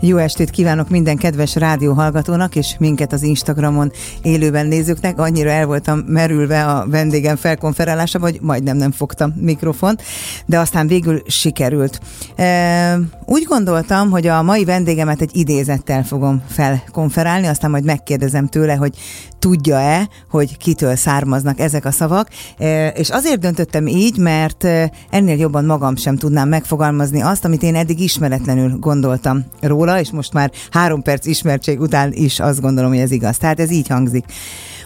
Jó 0.00 0.16
estét 0.16 0.50
kívánok 0.50 0.88
minden 0.88 1.16
kedves 1.16 1.54
rádióhallgatónak, 1.54 2.56
és 2.56 2.74
minket 2.78 3.12
az 3.12 3.22
Instagramon 3.22 3.92
élőben 4.22 4.66
nézőknek. 4.66 5.18
Annyira 5.18 5.50
el 5.50 5.66
voltam 5.66 5.98
merülve 5.98 6.64
a 6.64 6.86
vendégem 6.88 7.36
felkonferálása, 7.36 8.18
hogy 8.18 8.38
majdnem 8.42 8.76
nem 8.76 8.90
fogtam 8.90 9.32
mikrofont, 9.36 10.02
de 10.46 10.58
aztán 10.58 10.86
végül 10.86 11.22
sikerült. 11.26 12.00
E, 12.36 12.98
úgy 13.24 13.42
gondoltam, 13.42 14.10
hogy 14.10 14.26
a 14.26 14.42
mai 14.42 14.64
vendégemet 14.64 15.20
egy 15.20 15.36
idézettel 15.36 16.04
fogom 16.04 16.42
felkonferálni, 16.48 17.46
aztán 17.46 17.70
majd 17.70 17.84
megkérdezem 17.84 18.46
tőle, 18.46 18.74
hogy 18.74 18.96
tudja-e, 19.38 20.08
hogy 20.30 20.56
kitől 20.56 20.96
származnak 20.96 21.60
ezek 21.60 21.84
a 21.84 21.90
szavak, 21.90 22.28
e, 22.58 22.88
és 22.88 23.10
azért 23.10 23.40
döntöttem 23.40 23.86
így, 23.86 24.18
mert 24.18 24.64
ennél 25.10 25.36
jobban 25.38 25.64
magam 25.64 25.96
sem 25.96 26.16
tudnám 26.16 26.48
megfogalmazni 26.48 27.20
azt, 27.20 27.44
amit 27.44 27.62
én 27.62 27.74
eddig 27.74 28.00
ismeretlenül 28.00 28.76
gondoltam 28.78 29.44
róla, 29.60 29.87
róla, 29.88 30.00
és 30.00 30.10
most 30.10 30.32
már 30.32 30.50
három 30.70 31.02
perc 31.02 31.26
ismertség 31.26 31.80
után 31.80 32.12
is 32.12 32.40
azt 32.40 32.60
gondolom, 32.60 32.90
hogy 32.90 33.00
ez 33.00 33.10
igaz. 33.10 33.36
Tehát 33.36 33.60
ez 33.60 33.70
így 33.70 33.88
hangzik. 33.88 34.24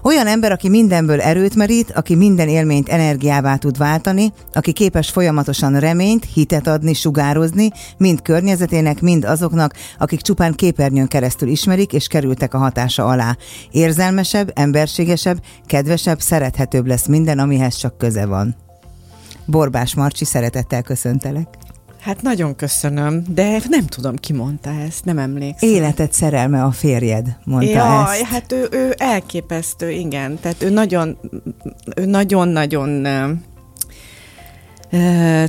Olyan 0.02 0.26
ember, 0.26 0.52
aki 0.52 0.68
mindenből 0.68 1.20
erőt 1.20 1.54
merít, 1.54 1.90
aki 1.90 2.14
minden 2.14 2.48
élményt 2.48 2.88
energiává 2.88 3.56
tud 3.56 3.78
váltani, 3.78 4.32
aki 4.52 4.72
képes 4.72 5.10
folyamatosan 5.10 5.78
reményt, 5.78 6.26
hitet 6.34 6.66
adni, 6.66 6.94
sugározni, 6.94 7.70
mind 7.98 8.22
környezetének, 8.22 9.00
mind 9.00 9.24
azoknak, 9.24 9.74
akik 9.98 10.20
csupán 10.20 10.54
képernyőn 10.54 11.08
keresztül 11.08 11.48
ismerik 11.48 11.92
és 11.92 12.06
kerültek 12.06 12.54
a 12.54 12.58
hatása 12.58 13.04
alá. 13.04 13.36
Érzelmesebb, 13.70 14.52
emberségesebb, 14.54 15.42
kedvesebb, 15.66 16.20
szerethetőbb 16.20 16.86
lesz 16.86 17.06
minden, 17.06 17.38
amihez 17.38 17.76
csak 17.76 17.98
köze 17.98 18.26
van. 18.26 18.56
Borbás 19.46 19.94
Marcsi, 19.94 20.24
szeretettel 20.24 20.82
köszöntelek. 20.82 21.48
Hát 22.02 22.22
nagyon 22.22 22.56
köszönöm, 22.56 23.22
de 23.28 23.60
nem 23.68 23.86
tudom, 23.86 24.16
ki 24.16 24.32
mondta 24.32 24.70
ezt, 24.70 25.04
nem 25.04 25.18
emlékszem. 25.18 25.68
Életed 25.68 26.12
szerelme 26.12 26.62
a 26.62 26.70
férjed, 26.70 27.36
mondta 27.44 27.70
Jaj, 27.70 28.20
ezt. 28.20 28.22
hát 28.22 28.52
ő, 28.52 28.68
ő 28.70 28.94
elképesztő, 28.96 29.90
igen. 29.90 30.38
Tehát 30.40 30.62
ő 30.62 30.70
nagyon, 30.70 31.18
ő 31.96 32.04
nagyon-nagyon 32.04 33.06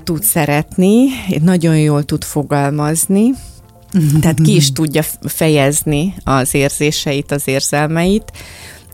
tud 0.04 0.24
szeretni, 0.24 1.06
nagyon 1.42 1.78
jól 1.78 2.04
tud 2.04 2.24
fogalmazni, 2.24 3.30
tehát 4.22 4.42
ki 4.42 4.56
is 4.56 4.72
tudja 4.72 5.04
fejezni 5.22 6.14
az 6.24 6.54
érzéseit, 6.54 7.31
az 7.31 7.48
érzelmeit, 7.48 8.31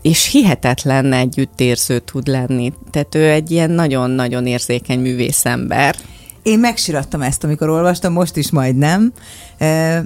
és 0.02 0.30
hihetetlen 0.30 1.12
együttérző 1.12 1.98
tud 1.98 2.26
lenni. 2.26 2.72
Tehát 2.90 3.14
ő 3.14 3.30
egy 3.30 3.50
ilyen 3.50 3.70
nagyon-nagyon 3.70 4.46
érzékeny 4.46 5.00
művészember. 5.00 5.96
Én 6.42 6.58
megsirattam 6.58 7.22
ezt, 7.22 7.44
amikor 7.44 7.68
olvastam, 7.68 8.12
most 8.12 8.36
is 8.36 8.50
majd 8.50 8.76
nem, 8.76 9.12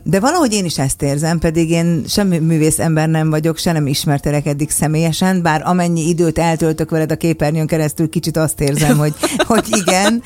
de 0.02 0.20
valahogy 0.20 0.52
én 0.52 0.64
is 0.64 0.78
ezt 0.78 1.02
érzem, 1.02 1.38
pedig 1.38 1.70
én 1.70 2.04
sem 2.08 2.28
művész 2.28 2.78
ember 2.78 3.08
nem 3.08 3.30
vagyok, 3.30 3.58
se 3.58 3.72
nem 3.72 3.86
ismertelek 3.86 4.46
eddig 4.46 4.70
személyesen, 4.70 5.42
bár 5.42 5.62
amennyi 5.64 6.08
időt 6.08 6.38
eltöltök 6.38 6.90
veled 6.90 7.12
a 7.12 7.16
képernyőn 7.16 7.66
keresztül, 7.66 8.08
kicsit 8.08 8.36
azt 8.36 8.60
érzem, 8.60 8.98
hogy, 8.98 9.14
hogy 9.46 9.64
igen. 9.68 10.22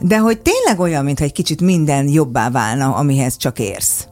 De 0.00 0.18
hogy 0.18 0.40
tényleg 0.40 0.80
olyan, 0.80 1.04
mintha 1.04 1.24
egy 1.24 1.32
kicsit 1.32 1.60
minden 1.60 2.08
jobbá 2.08 2.50
válna, 2.50 2.94
amihez 2.94 3.36
csak 3.36 3.58
érsz. 3.58 4.06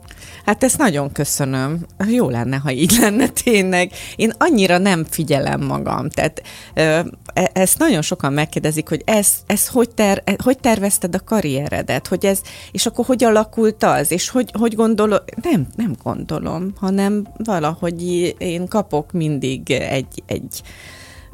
Hát 0.46 0.64
ezt 0.64 0.78
nagyon 0.78 1.12
köszönöm. 1.12 1.86
Jó 2.08 2.28
lenne, 2.28 2.56
ha 2.56 2.70
így 2.70 2.96
lenne 3.00 3.28
tényleg. 3.28 3.92
Én 4.16 4.32
annyira 4.38 4.78
nem 4.78 5.04
figyelem 5.04 5.60
magam. 5.60 6.08
Tehát 6.08 6.42
e, 6.74 7.06
ezt 7.52 7.78
nagyon 7.78 8.02
sokan 8.02 8.32
megkérdezik, 8.32 8.88
hogy 8.88 9.02
ez, 9.04 9.28
ez 9.46 9.68
hogy, 9.68 9.90
ter, 9.90 10.22
e, 10.24 10.36
hogy 10.42 10.58
tervezted 10.58 11.14
a 11.14 11.24
karrieredet, 11.24 12.06
hogy 12.06 12.26
ez, 12.26 12.40
és 12.70 12.86
akkor 12.86 13.04
hogy 13.04 13.24
alakult 13.24 13.82
az, 13.82 14.10
és 14.10 14.28
hogy, 14.28 14.50
hogy 14.58 14.74
gondolom, 14.74 15.18
nem, 15.42 15.66
nem 15.76 15.94
gondolom, 16.02 16.72
hanem 16.80 17.26
valahogy 17.36 18.34
én 18.38 18.68
kapok 18.68 19.12
mindig 19.12 19.70
egy, 19.70 20.22
egy 20.26 20.62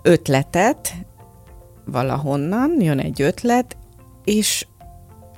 ötletet, 0.03 0.95
valahonnan 1.85 2.77
jön 2.81 2.99
egy 2.99 3.23
ötlet, 3.23 3.77
és 4.25 4.67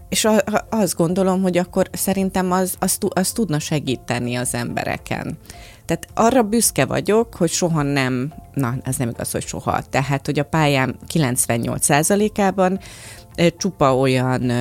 és 0.09 0.25
a, 0.25 0.43
azt 0.71 0.97
gondolom, 0.97 1.43
hogy 1.43 1.59
akkor 1.59 1.89
szerintem 1.93 2.53
az, 2.53 2.75
az, 2.79 2.99
az 3.09 3.33
tudna 3.33 3.59
segíteni 3.59 4.35
az 4.35 4.55
embereken. 4.55 5.39
Tehát 5.85 6.09
arra 6.15 6.43
büszke 6.43 6.85
vagyok, 6.85 7.35
hogy 7.35 7.51
soha 7.51 7.83
nem, 7.83 8.33
na, 8.55 8.75
ez 8.83 8.97
nem 8.97 9.09
igaz, 9.09 9.31
hogy 9.31 9.47
soha, 9.47 9.83
tehát, 9.91 10.27
hogy 10.27 10.39
a 10.39 10.45
pályám 10.45 10.97
98%-ában 11.13 12.79
csupa 13.57 13.97
olyan 13.97 14.53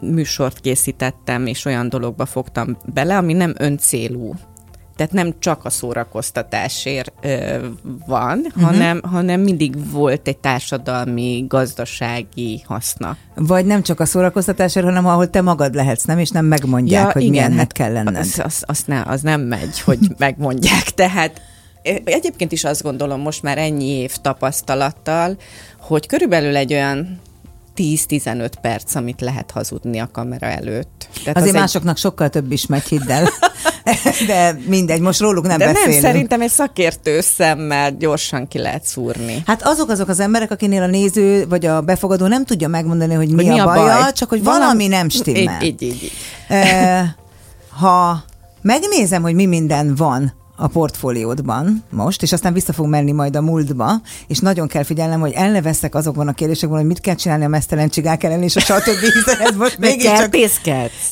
műsort 0.00 0.60
készítettem, 0.60 1.46
és 1.46 1.64
olyan 1.64 1.88
dologba 1.88 2.26
fogtam 2.26 2.76
bele, 2.92 3.16
ami 3.16 3.32
nem 3.32 3.54
öncélú 3.58 4.34
tehát 4.96 5.12
nem 5.12 5.34
csak 5.38 5.64
a 5.64 5.70
szórakoztatásért 5.70 7.12
ö, 7.20 7.66
van, 8.06 8.38
uh-huh. 8.38 8.62
hanem, 8.62 9.00
hanem 9.02 9.40
mindig 9.40 9.90
volt 9.90 10.28
egy 10.28 10.36
társadalmi, 10.36 11.44
gazdasági 11.48 12.62
haszna. 12.66 13.16
Vagy 13.34 13.66
nem 13.66 13.82
csak 13.82 14.00
a 14.00 14.04
szórakoztatásért, 14.04 14.86
hanem 14.86 15.06
ahol 15.06 15.30
te 15.30 15.40
magad 15.40 15.74
lehetsz, 15.74 16.04
nem? 16.04 16.18
És 16.18 16.30
nem 16.30 16.44
megmondják, 16.44 17.06
ja, 17.06 17.12
hogy 17.12 17.22
igen, 17.22 17.32
milyennek 17.32 17.58
hát 17.58 17.72
kell 17.72 17.92
lenned. 17.92 18.16
Az, 18.16 18.40
az, 18.44 18.62
az, 18.66 18.82
ne, 18.86 19.02
az 19.02 19.20
nem 19.20 19.40
megy, 19.40 19.80
hogy 19.80 19.98
megmondják. 20.18 20.82
Tehát 20.82 21.40
egyébként 22.04 22.52
is 22.52 22.64
azt 22.64 22.82
gondolom 22.82 23.20
most 23.20 23.42
már 23.42 23.58
ennyi 23.58 23.88
év 23.88 24.16
tapasztalattal, 24.16 25.36
hogy 25.80 26.06
körülbelül 26.06 26.56
egy 26.56 26.72
olyan 26.72 27.20
10-15 27.76 28.50
perc, 28.60 28.94
amit 28.94 29.20
lehet 29.20 29.50
hazudni 29.50 29.98
a 29.98 30.08
kamera 30.12 30.46
előtt. 30.46 31.08
Tehát 31.22 31.36
Azért 31.36 31.54
az 31.54 31.60
másoknak 31.60 31.94
egy... 31.94 32.00
sokkal 32.00 32.28
több 32.28 32.52
is 32.52 32.66
megy, 32.66 32.82
hidd 32.82 33.10
el. 33.10 33.28
De 34.26 34.58
mindegy, 34.66 35.00
most 35.00 35.20
róluk 35.20 35.46
nem 35.46 35.58
De 35.58 35.64
beszélünk. 35.64 35.92
nem, 35.92 36.00
szerintem 36.00 36.40
egy 36.40 36.50
szakértő 36.50 37.20
szemmel 37.20 37.96
gyorsan 37.96 38.48
ki 38.48 38.58
lehet 38.58 38.84
szúrni. 38.84 39.42
Hát 39.46 39.62
azok 39.62 39.88
azok 39.90 40.08
az 40.08 40.20
emberek, 40.20 40.50
akinél 40.50 40.82
a 40.82 40.86
néző 40.86 41.46
vagy 41.48 41.66
a 41.66 41.80
befogadó 41.80 42.26
nem 42.26 42.44
tudja 42.44 42.68
megmondani, 42.68 43.14
hogy 43.14 43.28
mi, 43.28 43.34
hogy 43.44 43.52
mi 43.52 43.58
a, 43.58 43.62
a 43.62 43.74
baja, 43.74 43.98
baj? 44.00 44.12
csak 44.12 44.28
hogy 44.28 44.42
valami, 44.42 44.62
valami 44.62 44.86
nem 44.86 45.08
stimmel. 45.08 45.62
Így, 45.62 45.82
így, 45.82 45.82
így. 45.82 46.02
így. 46.02 46.12
Ha 47.78 48.24
megnézem, 48.62 49.22
hogy 49.22 49.34
mi 49.34 49.46
minden 49.46 49.94
van 49.94 50.42
a 50.56 50.66
portfóliódban 50.66 51.84
most, 51.90 52.22
és 52.22 52.32
aztán 52.32 52.52
vissza 52.52 52.72
fog 52.72 52.86
menni 52.86 53.12
majd 53.12 53.36
a 53.36 53.40
múltba, 53.40 54.00
és 54.26 54.38
nagyon 54.38 54.68
kell 54.68 54.82
figyelnem, 54.82 55.20
hogy 55.20 55.32
el 55.32 55.50
ne 55.50 55.62
veszek 55.62 55.94
azokban 55.94 56.28
a 56.28 56.32
kérdésekben, 56.32 56.78
hogy 56.78 56.86
mit 56.86 57.00
kell 57.00 57.14
csinálni 57.14 57.44
a 57.44 57.48
mesztelen 57.48 57.88
csigák 57.88 58.22
ellen, 58.22 58.42
és 58.42 58.56
a 58.56 58.60
stb. 58.60 58.98
hiszen 58.98 59.54
most 59.58 59.78
még 59.78 60.02
csak... 60.02 60.34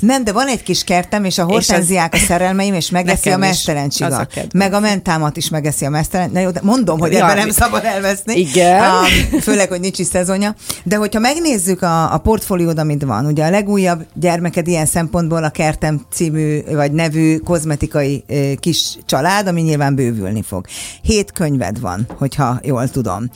Nem, 0.00 0.25
de 0.25 0.32
van 0.32 0.47
egy 0.47 0.62
kis 0.62 0.84
kertem, 0.84 1.25
és 1.25 1.38
a 1.38 1.44
hortenziák 1.44 2.14
a 2.14 2.16
szerelmeim, 2.16 2.75
és 2.75 2.91
megeszi 2.91 3.30
a 3.30 3.36
mesztelen 3.36 3.88
csiga. 3.88 4.16
A 4.16 4.26
meg 4.54 4.72
a 4.72 4.80
mentámat 4.80 5.36
is 5.36 5.48
megeszi 5.48 5.84
a 5.84 5.91
mesztelen. 5.91 6.30
Na 6.30 6.41
jó, 6.41 6.50
de 6.50 6.60
mondom, 6.62 6.98
hogy 6.98 7.12
ja, 7.12 7.24
ebben 7.24 7.36
nem 7.36 7.50
szabad 7.50 7.84
elveszni. 7.84 8.38
Igen. 8.38 8.82
Um, 8.82 9.41
főleg, 9.41 9.69
hogy 9.69 9.80
nincs 9.80 9.98
is 9.98 10.06
szezonja. 10.06 10.54
De 10.84 10.97
hogyha 10.97 11.20
megnézzük 11.20 11.82
a, 11.82 12.12
a 12.14 12.19
portfóliód, 12.19 12.78
amit 12.78 13.03
van, 13.03 13.26
ugye 13.26 13.44
a 13.44 13.50
legújabb 13.50 14.06
gyermeked 14.14 14.66
ilyen 14.69 14.86
szempontból 14.86 15.44
a 15.44 15.50
Kertem 15.50 16.06
című, 16.12 16.60
vagy 16.70 16.92
nevű 16.92 17.38
kozmetikai 17.38 18.24
kis 18.60 18.98
család, 19.06 19.31
család, 19.32 19.47
ami 19.47 19.60
nyilván 19.60 19.94
bővülni 19.94 20.43
fog. 20.43 20.66
Hét 21.03 21.32
könyved 21.32 21.81
van, 21.81 22.06
hogyha 22.19 22.60
jól 22.62 22.88
tudom. 22.88 23.31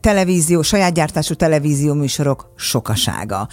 Televízió, 0.00 0.62
saját 0.62 0.94
gyártású 0.94 1.34
televízió 1.34 1.94
műsorok 1.94 2.52
sokasága. 2.56 3.48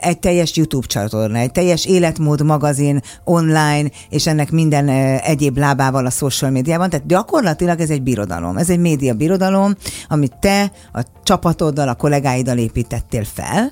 Egy 0.00 0.18
teljes 0.18 0.56
YouTube 0.56 0.86
csatorna, 0.86 1.38
egy 1.38 1.52
teljes 1.52 1.86
életmód 1.86 2.42
magazin 2.44 3.00
online, 3.24 3.90
és 4.08 4.26
ennek 4.26 4.50
minden 4.50 4.88
egyéb 5.18 5.56
lábával 5.56 6.06
a 6.06 6.10
social 6.10 6.50
médiában. 6.50 6.90
Tehát 6.90 7.06
gyakorlatilag 7.06 7.80
ez 7.80 7.90
egy 7.90 8.02
birodalom. 8.02 8.56
Ez 8.56 8.70
egy 8.70 8.80
média 8.80 9.14
birodalom, 9.14 9.74
amit 10.08 10.36
te 10.40 10.72
a 10.92 11.02
csapatoddal, 11.22 11.88
a 11.88 11.94
kollégáiddal 11.94 12.58
építettél 12.58 13.24
fel. 13.34 13.70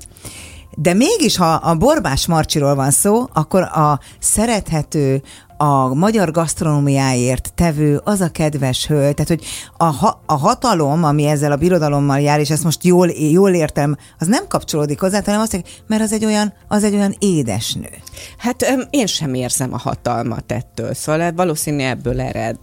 De 0.79 0.93
mégis, 0.93 1.37
ha 1.37 1.53
a 1.53 1.75
Borbás 1.75 2.27
Marcsiról 2.27 2.75
van 2.75 2.91
szó, 2.91 3.25
akkor 3.33 3.61
a 3.61 3.99
szerethető, 4.19 5.21
a 5.57 5.93
magyar 5.93 6.31
gasztronómiáért 6.31 7.51
tevő 7.55 8.01
az 8.03 8.21
a 8.21 8.29
kedves 8.29 8.87
hölgy, 8.87 9.13
tehát 9.13 9.27
hogy 9.27 9.45
a, 9.77 9.83
ha, 9.83 10.21
a 10.25 10.33
hatalom, 10.33 11.03
ami 11.03 11.25
ezzel 11.25 11.51
a 11.51 11.55
birodalommal 11.55 12.19
jár, 12.19 12.39
és 12.39 12.49
ezt 12.49 12.63
most 12.63 12.83
jól, 12.83 13.09
jól 13.09 13.53
értem, 13.53 13.97
az 14.19 14.27
nem 14.27 14.47
kapcsolódik 14.47 14.99
hozzá, 14.99 15.21
hanem 15.25 15.41
azt 15.41 15.63
mert 15.87 16.01
az 16.01 16.13
egy 16.13 16.25
olyan, 16.25 16.53
az 16.67 16.83
egy 16.83 16.93
olyan 16.93 17.15
édesnő. 17.19 17.89
Hát 18.37 18.87
én 18.89 19.05
sem 19.05 19.33
érzem 19.33 19.73
a 19.73 19.77
hatalmat 19.77 20.51
ettől, 20.51 20.93
szóval 20.93 21.31
valószínű 21.31 21.83
ebből 21.83 22.21
ered. 22.21 22.57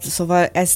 Szóval 0.00 0.46
ez 0.52 0.72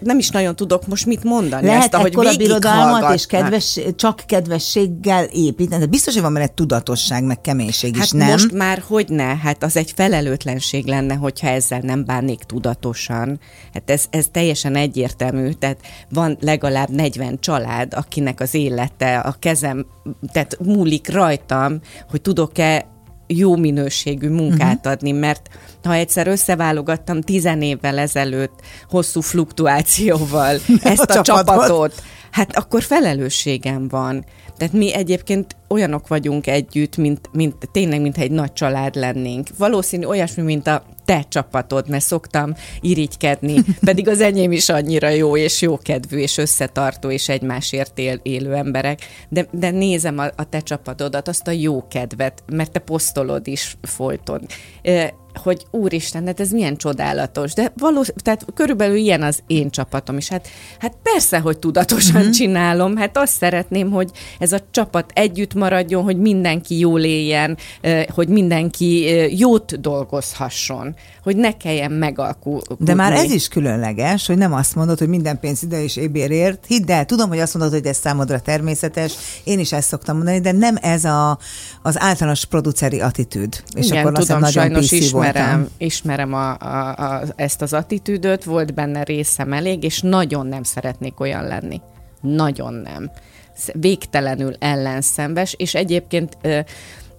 nem 0.00 0.18
is 0.18 0.30
nagyon 0.30 0.56
tudok 0.56 0.86
most 0.86 1.06
mit 1.06 1.24
mondani. 1.24 1.66
Lehet 1.66 1.82
ezt, 1.82 1.94
ahogy 1.94 2.10
ekkora 2.10 2.36
birodalmat 2.36 3.14
és 3.14 3.26
kedves, 3.26 3.80
csak 3.96 4.22
kedvességgel 4.26 5.24
építeni. 5.24 5.80
De 5.80 5.86
biztos, 5.86 6.12
hogy 6.14 6.22
van 6.22 6.32
benne 6.32 6.46
tudatosság, 6.46 7.24
meg 7.24 7.40
keménység 7.40 7.94
is, 7.94 8.00
Hát 8.00 8.12
nem? 8.12 8.30
most 8.30 8.52
már 8.52 8.82
hogy 8.86 9.08
ne? 9.08 9.36
Hát 9.36 9.62
az 9.62 9.76
egy 9.76 9.92
felelőtlenség 9.96 10.86
lenne, 10.86 11.14
hogyha 11.14 11.48
ezzel 11.48 11.80
nem 11.82 12.04
bánnék 12.04 12.42
tudatosan. 12.42 13.40
Hát 13.74 13.90
ez, 13.90 14.04
ez 14.10 14.26
teljesen 14.32 14.76
egyértelmű. 14.76 15.50
Tehát 15.50 15.78
van 16.08 16.36
legalább 16.40 16.88
40 16.88 17.38
család, 17.40 17.94
akinek 17.94 18.40
az 18.40 18.54
élete, 18.54 19.18
a 19.18 19.36
kezem, 19.38 19.86
tehát 20.32 20.58
múlik 20.64 21.12
rajtam, 21.12 21.80
hogy 22.10 22.20
tudok-e 22.20 22.94
jó 23.26 23.56
minőségű 23.56 24.28
munkát 24.28 24.76
uh-huh. 24.76 24.92
adni, 24.92 25.12
mert 25.12 25.48
ha 25.84 25.94
egyszer 25.94 26.26
összeválogattam 26.26 27.20
tizen 27.20 27.62
évvel 27.62 27.98
ezelőtt 27.98 28.60
hosszú 28.88 29.20
fluktuációval 29.20 30.58
ezt 30.82 31.10
a, 31.10 31.18
A 31.18 31.22
csapatot, 31.22 32.02
hát 32.30 32.56
akkor 32.56 32.82
felelősségem 32.82 33.88
van. 33.88 34.24
Tehát 34.56 34.72
mi 34.72 34.94
egyébként 34.94 35.56
olyanok 35.68 36.08
vagyunk 36.08 36.46
együtt, 36.46 36.96
mint, 36.96 37.30
mint 37.32 37.54
tényleg, 37.72 38.00
mintha 38.00 38.22
egy 38.22 38.30
nagy 38.30 38.52
család 38.52 38.94
lennénk. 38.94 39.48
Valószínű 39.58 40.04
olyasmi, 40.04 40.42
mint 40.42 40.66
a 40.66 40.84
te 41.04 41.24
csapatod, 41.28 41.88
mert 41.88 42.04
szoktam 42.04 42.54
irigykedni, 42.80 43.54
pedig 43.84 44.08
az 44.08 44.20
enyém 44.20 44.52
is 44.52 44.68
annyira 44.68 45.08
jó, 45.08 45.36
és 45.36 45.60
jókedvű, 45.60 46.18
és 46.18 46.38
összetartó, 46.38 47.10
és 47.10 47.28
egymásért 47.28 47.98
él, 47.98 48.20
élő 48.22 48.54
emberek, 48.54 49.00
de, 49.28 49.46
de 49.50 49.70
nézem 49.70 50.18
a, 50.18 50.26
a 50.36 50.48
te 50.48 50.60
csapatodat, 50.60 51.28
azt 51.28 51.48
a 51.48 51.50
jó 51.50 51.88
kedvet, 51.88 52.42
mert 52.52 52.72
te 52.72 52.78
posztolod 52.78 53.46
is 53.46 53.76
folyton. 53.82 54.46
E, 54.82 55.14
hogy 55.36 55.66
úristen, 55.70 56.26
hát 56.26 56.40
ez 56.40 56.50
milyen 56.50 56.76
csodálatos. 56.76 57.52
De 57.52 57.72
valós, 57.76 58.08
tehát 58.22 58.44
körülbelül 58.54 58.96
ilyen 58.96 59.22
az 59.22 59.42
én 59.46 59.70
csapatom 59.70 60.16
is. 60.16 60.28
Hát, 60.28 60.48
hát 60.78 60.96
persze, 61.02 61.38
hogy 61.38 61.58
tudatosan 61.58 62.16
uh-huh. 62.16 62.30
csinálom, 62.30 62.96
hát 62.96 63.16
azt 63.16 63.32
szeretném, 63.32 63.90
hogy 63.90 64.10
ez 64.38 64.45
a 64.52 64.60
csapat 64.70 65.10
együtt 65.14 65.54
maradjon, 65.54 66.02
hogy 66.02 66.18
mindenki 66.18 66.78
jól 66.78 67.00
éljen, 67.00 67.56
hogy 68.08 68.28
mindenki 68.28 69.04
jót 69.38 69.80
dolgozhasson, 69.80 70.94
hogy 71.22 71.36
ne 71.36 71.56
kelljen 71.56 71.92
megalkulni. 71.92 72.62
De 72.78 72.94
már 72.94 73.12
ez 73.12 73.30
is 73.30 73.48
különleges, 73.48 74.26
hogy 74.26 74.38
nem 74.38 74.52
azt 74.52 74.74
mondod, 74.74 74.98
hogy 74.98 75.08
minden 75.08 75.40
pénz 75.40 75.62
ide 75.62 75.82
és 75.82 75.96
ébérért. 75.96 76.66
Hidd 76.66 76.90
el, 76.90 77.04
tudom, 77.04 77.28
hogy 77.28 77.38
azt 77.38 77.54
mondod, 77.54 77.72
hogy 77.72 77.86
ez 77.86 77.96
számodra 77.96 78.40
természetes, 78.40 79.14
én 79.44 79.58
is 79.58 79.72
ezt 79.72 79.88
szoktam 79.88 80.16
mondani, 80.16 80.40
de 80.40 80.52
nem 80.52 80.76
ez 80.80 81.04
a, 81.04 81.38
az 81.82 82.00
általános 82.00 82.44
produceri 82.44 83.00
attitűd. 83.00 83.62
És 83.74 83.86
Igen, 83.86 84.06
akkor 84.06 84.18
tudom, 84.18 84.38
nagyon 84.38 84.52
sajnos 84.52 84.92
ismerem, 84.92 85.46
voltam. 85.46 85.74
ismerem 85.78 86.32
a, 86.34 86.58
a, 86.58 86.94
a, 86.96 87.22
ezt 87.36 87.62
az 87.62 87.72
attitűdöt, 87.72 88.44
volt 88.44 88.74
benne 88.74 89.02
részem 89.02 89.52
elég, 89.52 89.82
és 89.82 90.00
nagyon 90.00 90.46
nem 90.46 90.62
szeretnék 90.62 91.20
olyan 91.20 91.44
lenni. 91.46 91.80
Nagyon 92.20 92.74
nem. 92.74 93.10
Végtelenül 93.72 94.54
ellenszembes, 94.58 95.54
és 95.58 95.74
egyébként 95.74 96.36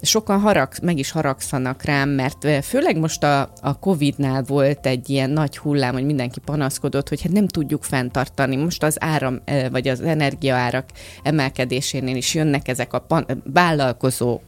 sokan 0.02 0.40
harag, 0.40 0.70
meg 0.82 0.98
is 0.98 1.12
haragszanak 1.12 1.84
rám, 1.84 2.10
mert 2.10 2.66
főleg 2.66 2.98
most 2.98 3.24
a, 3.24 3.52
a 3.62 3.80
Covid-nál 3.80 4.44
volt 4.44 4.86
egy 4.86 5.10
ilyen 5.10 5.30
nagy 5.30 5.58
hullám, 5.58 5.94
hogy 5.94 6.06
mindenki 6.06 6.40
panaszkodott, 6.40 7.10
hogy 7.10 7.22
hát 7.22 7.32
nem 7.32 7.48
tudjuk 7.48 7.84
fenntartani. 7.84 8.56
Most 8.56 8.84
az 8.84 8.98
áram, 9.00 9.42
vagy 9.72 9.88
az 9.88 10.02
energiaárak 10.02 10.90
emelkedésénél 11.24 12.16
is 12.16 12.34
jönnek 12.34 12.68
ezek 12.68 12.94
a 12.94 13.00
pan- 13.00 13.38
vállalkozó 13.54 14.40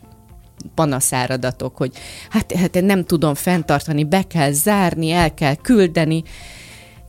panaszáradatok, 0.76 1.78
hogy 1.78 1.92
hát, 2.30 2.52
hát 2.52 2.76
én 2.76 2.86
nem 2.86 3.06
tudom 3.06 3.34
fenntartani, 3.34 4.04
be 4.04 4.24
kell 4.24 4.52
zárni, 4.52 5.12
el 5.12 5.34
kell 5.34 5.56
küldeni, 5.56 6.24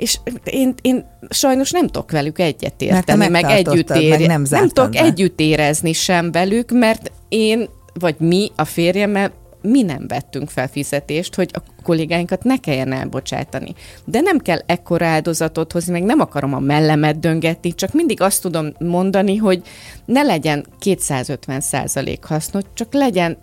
és 0.00 0.18
én, 0.44 0.74
én 0.82 1.04
sajnos 1.30 1.70
nem 1.70 1.86
tudok 1.86 2.10
velük 2.10 2.38
Mert 2.38 2.50
egyetérteni, 2.50 3.04
te 3.04 3.28
meg 3.28 3.44
együtt 3.44 3.88
meg 3.88 4.02
ér, 4.02 4.26
nem 4.26 4.44
nem 4.50 4.68
tudok 4.68 4.90
be. 4.90 5.02
együtt 5.02 5.40
érezni 5.40 5.92
sem 5.92 6.32
velük, 6.32 6.70
mert 6.70 7.12
én, 7.28 7.68
vagy 7.94 8.14
mi, 8.18 8.50
a 8.56 8.64
férjemmel, 8.64 9.32
mi 9.62 9.82
nem 9.82 10.06
vettünk 10.08 10.48
fel 10.48 10.68
fizetést, 10.68 11.34
hogy 11.34 11.50
a 11.52 11.82
kollégáinkat 11.82 12.44
ne 12.44 12.56
kelljen 12.56 12.92
elbocsátani. 12.92 13.74
De 14.04 14.20
nem 14.20 14.38
kell 14.38 14.58
ekkora 14.66 15.06
áldozatot 15.06 15.72
hozni, 15.72 15.92
meg 15.92 16.02
nem 16.02 16.20
akarom 16.20 16.54
a 16.54 16.58
mellemet 16.58 17.18
döngetni, 17.18 17.74
csak 17.74 17.92
mindig 17.92 18.20
azt 18.20 18.42
tudom 18.42 18.72
mondani, 18.78 19.36
hogy 19.36 19.62
ne 20.04 20.22
legyen 20.22 20.66
250 20.78 21.60
százalék 21.60 22.24
hasznos, 22.24 22.62
csak 22.74 22.94
legyen 22.94 23.38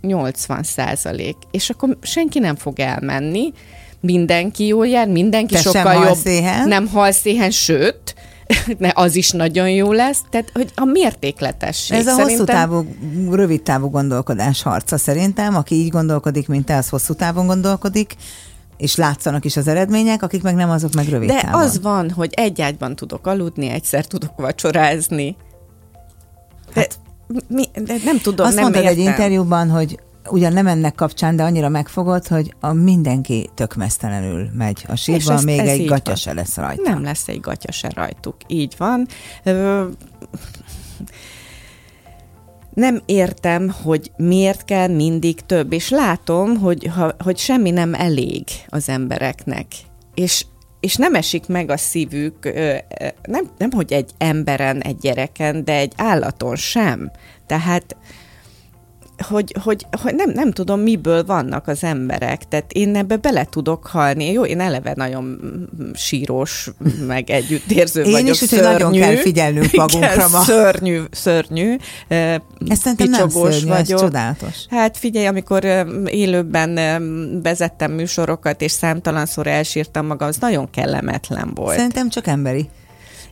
80 0.00 0.62
százalék, 0.62 1.36
és 1.50 1.70
akkor 1.70 1.96
senki 2.02 2.38
nem 2.38 2.56
fog 2.56 2.80
elmenni, 2.80 3.52
mindenki 4.00 4.66
jól 4.66 4.86
jár, 4.86 5.08
mindenki 5.08 5.54
Te 5.54 5.60
sem 5.60 5.72
sokkal 5.72 5.94
halsz 5.96 6.16
jobb. 6.24 6.26
éhen. 6.34 6.68
Nem 6.68 6.86
halszéhen, 6.86 7.50
sőt, 7.50 8.14
ne, 8.78 8.90
az 8.94 9.14
is 9.16 9.30
nagyon 9.30 9.70
jó 9.70 9.92
lesz, 9.92 10.20
tehát 10.30 10.50
hogy 10.54 10.68
a 10.74 10.84
mértékletesség. 10.84 11.96
Ez 11.98 12.06
a 12.06 12.10
Szerintem- 12.10 12.28
hosszú 12.36 12.44
távú, 12.44 12.84
rövid 13.30 13.62
távú 13.62 13.88
gondolkodás 13.90 14.62
harca 14.62 14.96
szerintem. 14.98 15.56
Aki 15.56 15.74
így 15.74 15.88
gondolkodik, 15.88 16.48
mint 16.48 16.64
te, 16.66 16.76
az 16.76 16.88
hosszú 16.88 17.14
távon 17.14 17.46
gondolkodik, 17.46 18.14
és 18.76 18.96
látszanak 18.96 19.44
is 19.44 19.56
az 19.56 19.68
eredmények, 19.68 20.22
akik 20.22 20.42
meg 20.42 20.54
nem, 20.54 20.70
azok 20.70 20.92
meg 20.94 21.08
rövid 21.08 21.28
De 21.28 21.40
távon. 21.40 21.60
az 21.62 21.80
van, 21.82 22.10
hogy 22.10 22.32
egy 22.36 22.60
ágyban 22.60 22.96
tudok 22.96 23.26
aludni, 23.26 23.68
egyszer 23.68 24.04
tudok 24.06 24.32
vacsorázni. 24.36 25.36
De, 26.74 26.80
Hát- 26.80 26.98
mi, 27.48 27.64
de 27.74 27.94
nem 28.04 28.18
tudom, 28.20 28.46
Azt 28.46 28.54
nem 28.54 28.62
mondtad 28.62 28.84
értem. 28.84 28.98
egy 28.98 29.04
interjúban, 29.04 29.70
hogy 29.70 29.98
ugyan 30.30 30.52
nem 30.52 30.66
ennek 30.66 30.94
kapcsán, 30.94 31.36
de 31.36 31.42
annyira 31.42 31.68
megfogod, 31.68 32.26
hogy 32.26 32.54
a 32.60 32.72
mindenki 32.72 33.50
tökmesztelenül 33.54 34.48
megy 34.52 34.84
a 34.88 34.94
sírba, 34.96 35.32
ez- 35.32 35.44
még 35.44 35.58
ez 35.58 35.68
egy 35.68 35.86
gatya 35.86 36.02
van. 36.04 36.14
se 36.16 36.32
lesz 36.32 36.56
rajta. 36.56 36.82
Nem 36.90 37.02
lesz 37.02 37.28
egy 37.28 37.40
gatya 37.40 37.72
se 37.72 37.90
rajtuk. 37.94 38.36
Így 38.46 38.74
van. 38.78 39.06
Ö, 39.44 39.84
nem 42.74 43.02
értem, 43.06 43.74
hogy 43.82 44.10
miért 44.16 44.64
kell 44.64 44.88
mindig 44.88 45.40
több, 45.40 45.72
és 45.72 45.88
látom, 45.88 46.56
hogy, 46.56 46.86
ha, 46.94 47.14
hogy 47.18 47.38
semmi 47.38 47.70
nem 47.70 47.94
elég 47.94 48.44
az 48.66 48.88
embereknek. 48.88 49.66
És, 50.14 50.46
és 50.80 50.96
nem 50.96 51.14
esik 51.14 51.46
meg 51.46 51.70
a 51.70 51.76
szívük, 51.76 52.52
nem, 53.22 53.50
nem 53.58 53.70
hogy 53.70 53.92
egy 53.92 54.10
emberen, 54.18 54.80
egy 54.80 54.96
gyereken, 54.96 55.64
de 55.64 55.72
egy 55.72 55.92
állaton 55.96 56.56
sem. 56.56 57.10
Tehát 57.46 57.96
hogy, 59.28 59.54
hogy, 59.62 59.86
hogy 60.02 60.14
nem, 60.14 60.30
nem 60.30 60.52
tudom, 60.52 60.80
miből 60.80 61.24
vannak 61.24 61.68
az 61.68 61.84
emberek. 61.84 62.48
Tehát 62.48 62.72
én 62.72 62.96
ebbe 62.96 63.16
bele 63.16 63.44
tudok 63.44 63.86
halni. 63.86 64.32
Jó, 64.32 64.44
én 64.44 64.60
eleve 64.60 64.92
nagyon 64.96 65.38
sírós, 65.94 66.70
meg 67.06 67.30
együttérző 67.30 68.02
Én 68.02 68.10
vagyok. 68.10 68.28
is, 68.28 68.42
úgyhogy 68.42 68.60
nagyon 68.62 68.92
szörnyű. 68.92 69.00
kell 69.00 69.16
figyelnünk 69.16 69.72
magunkra 69.72 70.14
Igen, 70.14 70.30
ma. 70.30 70.40
Szörnyű, 70.40 71.00
szörnyű. 71.10 71.76
Ez 72.08 72.78
szerintem 72.78 73.08
nem 73.08 73.28
szörnyű, 73.28 73.56
ez 73.56 73.64
vagyok. 73.64 74.00
csodálatos. 74.00 74.54
Hát 74.70 74.96
figyelj, 74.98 75.26
amikor 75.26 75.64
élőben 76.06 76.74
vezettem 77.42 77.92
műsorokat, 77.92 78.62
és 78.62 78.72
számtalanszor 78.72 79.46
elsírtam 79.46 80.06
magam, 80.06 80.28
az 80.28 80.36
nagyon 80.36 80.70
kellemetlen 80.70 81.50
volt. 81.54 81.76
Szerintem 81.76 82.08
csak 82.08 82.26
emberi. 82.26 82.68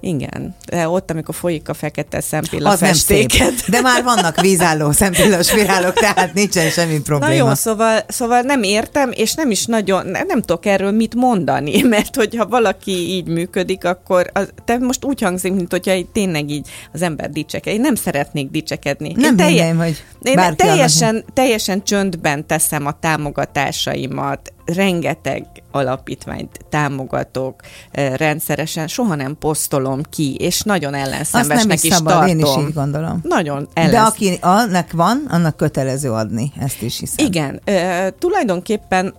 Igen. 0.06 0.54
De 0.66 0.88
ott, 0.88 1.10
amikor 1.10 1.34
folyik 1.34 1.68
a 1.68 1.74
fekete 1.74 2.20
szempilla 2.20 2.70
Az 2.70 2.80
nem 2.80 2.92
szép. 2.92 3.30
De 3.68 3.80
már 3.80 4.02
vannak 4.02 4.40
vízálló 4.40 4.90
szempillaszpirálok, 5.02 5.92
tehát 5.92 6.34
nincsen 6.34 6.70
semmi 6.70 7.00
probléma. 7.00 7.32
Na 7.32 7.48
jó, 7.48 7.54
szóval, 7.54 8.00
szóval 8.08 8.40
nem 8.40 8.62
értem, 8.62 9.10
és 9.14 9.34
nem 9.34 9.50
is 9.50 9.64
nagyon, 9.64 10.06
nem, 10.06 10.26
nem 10.26 10.40
tudok 10.40 10.66
erről 10.66 10.90
mit 10.90 11.14
mondani, 11.14 11.82
mert 11.94 12.16
hogyha 12.16 12.46
valaki 12.46 12.92
így 12.92 13.26
működik, 13.26 13.84
akkor 13.84 14.30
az, 14.32 14.48
te 14.64 14.78
most 14.78 15.04
úgy 15.04 15.20
hangzik, 15.20 15.52
mint 15.52 15.70
hogyha 15.70 15.94
tényleg 16.12 16.50
így 16.50 16.68
az 16.92 17.02
ember 17.02 17.30
dicseket. 17.30 17.74
Én 17.74 17.80
nem 17.80 17.94
szeretnék 17.94 18.50
dicsekedni. 18.50 19.12
Nem 19.16 19.30
én 19.30 19.36
telje- 19.36 19.66
minden, 19.66 19.86
hogy 19.86 20.04
én 20.22 20.56
teljesen, 20.56 21.24
teljesen 21.32 21.84
csöndben 21.84 22.46
teszem 22.46 22.86
a 22.86 22.98
támogatásaimat, 23.00 24.52
rengeteg 24.66 25.46
alapítványt 25.70 26.58
támogatok 26.68 27.60
rendszeresen, 27.92 28.86
soha 28.86 29.14
nem 29.14 29.38
posztolom 29.38 30.02
ki, 30.10 30.34
és 30.34 30.62
nagyon 30.62 30.94
ellenszembesnek 30.94 31.76
is 31.76 31.82
is, 31.82 31.94
szabad, 31.94 32.12
tartom. 32.12 32.28
én 32.28 32.38
is 32.38 32.66
így 32.66 32.72
gondolom. 32.72 33.20
Nagyon 33.22 33.68
De 33.74 33.80
ellensz... 33.80 34.08
aki 34.08 34.38
annak 34.40 34.92
van, 34.92 35.24
annak 35.28 35.56
kötelező 35.56 36.10
adni, 36.10 36.52
ezt 36.58 36.82
is 36.82 36.98
hiszem. 36.98 37.26
Igen, 37.26 37.60
tulajdonképpen 38.18 39.14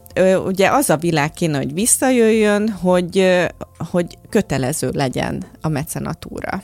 ugye 0.46 0.70
az 0.72 0.90
a 0.90 0.98
világ 0.98 1.32
kéne, 1.32 1.58
hogy 1.58 1.74
visszajöjjön, 1.74 2.70
hogy, 2.70 3.46
hogy 3.92 4.18
kötelező 4.30 4.90
legyen 4.94 5.44
a 5.62 5.68
mecenatúra. 5.68 6.64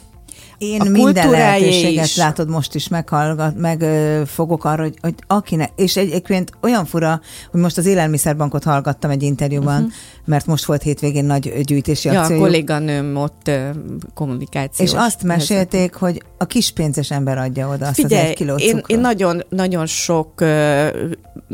Én 0.63 0.81
a 0.81 0.89
minden 0.89 1.29
lehetőséget 1.29 2.05
is. 2.05 2.15
látod, 2.15 2.49
most 2.49 2.75
is 2.75 2.87
meghallgat, 2.87 3.57
meg 3.57 3.81
ö, 3.81 4.21
fogok 4.25 4.65
arra, 4.65 4.81
hogy, 4.81 4.97
hogy 5.01 5.13
akinek, 5.27 5.71
és 5.75 5.97
egyébként 5.97 6.51
olyan 6.61 6.85
fura, 6.85 7.21
hogy 7.51 7.61
most 7.61 7.77
az 7.77 7.85
Élelmiszerbankot 7.85 8.63
hallgattam 8.63 9.11
egy 9.11 9.23
interjúban, 9.23 9.75
uh-huh. 9.75 9.91
mert 10.25 10.45
most 10.45 10.65
volt 10.65 10.81
hétvégén 10.81 11.25
nagy 11.25 11.61
gyűjtési 11.63 12.07
Ja, 12.07 12.19
a 12.19 12.23
akció. 12.23 12.37
kolléganőm 12.37 13.15
ott 13.15 13.47
ö, 13.47 13.69
kommunikációs. 14.13 14.89
És 14.89 14.95
azt 14.97 15.23
mesélték, 15.23 15.93
hogy 15.93 16.21
a 16.37 16.45
kispénzes 16.45 17.11
ember 17.11 17.37
adja 17.37 17.67
oda 17.67 17.87
azt 17.87 17.95
Figyelj, 17.95 18.23
az 18.23 18.29
egy 18.29 18.35
kiló 18.35 18.55
én, 18.55 18.83
én 18.85 18.99
nagyon, 18.99 19.43
nagyon 19.49 19.85
sok 19.85 20.41
uh, 20.41 20.87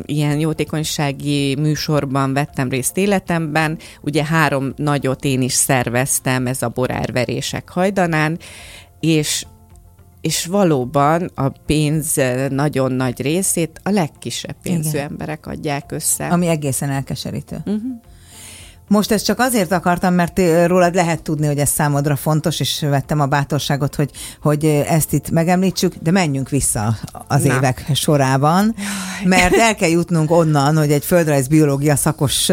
ilyen 0.05 0.39
jótékonysági 0.39 1.55
műsorban 1.55 2.33
vettem 2.33 2.69
részt 2.69 2.97
életemben. 2.97 3.77
Ugye 4.01 4.25
három 4.25 4.73
nagyot 4.75 5.23
én 5.23 5.41
is 5.41 5.53
szerveztem, 5.53 6.47
ez 6.47 6.61
a 6.61 6.69
borárverések 6.69 7.69
hajdanán, 7.69 8.37
és 8.99 9.45
és 10.21 10.45
valóban 10.45 11.31
a 11.35 11.49
pénz 11.65 12.21
nagyon 12.49 12.91
nagy 12.91 13.21
részét 13.21 13.79
a 13.83 13.89
legkisebb 13.89 14.55
pénzű 14.61 14.89
Igen. 14.89 15.09
emberek 15.09 15.47
adják 15.47 15.91
össze. 15.91 16.27
Ami 16.27 16.47
egészen 16.47 16.89
elkeserítő. 16.89 17.55
Uh-huh. 17.65 18.01
Most 18.89 19.11
ezt 19.11 19.25
csak 19.25 19.39
azért 19.39 19.71
akartam, 19.71 20.13
mert 20.13 20.41
rólad 20.65 20.95
lehet 20.95 21.21
tudni, 21.21 21.47
hogy 21.47 21.57
ez 21.57 21.69
számodra 21.69 22.15
fontos, 22.15 22.59
és 22.59 22.79
vettem 22.89 23.19
a 23.19 23.25
bátorságot, 23.25 23.95
hogy, 23.95 24.11
hogy 24.41 24.65
ezt 24.65 25.13
itt 25.13 25.29
megemlítsük, 25.29 25.95
de 26.01 26.11
menjünk 26.11 26.49
vissza 26.49 26.95
az 27.27 27.43
Na. 27.43 27.55
évek 27.55 27.85
sorában, 27.93 28.75
mert 29.23 29.53
el 29.55 29.75
kell 29.75 29.89
jutnunk 29.89 30.31
onnan, 30.31 30.77
hogy 30.77 30.91
egy 30.91 31.05
földrajz 31.05 31.47
biológia 31.47 31.95
szakos 31.95 32.49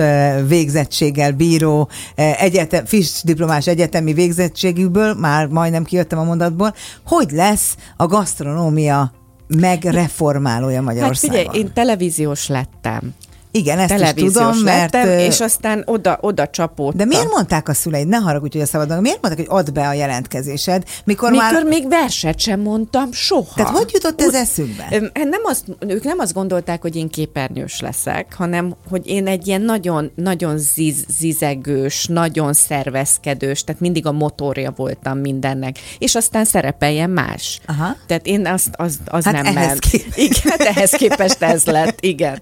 végzettséggel 0.46 1.32
bíró, 1.32 1.88
egyetem, 2.14 2.84
friss 2.84 3.22
diplomás 3.22 3.66
egyetemi 3.66 4.12
végzettségűből, 4.12 5.14
már 5.14 5.46
majdnem 5.46 5.84
kijöttem 5.84 6.18
a 6.18 6.24
mondatból, 6.24 6.74
hogy 7.06 7.30
lesz 7.30 7.76
a 7.96 8.06
gasztronómia 8.06 9.12
megreformálója 9.46 10.76
Hát 10.76 10.84
Magyarországon. 10.84 11.36
figyelj, 11.36 11.58
én 11.58 11.72
televíziós 11.72 12.48
lettem. 12.48 13.14
Igen, 13.56 13.78
ezt 13.78 14.16
is 14.18 14.32
tudom, 14.32 14.58
mert... 14.58 14.92
lettem, 14.92 15.18
és 15.18 15.40
aztán 15.40 15.82
oda, 15.86 16.18
oda 16.20 16.46
csapódtam. 16.46 16.96
De 16.96 17.04
miért 17.04 17.30
mondták 17.30 17.68
a 17.68 17.74
szüleid, 17.74 18.08
ne 18.08 18.16
haragudj, 18.16 18.52
hogy 18.58 18.66
a 18.66 18.70
szabadon, 18.70 19.00
miért 19.00 19.22
mondták, 19.22 19.46
hogy 19.46 19.58
add 19.58 19.72
be 19.72 19.88
a 19.88 19.92
jelentkezésed, 19.92 20.82
mikor, 21.04 21.30
Mikor 21.30 21.52
már... 21.52 21.64
még 21.64 21.88
verset 21.88 22.40
sem 22.40 22.60
mondtam 22.60 23.12
soha. 23.12 23.54
Tehát 23.54 23.76
hogy 23.76 23.90
jutott 23.92 24.20
ez 24.20 24.34
eszükbe? 24.34 24.86
Öm, 24.90 25.10
Nem 25.12 25.40
azt, 25.44 25.64
ők 25.88 26.04
nem 26.04 26.18
azt 26.18 26.32
gondolták, 26.32 26.82
hogy 26.82 26.96
én 26.96 27.08
képernyős 27.08 27.80
leszek, 27.80 28.34
hanem 28.36 28.74
hogy 28.90 29.06
én 29.06 29.26
egy 29.26 29.46
ilyen 29.46 29.60
nagyon, 29.60 30.10
nagyon 30.14 30.58
ziz, 30.58 31.04
zizegős, 31.18 32.06
nagyon 32.06 32.52
szervezkedős, 32.52 33.64
tehát 33.64 33.80
mindig 33.80 34.06
a 34.06 34.12
motorja 34.12 34.72
voltam 34.76 35.18
mindennek. 35.18 35.76
És 35.98 36.14
aztán 36.14 36.44
szerepeljen 36.44 37.10
más. 37.10 37.60
Aha. 37.66 37.96
Tehát 38.06 38.26
én 38.26 38.46
azt, 38.46 38.68
az, 38.72 38.98
az 39.04 39.24
Hát 39.24 39.34
nem 39.34 39.46
ehhez 39.56 39.66
ment. 39.66 39.78
képest. 39.78 40.16
Igen, 40.18 40.42
hát 40.44 40.60
ehhez 40.60 40.90
képest 40.90 41.42
ez 41.42 41.64
lett, 41.64 41.98
igen. 42.00 42.40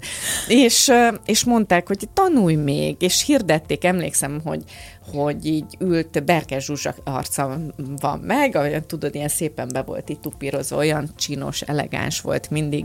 És, 0.49 0.91
és 1.25 1.45
mondták, 1.45 1.87
hogy 1.87 2.09
tanulj 2.13 2.55
még, 2.55 2.97
és 2.99 3.25
hirdették, 3.25 3.85
emlékszem, 3.85 4.41
hogy 4.45 4.65
hogy 5.13 5.47
így 5.47 5.77
ült, 5.79 6.25
Berkes 6.25 6.65
Zsuzsa 6.65 6.95
arca 7.05 7.61
van 8.01 8.19
meg, 8.19 8.55
olyan 8.55 8.87
tudod, 8.87 9.15
ilyen 9.15 9.29
szépen 9.29 9.69
be 9.73 9.83
volt 9.83 10.09
itt 10.09 10.21
tupírozva, 10.21 10.77
olyan 10.77 11.11
csinos, 11.17 11.61
elegáns 11.61 12.21
volt 12.21 12.51
mindig, 12.51 12.85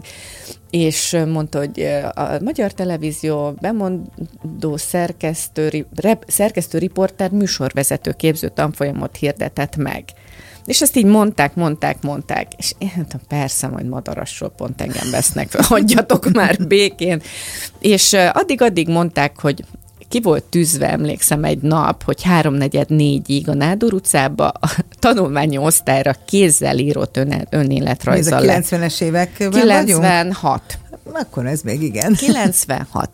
és 0.70 1.18
mondta, 1.28 1.58
hogy 1.58 1.82
a 2.14 2.40
Magyar 2.44 2.74
Televízió 2.74 3.54
bemondó 3.62 4.78
szerkesztő, 4.78 5.88
rep, 5.96 6.24
szerkesztő 6.28 6.78
riporter 6.78 7.32
műsorvezető 7.32 8.12
képző 8.12 8.50
tanfolyamot 8.50 9.16
hirdetett 9.16 9.76
meg. 9.76 10.04
És 10.66 10.82
ezt 10.82 10.96
így 10.96 11.06
mondták, 11.06 11.56
mondták, 11.56 12.02
mondták, 12.02 12.48
és 12.58 12.74
én 12.78 12.92
mondtam, 12.96 13.20
persze, 13.28 13.68
majd 13.68 13.88
madarasról 13.88 14.50
pont 14.50 14.82
engem 14.82 15.10
vesznek 15.12 15.56
hagyjatok 15.66 16.32
már 16.32 16.68
békén. 16.68 17.22
És 17.80 18.14
addig-addig 18.34 18.88
mondták, 18.88 19.40
hogy 19.40 19.64
ki 20.10 20.22
volt 20.22 20.44
tűzve, 20.44 20.90
emlékszem, 20.90 21.44
egy 21.44 21.62
nap, 21.62 22.04
hogy 22.04 22.24
háromnegyed 22.24 22.90
négyig 22.90 23.50
a 23.50 23.54
Nádor 23.54 23.94
utcába 23.94 24.48
a 24.48 24.70
tanulmányi 25.00 25.58
osztályra 25.58 26.16
kézzel 26.26 26.78
írott 26.78 27.18
ön, 27.18 27.32
Ez 27.32 27.42
a 27.42 27.56
önéletrajzzal 27.56 28.42
lett. 28.42 28.66
90-es 28.66 29.02
években 29.02 29.50
vagyunk? 29.50 29.96
96. 29.96 30.78
Akkor 31.14 31.46
ez 31.46 31.62
még 31.62 31.82
igen. 31.82 32.14
96. 32.14 33.10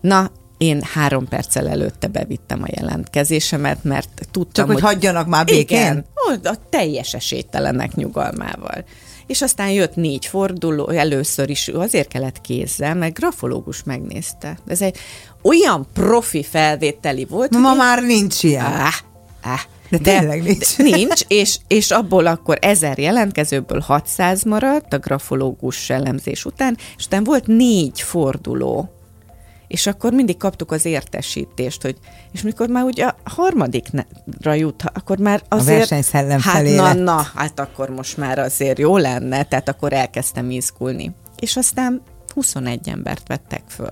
Na, 0.00 0.30
én 0.58 0.82
három 0.82 1.28
perccel 1.28 1.68
előtte 1.68 2.06
bevittem 2.06 2.62
a 2.62 2.66
jelentkezésemet, 2.70 3.84
mert 3.84 4.08
tudtam, 4.30 4.66
Csak 4.66 4.74
hogy 4.74 4.82
hagyjanak 4.82 5.26
már 5.26 5.44
békén? 5.44 5.78
Igen, 5.78 6.04
a 6.44 6.54
teljes 6.70 7.14
esélytelenek 7.14 7.94
nyugalmával. 7.94 8.84
És 9.26 9.42
aztán 9.42 9.70
jött 9.70 9.94
négy 9.94 10.26
forduló, 10.26 10.88
először 10.88 11.50
is 11.50 11.68
azért 11.68 12.08
kellett 12.08 12.40
kézzel, 12.40 12.94
mert 12.94 13.14
grafológus 13.14 13.82
megnézte. 13.82 14.58
Ez 14.66 14.82
egy 14.82 14.96
olyan 15.42 15.86
profi 15.92 16.42
felvételi 16.42 17.24
volt, 17.24 17.50
Ma 17.50 17.68
hogy 17.68 17.76
már 17.76 18.02
nincs 18.02 18.42
ilyen. 18.42 18.64
Ah, 18.64 18.94
ah. 19.42 19.60
De 19.90 19.98
tényleg 19.98 20.42
nincs. 20.42 20.76
De 20.76 20.82
nincs, 20.82 21.22
és, 21.26 21.58
és 21.66 21.90
abból 21.90 22.26
akkor 22.26 22.58
ezer 22.60 22.98
jelentkezőből 22.98 23.80
600 23.80 24.42
maradt 24.42 24.92
a 24.92 24.98
grafológus 24.98 25.90
elemzés 25.90 26.44
után, 26.44 26.76
és 26.96 27.06
utána 27.06 27.24
volt 27.24 27.46
négy 27.46 28.00
forduló. 28.00 28.95
És 29.68 29.86
akkor 29.86 30.12
mindig 30.12 30.36
kaptuk 30.36 30.70
az 30.70 30.84
értesítést, 30.84 31.82
hogy 31.82 31.96
és 32.32 32.42
mikor 32.42 32.68
már 32.68 32.84
ugye 32.84 33.04
a 33.04 33.16
harmadikra 33.24 34.52
jut, 34.54 34.82
akkor 34.94 35.18
már 35.18 35.42
azért... 35.48 35.78
versenyszellem 35.78 36.40
hát 36.40 36.54
felé 36.54 36.74
na, 36.74 36.82
lett. 36.82 37.02
na, 37.02 37.26
hát 37.34 37.60
akkor 37.60 37.88
most 37.88 38.16
már 38.16 38.38
azért 38.38 38.78
jó 38.78 38.96
lenne, 38.96 39.42
tehát 39.42 39.68
akkor 39.68 39.92
elkezdtem 39.92 40.50
izgulni. 40.50 41.14
És 41.38 41.56
aztán 41.56 42.02
21 42.34 42.88
embert 42.88 43.28
vettek 43.28 43.62
föl. 43.68 43.90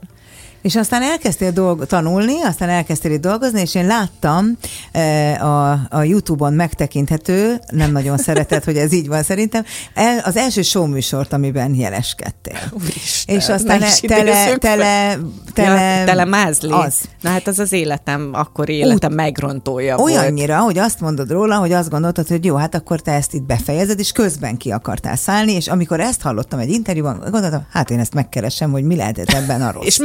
És 0.64 0.76
aztán 0.76 1.02
elkezdtél 1.02 1.50
dolg- 1.50 1.86
tanulni, 1.86 2.42
aztán 2.42 2.68
elkezdtél 2.68 3.12
itt 3.12 3.20
dolgozni, 3.20 3.60
és 3.60 3.74
én 3.74 3.86
láttam 3.86 4.58
e, 4.92 5.32
a, 5.42 5.70
a 5.90 6.02
YouTube-on 6.02 6.52
megtekinthető, 6.52 7.60
nem 7.70 7.92
nagyon 7.92 8.16
szereted, 8.16 8.64
hogy 8.64 8.76
ez 8.76 8.92
így 8.92 9.08
van 9.08 9.22
szerintem, 9.22 9.64
el, 9.94 10.18
az 10.18 10.36
első 10.36 10.62
show 10.62 10.86
műsort, 10.86 11.32
amiben 11.32 11.74
jeleskedtél. 11.74 12.58
Úristen, 12.70 13.36
és 13.36 13.48
aztán 13.48 13.82
is 13.82 14.00
tele, 14.00 14.56
tele, 14.56 15.18
tele, 15.52 15.98
ja, 15.98 16.04
tele 16.04 16.24
mázli. 16.24 16.70
Az. 16.70 16.94
Na 17.20 17.30
hát 17.30 17.46
az 17.46 17.58
az 17.58 17.72
életem, 17.72 18.30
akkori 18.32 18.74
életem 18.74 19.12
megrontója 19.12 19.96
volt. 19.96 20.10
Olyannyira, 20.10 20.58
hogy 20.58 20.78
azt 20.78 21.00
mondod 21.00 21.30
róla, 21.30 21.56
hogy 21.56 21.72
azt 21.72 21.90
gondoltad, 21.90 22.26
hogy 22.26 22.44
jó, 22.44 22.56
hát 22.56 22.74
akkor 22.74 23.00
te 23.00 23.12
ezt 23.12 23.34
itt 23.34 23.42
befejezed, 23.42 23.98
és 23.98 24.12
közben 24.12 24.56
ki 24.56 24.70
akartál 24.70 25.16
szállni, 25.16 25.52
és 25.52 25.68
amikor 25.68 26.00
ezt 26.00 26.22
hallottam 26.22 26.58
egy 26.58 26.70
interjúban, 26.70 27.18
gondoltam, 27.30 27.66
hát 27.70 27.90
én 27.90 27.98
ezt 27.98 28.14
megkeresem, 28.14 28.70
hogy 28.70 28.84
mi 28.84 28.96
lehetett 28.96 29.32
ebben 29.32 29.62
a 29.62 29.72
rossz. 29.74 29.86
És 29.86 29.96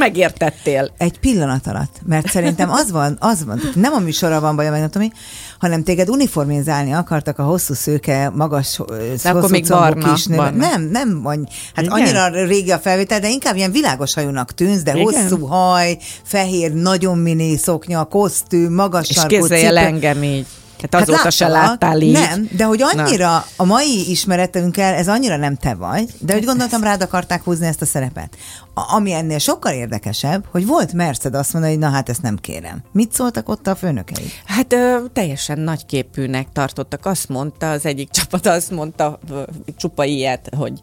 megértettél. 0.50 0.90
Egy 0.98 1.18
pillanat 1.18 1.66
alatt, 1.66 2.00
mert 2.06 2.28
szerintem 2.28 2.70
az 2.70 2.90
van, 2.90 3.16
az 3.20 3.44
van, 3.44 3.60
nem 3.74 3.92
a 3.92 3.98
műsorra 3.98 4.40
van 4.40 4.56
bajom, 4.56 4.72
nem 4.72 4.90
tudom 4.90 5.10
hanem 5.58 5.82
téged 5.82 6.08
uniformizálni 6.08 6.92
akartak 6.92 7.38
a 7.38 7.42
hosszú 7.42 7.74
szőke, 7.74 8.30
magas, 8.34 8.80
De 9.22 9.30
akkor 9.30 9.50
még 9.50 9.66
barna, 9.68 10.16
barna. 10.28 10.56
Nem, 10.56 10.82
nem, 10.82 11.22
vagy, 11.22 11.38
hát 11.74 11.84
Igen? 11.84 11.96
annyira 11.96 12.44
régi 12.46 12.70
a 12.70 12.78
felvétel, 12.78 13.20
de 13.20 13.28
inkább 13.28 13.56
ilyen 13.56 13.72
világos 13.72 14.14
hajúnak 14.14 14.54
tűnsz, 14.54 14.82
de 14.82 14.92
Igen? 14.92 15.02
hosszú 15.04 15.46
haj, 15.46 15.98
fehér, 16.22 16.72
nagyon 16.72 17.18
mini 17.18 17.56
szoknya, 17.56 18.04
kosztüm, 18.04 18.72
magas 18.72 19.08
És 19.08 19.14
sarkú 19.16 19.28
kézzel 19.28 19.58
cipő. 19.58 19.76
engem 19.76 20.22
így. 20.22 20.46
Hát 20.82 21.02
azóta 21.02 21.18
Hát 21.18 21.32
se 21.32 21.48
láttalak. 21.48 21.80
láttál 21.80 22.00
így. 22.00 22.12
Nem, 22.12 22.48
de 22.56 22.64
hogy 22.64 22.82
annyira 22.82 23.44
a 23.56 23.64
mai 23.64 24.10
ismeretünkkel 24.10 24.94
ez 24.94 25.08
annyira 25.08 25.36
nem 25.36 25.56
te 25.56 25.74
vagy, 25.74 26.08
de 26.18 26.32
hogy 26.32 26.44
gondoltam 26.44 26.82
rád 26.82 27.02
akarták 27.02 27.44
húzni 27.44 27.66
ezt 27.66 27.82
a 27.82 27.86
szerepet. 27.86 28.36
A, 28.74 28.94
ami 28.94 29.12
ennél 29.12 29.38
sokkal 29.38 29.72
érdekesebb, 29.72 30.44
hogy 30.50 30.66
volt 30.66 30.92
Merced 30.92 31.34
azt 31.34 31.52
mondani, 31.52 31.74
hogy 31.74 31.82
na 31.82 31.90
hát 31.90 32.08
ezt 32.08 32.22
nem 32.22 32.36
kérem. 32.36 32.82
Mit 32.92 33.12
szóltak 33.12 33.48
ott 33.48 33.66
a 33.66 33.74
főnökei? 33.74 34.32
Hát 34.44 34.72
ö, 34.72 34.96
teljesen 35.12 35.58
nagyképűnek 35.58 36.46
tartottak. 36.52 37.06
Azt 37.06 37.28
mondta, 37.28 37.70
az 37.70 37.86
egyik 37.86 38.10
csapat 38.20 38.46
azt 38.46 38.70
mondta, 38.70 39.18
ö, 39.30 39.42
csupa 39.76 40.04
ilyet, 40.04 40.48
hogy 40.56 40.80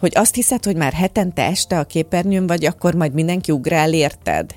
hogy 0.00 0.12
azt 0.16 0.34
hiszed, 0.34 0.64
hogy 0.64 0.76
már 0.76 0.92
hetente 0.92 1.44
este 1.44 1.78
a 1.78 1.84
képernyőn 1.84 2.46
vagy, 2.46 2.64
akkor 2.64 2.94
majd 2.94 3.12
mindenki 3.12 3.52
ugrál, 3.52 3.92
érted? 3.92 4.54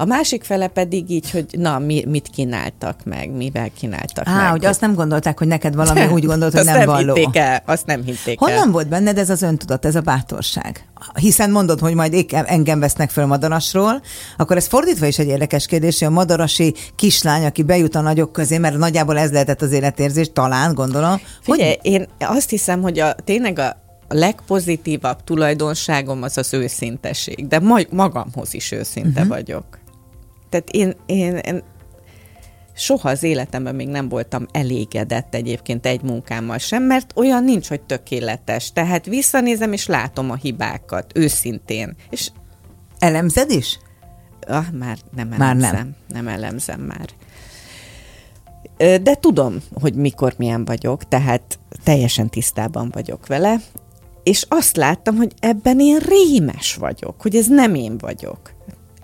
A 0.00 0.04
másik 0.04 0.44
fele 0.44 0.66
pedig 0.66 1.10
így, 1.10 1.30
hogy 1.30 1.46
na, 1.50 1.78
mi, 1.78 2.04
mit 2.08 2.28
kínáltak 2.28 2.96
meg, 3.04 3.30
mivel 3.30 3.70
kínáltak 3.78 4.26
Á, 4.26 4.36
meg. 4.42 4.50
hogy 4.50 4.64
azt 4.64 4.80
nem 4.80 4.94
gondolták, 4.94 5.38
hogy 5.38 5.46
neked 5.46 5.74
valami 5.74 6.06
úgy 6.06 6.24
gondolt, 6.24 6.52
hogy 6.52 6.64
nem 6.64 6.76
nem 6.76 6.86
való. 6.86 7.14
hitték 7.14 7.36
el, 7.36 7.62
azt 7.66 7.86
nem 7.86 8.04
hitték 8.04 8.40
el. 8.42 8.48
Honnan 8.48 8.70
volt 8.70 8.88
benned 8.88 9.18
ez 9.18 9.30
az 9.30 9.42
öntudat, 9.42 9.84
ez 9.84 9.94
a 9.94 10.00
bátorság? 10.00 10.88
Hiszen 11.14 11.50
mondod, 11.50 11.80
hogy 11.80 11.94
majd 11.94 12.26
engem 12.30 12.80
vesznek 12.80 13.10
föl 13.10 13.26
Madarasról, 13.26 14.02
akkor 14.36 14.56
ez 14.56 14.66
fordítva 14.66 15.06
is 15.06 15.18
egy 15.18 15.28
érdekes 15.28 15.66
kérdés, 15.66 15.98
hogy 15.98 16.08
a 16.08 16.10
madarasi 16.10 16.74
kislány, 16.96 17.44
aki 17.44 17.62
bejut 17.62 17.94
a 17.94 18.00
nagyok 18.00 18.32
közé, 18.32 18.58
mert 18.58 18.76
nagyjából 18.76 19.18
ez 19.18 19.30
lehetett 19.30 19.62
az 19.62 19.72
életérzés, 19.72 20.30
talán 20.32 20.74
gondolom. 20.74 21.20
Figyelj, 21.40 21.76
hogy... 21.82 21.92
én 21.92 22.06
azt 22.18 22.50
hiszem, 22.50 22.82
hogy 22.82 22.98
a, 22.98 23.14
tényleg 23.24 23.58
a, 23.58 23.76
a 24.08 24.14
legpozitívabb 24.14 25.24
tulajdonságom 25.24 26.22
az 26.22 26.38
az 26.38 26.54
őszinteség, 26.54 27.46
de 27.48 27.58
ma, 27.58 27.78
magamhoz 27.90 28.54
is 28.54 28.72
őszinte 28.72 29.20
uh-huh. 29.20 29.28
vagyok. 29.28 29.77
Tehát 30.48 30.70
én, 30.70 30.94
én, 31.06 31.36
én 31.36 31.62
soha 32.74 33.08
az 33.10 33.22
életemben 33.22 33.74
még 33.74 33.88
nem 33.88 34.08
voltam 34.08 34.46
elégedett 34.52 35.34
egyébként 35.34 35.86
egy 35.86 36.02
munkámmal 36.02 36.58
sem, 36.58 36.82
mert 36.82 37.12
olyan 37.16 37.44
nincs, 37.44 37.68
hogy 37.68 37.80
tökéletes. 37.80 38.72
Tehát 38.72 39.06
visszanézem, 39.06 39.72
és 39.72 39.86
látom 39.86 40.30
a 40.30 40.34
hibákat, 40.34 41.12
őszintén. 41.14 41.96
És 42.10 42.30
Elemzed 42.98 43.50
is? 43.50 43.78
ah, 44.46 44.70
már 44.72 44.98
nem 45.14 45.28
Már 45.28 45.40
elemzem. 45.40 45.72
nem. 45.74 45.96
nem 46.08 46.28
elemzem 46.28 46.80
már. 46.80 47.08
De 49.02 49.14
tudom, 49.14 49.62
hogy 49.80 49.94
mikor 49.94 50.34
milyen 50.36 50.64
vagyok, 50.64 51.08
tehát 51.08 51.58
teljesen 51.84 52.28
tisztában 52.28 52.90
vagyok 52.90 53.26
vele, 53.26 53.56
és 54.22 54.46
azt 54.48 54.76
láttam, 54.76 55.16
hogy 55.16 55.32
ebben 55.40 55.80
én 55.80 55.98
rémes 55.98 56.74
vagyok, 56.74 57.20
hogy 57.22 57.36
ez 57.36 57.46
nem 57.46 57.74
én 57.74 57.98
vagyok. 57.98 58.52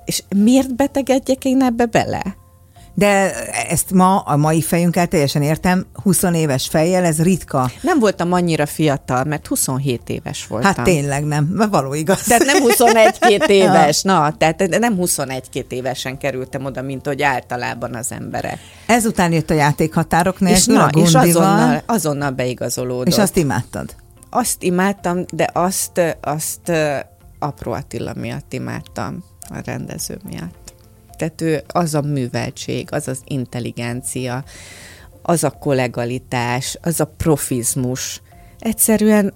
És 0.04 0.22
miért 0.36 0.74
betegedjek 0.74 1.44
én 1.44 1.62
ebbe 1.62 1.86
bele? 1.86 2.22
De 2.96 3.34
ezt 3.68 3.90
ma 3.90 4.18
a 4.18 4.36
mai 4.36 4.62
fejünkkel 4.62 5.06
teljesen 5.06 5.42
értem, 5.42 5.86
20 6.02 6.22
éves 6.22 6.68
fejjel 6.68 7.04
ez 7.04 7.22
ritka. 7.22 7.70
Nem 7.80 7.98
voltam 7.98 8.32
annyira 8.32 8.66
fiatal, 8.66 9.24
mert 9.24 9.46
27 9.46 10.08
éves 10.08 10.46
voltam. 10.46 10.74
Hát 10.74 10.84
tényleg 10.84 11.24
nem, 11.24 11.44
mert 11.44 11.70
való 11.70 11.94
igaz. 11.94 12.22
Tehát 12.22 12.44
nem 12.44 12.56
21-2 12.68 13.48
éves, 13.64 14.02
na, 14.02 14.36
tehát 14.36 14.78
nem 14.78 14.96
21-2 15.00 15.64
évesen 15.68 16.18
kerültem 16.18 16.64
oda, 16.64 16.82
mint 16.82 17.06
hogy 17.06 17.22
általában 17.22 17.94
az 17.94 18.12
emberek. 18.12 18.58
Ezután 18.86 19.32
jött 19.32 19.50
a 19.50 19.54
játékhatárok 19.54 20.36
És, 20.40 20.40
nélkül, 20.40 20.74
na, 20.74 20.84
a 20.84 21.00
és 21.00 21.14
azonnal, 21.14 21.82
azonnal 21.86 22.30
beigazolódott. 22.30 23.06
és 23.06 23.18
azt 23.18 23.36
imádtad. 23.36 23.94
azt 24.30 24.62
imádtam, 24.62 25.24
de 25.32 25.50
azt, 25.52 26.00
azt 26.20 26.72
Apró 27.38 27.72
Attila 27.72 28.12
miatt 28.16 28.52
imádtam, 28.52 29.24
a 29.48 29.60
rendező 29.64 30.18
miatt. 30.28 30.74
Tehát 31.16 31.40
ő 31.40 31.62
az 31.66 31.94
a 31.94 32.00
műveltség, 32.00 32.88
az 32.90 33.08
az 33.08 33.18
intelligencia, 33.24 34.44
az 35.22 35.44
a 35.44 35.50
kollegalitás, 35.50 36.78
az 36.82 37.00
a 37.00 37.04
profizmus. 37.16 38.22
Egyszerűen 38.58 39.32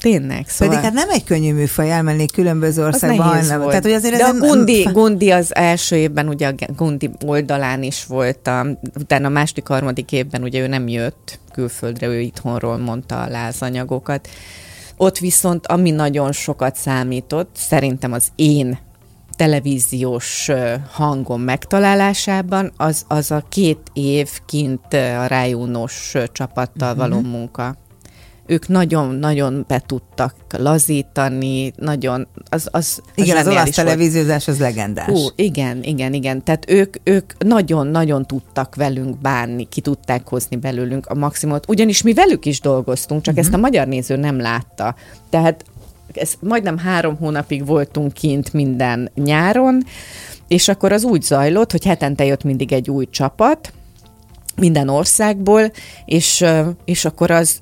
tényleg, 0.00 0.48
szóval... 0.48 0.74
Pedig 0.74 0.90
hát 0.90 1.06
nem 1.06 1.10
egy 1.10 1.24
könnyű 1.24 1.52
műfaj 1.52 1.90
elmenni 1.90 2.26
különböző 2.26 2.82
az 2.82 2.86
országba. 2.86 3.24
nehéz 3.24 3.48
volt. 3.48 3.68
Tehát, 3.68 3.82
hogy 3.82 3.92
azért 3.92 4.16
De 4.16 4.24
ez 4.24 4.34
a 4.34 4.38
Gundi, 4.38 4.82
Gundi 4.82 5.30
az 5.30 5.54
első 5.54 5.96
évben, 5.96 6.28
ugye 6.28 6.48
a 6.48 6.54
Gundi 6.76 7.10
oldalán 7.26 7.82
is 7.82 8.04
voltam, 8.04 8.78
utána 8.98 9.26
a 9.26 9.30
második, 9.30 9.66
harmadik 9.66 10.12
évben 10.12 10.42
ugye 10.42 10.60
ő 10.60 10.66
nem 10.66 10.88
jött 10.88 11.38
külföldre, 11.52 12.06
ő 12.06 12.20
itthonról 12.20 12.78
mondta 12.78 13.22
a 13.22 13.28
lázanyagokat. 13.28 14.28
Ott 14.96 15.18
viszont, 15.18 15.66
ami 15.66 15.90
nagyon 15.90 16.32
sokat 16.32 16.76
számított, 16.76 17.50
szerintem 17.56 18.12
az 18.12 18.26
én 18.34 18.78
televíziós 19.40 20.48
ö, 20.48 20.74
hangom 20.90 21.40
megtalálásában, 21.42 22.72
az, 22.76 23.04
az 23.08 23.30
a 23.30 23.44
két 23.48 23.78
év 23.92 24.28
kint 24.46 24.94
a 24.94 25.26
rájúnos 25.26 26.14
csapattal 26.32 26.94
való 26.94 27.18
Mhm. 27.20 27.28
munka. 27.28 27.76
Ők 28.46 28.68
nagyon-nagyon 28.68 29.64
be 29.68 29.82
tudtak 29.86 30.34
lazítani, 30.58 31.72
nagyon, 31.76 32.28
az, 32.48 32.68
az 32.70 33.00
Igen, 33.14 33.36
az 33.36 33.42
olasz 33.42 33.44
zseniális 33.44 33.76
volt. 33.76 33.88
televíziózás 33.88 34.48
az 34.48 34.58
legendás. 34.58 35.06
Hú, 35.06 35.26
igen, 35.36 35.82
igen, 35.82 36.12
igen. 36.12 36.44
Tehát 36.44 36.70
ők, 36.70 36.96
ők 37.02 37.32
nagyon-nagyon 37.44 38.26
tudtak 38.26 38.74
velünk 38.74 39.18
bánni, 39.18 39.64
ki 39.68 39.80
tudták 39.80 40.28
hozni 40.28 40.56
belőlünk 40.56 41.06
a 41.06 41.14
maximumot. 41.14 41.68
Ugyanis 41.68 42.02
mi 42.02 42.12
velük 42.12 42.44
is 42.44 42.60
dolgoztunk, 42.60 43.22
csak 43.22 43.34
uh-huh. 43.34 43.48
ezt 43.48 43.58
a 43.58 43.60
magyar 43.60 43.86
néző 43.86 44.16
nem 44.16 44.40
látta. 44.40 44.94
Tehát 45.30 45.64
ez 46.16 46.34
majdnem 46.40 46.78
három 46.78 47.16
hónapig 47.16 47.66
voltunk 47.66 48.12
kint 48.12 48.52
minden 48.52 49.10
nyáron, 49.14 49.82
és 50.48 50.68
akkor 50.68 50.92
az 50.92 51.04
úgy 51.04 51.22
zajlott, 51.22 51.70
hogy 51.70 51.84
hetente 51.84 52.24
jött 52.24 52.44
mindig 52.44 52.72
egy 52.72 52.90
új 52.90 53.06
csapat, 53.10 53.72
minden 54.56 54.88
országból, 54.88 55.70
és, 56.04 56.44
és 56.84 57.04
akkor 57.04 57.30
az 57.30 57.60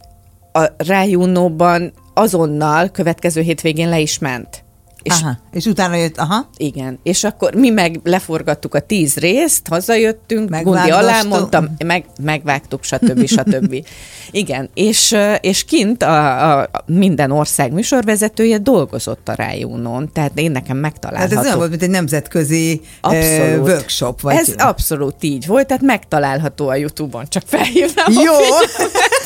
a 0.53 0.67
rájúnóban 0.77 1.93
azonnal 2.15 2.89
következő 2.89 3.41
hétvégén 3.41 3.89
le 3.89 4.01
is 4.01 4.19
ment. 4.19 4.65
És 5.09 5.23
Aha. 5.23 5.39
És 5.53 5.65
utána 5.65 5.95
jött, 5.95 6.19
aha. 6.19 6.49
igen, 6.57 6.99
és 7.03 7.25
akkor 7.25 7.55
mi 7.55 7.71
meg 7.71 8.01
leforgattuk 8.05 8.75
a 8.75 8.81
tíz 8.81 9.17
részt, 9.17 9.69
hazajöttünk, 9.69 10.51
Gundi 10.63 10.91
alá 10.91 11.23
mondtam, 11.23 11.77
meg, 11.85 12.05
megvágtuk, 12.23 12.85
stb. 12.85 13.27
stb. 13.37 13.87
Igen, 14.31 14.71
és, 14.75 15.17
és 15.41 15.65
kint 15.65 16.03
a, 16.03 16.61
a, 16.61 16.71
minden 16.87 17.31
ország 17.31 17.73
műsorvezetője 17.73 18.59
dolgozott 18.59 19.29
a 19.29 19.33
Rájúnon, 19.33 20.13
tehát 20.13 20.33
én 20.35 20.51
nekem 20.51 20.77
megtalálható. 20.77 21.39
ez 21.39 21.45
olyan 21.45 21.57
volt, 21.57 21.71
mint 21.71 21.83
egy 21.83 21.91
nemzetközi 21.91 22.81
Abszolút. 23.01 23.69
workshop. 23.69 24.21
Vagy 24.21 24.37
Ez 24.37 24.55
abszolút 24.57 25.23
így 25.23 25.47
volt, 25.47 25.67
tehát 25.67 25.83
megtalálható 25.83 26.69
a 26.69 26.75
Youtube-on, 26.75 27.25
csak 27.29 27.43
felhívnám 27.47 28.13
Jó! 28.13 28.35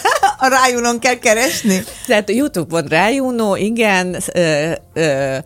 a 0.43 0.49
rájúnon 0.49 0.99
kell 0.99 1.19
keresni? 1.19 1.85
Tehát 2.07 2.29
a 2.29 2.33
Youtube-on 2.33 2.85
Rájúnó, 2.85 3.57
igen, 3.57 4.17
ö, 4.35 4.73
ö, 4.93 5.37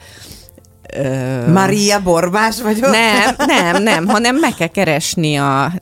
ö, 0.96 1.50
Maria 1.52 2.02
Borbás 2.02 2.60
vagyok? 2.62 2.90
Nem, 2.90 3.34
nem, 3.46 3.82
nem, 3.82 4.06
hanem 4.06 4.36
meg 4.36 4.54
kell 4.54 4.66
keresni 4.66 5.36
a, 5.36 5.72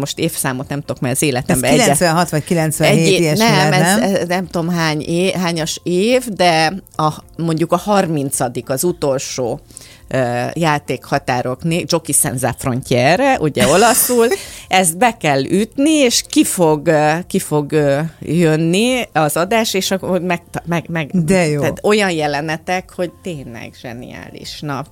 most 0.00 0.18
évszámot 0.18 0.68
nem 0.68 0.80
tudok, 0.80 1.00
mert 1.00 1.16
az 1.16 1.22
Ez 1.22 1.28
életemben 1.28 1.70
96 1.70 2.30
vagy 2.30 2.44
97 2.44 2.92
egy, 2.92 3.20
ilyesmi 3.20 3.44
nem, 3.44 3.70
lehet, 3.70 3.72
ez, 3.72 3.98
nem? 3.98 4.14
ez, 4.14 4.28
nem 4.28 4.46
tudom 4.46 4.68
hány 4.68 5.00
é, 5.00 5.32
hányas 5.32 5.80
év, 5.82 6.24
de 6.28 6.72
a, 6.96 7.12
mondjuk 7.36 7.72
a 7.72 7.76
30 7.76 8.38
az 8.66 8.84
utolsó 8.84 9.60
ö, 10.08 10.46
játékhatároknél, 10.52 11.84
Jockey 11.86 12.12
Senza 12.12 12.54
Frontiere, 12.58 13.38
ugye 13.40 13.66
olaszul, 13.66 14.26
ezt 14.68 14.98
be 14.98 15.16
kell 15.16 15.44
ütni, 15.44 15.90
és 15.90 16.22
ki 16.28 16.44
fog, 16.44 16.90
ki 17.26 17.38
fog 17.38 17.72
jönni 18.20 19.08
az 19.12 19.36
adás, 19.36 19.74
és 19.74 19.90
akkor 19.90 20.20
meg, 20.20 20.42
meg, 20.64 20.84
meg 20.88 21.10
De 21.12 21.46
jó. 21.46 21.60
Tehát 21.60 21.80
olyan 21.82 22.10
jelenetek, 22.10 22.92
hogy 22.94 23.10
tényleg 23.22 23.72
zseniális. 23.80 24.60
Na, 24.60 24.84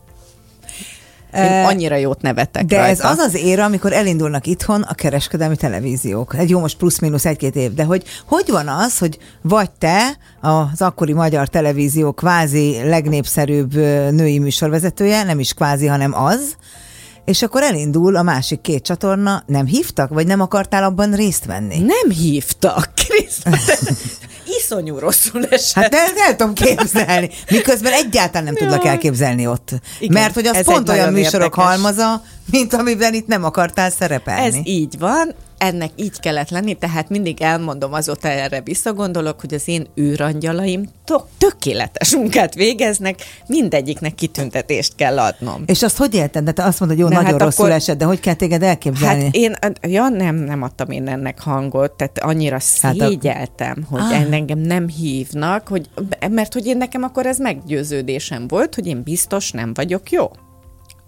én 1.36 1.64
annyira 1.64 1.96
jót 1.96 2.22
nevetek 2.22 2.64
De 2.64 2.76
rajta. 2.76 2.90
ez 2.90 3.10
az 3.10 3.18
az 3.18 3.34
éra, 3.34 3.64
amikor 3.64 3.92
elindulnak 3.92 4.46
itthon 4.46 4.82
a 4.82 4.94
kereskedelmi 4.94 5.56
televíziók. 5.56 6.34
Egy 6.38 6.50
jó, 6.50 6.60
most 6.60 6.76
plusz-minusz 6.76 7.24
egy-két 7.24 7.56
év, 7.56 7.74
de 7.74 7.84
hogy 7.84 8.02
hogy 8.26 8.50
van 8.50 8.68
az, 8.68 8.98
hogy 8.98 9.18
vagy 9.42 9.70
te, 9.70 10.16
az 10.40 10.82
akkori 10.82 11.12
magyar 11.12 11.48
televízió 11.48 12.12
kvázi 12.12 12.76
legnépszerűbb 12.84 13.74
női 14.10 14.38
műsorvezetője, 14.38 15.22
nem 15.22 15.40
is 15.40 15.52
kvázi, 15.52 15.86
hanem 15.86 16.14
az, 16.14 16.56
és 17.24 17.42
akkor 17.42 17.62
elindul 17.62 18.16
a 18.16 18.22
másik 18.22 18.60
két 18.60 18.82
csatorna, 18.82 19.42
nem 19.46 19.66
hívtak, 19.66 20.08
vagy 20.08 20.26
nem 20.26 20.40
akartál 20.40 20.84
abban 20.84 21.12
részt 21.12 21.44
venni? 21.44 21.78
Nem 21.78 22.10
hívtak, 22.10 22.90
Krisz. 23.06 23.42
Iszonyú 24.60 24.98
rosszul 24.98 25.46
esett. 25.46 25.82
Hát 25.82 25.94
el, 25.94 26.08
el 26.28 26.36
tudom 26.36 26.54
képzelni. 26.54 27.30
Miközben 27.50 27.92
egyáltalán 27.92 28.44
nem 28.44 28.54
tudlak 28.54 28.84
elképzelni 28.84 29.46
ott. 29.46 29.68
Igen, 29.98 30.22
Mert 30.22 30.34
hogy 30.34 30.46
az 30.46 30.64
pont 30.64 30.88
olyan 30.88 31.12
műsorok 31.12 31.34
érdekes. 31.34 31.64
halmaza, 31.64 32.22
mint 32.50 32.74
amiben 32.74 33.14
itt 33.14 33.26
nem 33.26 33.44
akartál 33.44 33.90
szerepelni. 33.90 34.46
Ez 34.46 34.54
így 34.64 34.98
van, 34.98 35.34
ennek 35.66 35.90
így 35.96 36.20
kellett 36.20 36.50
lenni, 36.50 36.74
tehát 36.74 37.08
mindig 37.08 37.42
elmondom, 37.42 37.92
azóta 37.92 38.28
erre 38.28 38.60
visszagondolok, 38.60 39.40
hogy 39.40 39.54
az 39.54 39.68
én 39.68 39.86
űrangyalaim 40.00 40.88
to- 41.04 41.26
tökéletes 41.38 42.14
munkát 42.16 42.54
végeznek, 42.54 43.18
mindegyiknek 43.46 44.14
kitüntetést 44.14 44.94
kell 44.94 45.18
adnom. 45.18 45.62
És 45.66 45.82
azt 45.82 45.96
hogy 45.96 46.14
élted? 46.14 46.44
De 46.44 46.52
te 46.52 46.64
azt 46.64 46.80
mondod, 46.80 46.98
hogy 46.98 47.06
jó, 47.06 47.12
De 47.12 47.22
nagyon 47.22 47.38
hát 47.38 47.40
rosszul 47.48 47.64
akkor- 47.64 47.76
esett, 47.76 47.98
de 47.98 48.04
hogy 48.04 48.20
kell 48.20 48.34
téged 48.34 48.62
elképzelni? 48.62 49.24
Hát 49.24 49.34
én, 49.34 49.56
ja 49.82 50.08
nem, 50.08 50.34
nem 50.36 50.62
adtam 50.62 50.90
én 50.90 51.08
ennek 51.08 51.40
hangot, 51.40 51.92
tehát 51.92 52.18
annyira 52.18 52.58
Hát 52.80 52.94
a- 53.00 53.04
szégyeltem, 53.08 53.86
hogy 53.90 54.00
Ah. 54.00 54.32
engem 54.32 54.58
nem 54.58 54.88
hívnak, 54.88 55.68
hogy, 55.68 55.88
mert 56.30 56.52
hogy 56.52 56.66
én 56.66 56.76
nekem 56.76 57.02
akkor 57.02 57.26
ez 57.26 57.38
meggyőződésem 57.38 58.48
volt, 58.48 58.74
hogy 58.74 58.86
én 58.86 59.02
biztos 59.02 59.50
nem 59.50 59.74
vagyok 59.74 60.10
jó. 60.10 60.30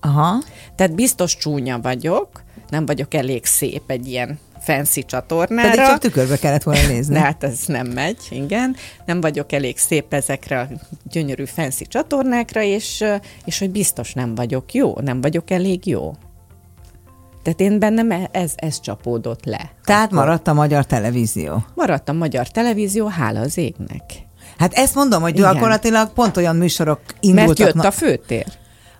Aha. 0.00 0.42
Tehát 0.76 0.94
biztos 0.94 1.36
csúnya 1.36 1.78
vagyok, 1.80 2.28
nem 2.70 2.86
vagyok 2.86 3.14
elég 3.14 3.44
szép 3.44 3.82
egy 3.86 4.06
ilyen 4.08 4.38
fancy 4.66 5.02
csatornára. 5.02 5.70
Pedig 5.70 5.84
csak 5.86 5.98
tükörbe 5.98 6.36
kellett 6.36 6.62
volna 6.62 6.86
nézni. 6.86 7.14
De 7.14 7.20
hát 7.20 7.44
ez 7.44 7.58
nem 7.66 7.86
megy, 7.86 8.16
igen. 8.30 8.76
Nem 9.06 9.20
vagyok 9.20 9.52
elég 9.52 9.78
szép 9.78 10.14
ezekre 10.14 10.60
a 10.60 10.68
gyönyörű 11.10 11.44
fancy 11.44 11.84
csatornákra, 11.86 12.62
és, 12.62 13.04
és 13.44 13.58
hogy 13.58 13.70
biztos 13.70 14.12
nem 14.12 14.34
vagyok 14.34 14.72
jó, 14.74 14.94
nem 15.00 15.20
vagyok 15.20 15.50
elég 15.50 15.86
jó. 15.86 16.14
Tehát 17.42 17.60
én 17.60 17.78
bennem 17.78 18.10
e- 18.10 18.28
ez, 18.32 18.52
ez 18.56 18.80
csapódott 18.80 19.44
le. 19.44 19.70
Tehát 19.84 20.10
maradt 20.10 20.48
a 20.48 20.52
magyar 20.52 20.86
televízió. 20.86 21.64
Maradt 21.74 22.08
a 22.08 22.12
magyar 22.12 22.48
televízió, 22.48 23.06
hála 23.06 23.40
az 23.40 23.58
égnek. 23.58 24.02
Hát 24.58 24.72
ezt 24.72 24.94
mondom, 24.94 25.22
hogy 25.22 25.38
Igen. 25.38 25.52
gyakorlatilag 25.52 26.12
pont 26.12 26.36
olyan 26.36 26.56
műsorok 26.56 27.00
Mert 27.06 27.16
indultak, 27.20 27.58
jött 27.58 27.74
na- 27.74 27.86
a 27.86 27.90
főtér. 27.90 28.46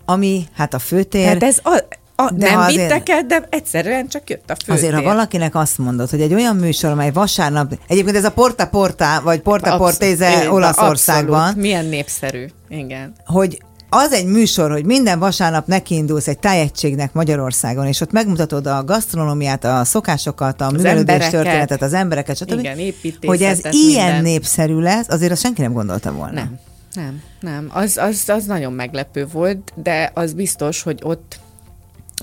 ami 0.05 0.45
hát 0.53 0.75
a 0.75 0.79
főtér. 0.79 1.25
Tehát 1.25 1.43
ez 1.43 1.59
a, 1.63 1.83
a, 2.17 2.31
De 2.33 2.51
nem 2.51 2.59
azért- 2.59 2.77
vittek 2.93 3.09
el, 3.09 3.23
de 3.27 3.47
egyszerűen 3.51 4.09
csak 4.09 4.31
jött 4.31 4.51
a 4.51 4.55
főtér. 4.55 4.75
Azért, 4.75 4.95
ha 4.95 5.03
valakinek 5.03 5.55
azt 5.55 5.79
mondod, 5.79 6.11
hogy 6.11 6.21
egy 6.21 6.35
olyan 6.35 6.57
műsor, 6.57 6.91
amely 6.91 7.11
vasárnap, 7.11 7.79
egyébként 7.89 8.17
ez 8.17 8.25
a 8.25 8.33
Porta 8.33 8.67
Porta, 8.67 9.21
vagy 9.25 9.41
Porta 9.41 9.71
Absz- 9.71 9.79
Portéze 9.79 10.51
Olaszországban, 10.51 11.39
abszolút. 11.41 11.61
Milyen 11.63 11.85
népszerű, 11.85 12.47
igen. 12.69 13.13
hogy 13.27 13.63
az 13.91 14.13
egy 14.13 14.27
műsor, 14.27 14.71
hogy 14.71 14.85
minden 14.85 15.19
vasárnap 15.19 15.67
nekiindulsz 15.67 16.29
egy 16.29 16.39
tájegységnek 16.39 17.13
Magyarországon, 17.13 17.87
és 17.87 18.01
ott 18.01 18.13
megmutatod 18.13 18.67
a 18.67 18.85
gasztronómiát, 18.85 19.65
a 19.65 19.85
szokásokat, 19.85 20.61
a 20.61 20.71
művelődés 20.71 21.29
történetet, 21.29 21.83
az 21.83 21.93
embereket, 21.93 22.37
stb. 22.37 22.59
Igen, 22.59 22.95
hogy 23.27 23.43
ez 23.43 23.59
ilyen 23.71 24.05
minden. 24.05 24.23
népszerű 24.23 24.79
lesz, 24.79 25.09
azért 25.09 25.33
azt 25.33 25.41
senki 25.43 25.63
nem 25.63 25.73
gondolta 25.73 26.13
volna. 26.13 26.33
Nem, 26.35 26.59
nem, 26.95 27.23
nem. 27.41 27.71
Az, 27.73 27.97
az, 27.97 28.23
az 28.27 28.45
nagyon 28.45 28.73
meglepő 28.73 29.27
volt, 29.33 29.73
de 29.75 30.11
az 30.15 30.33
biztos, 30.33 30.83
hogy 30.83 31.01
ott 31.03 31.39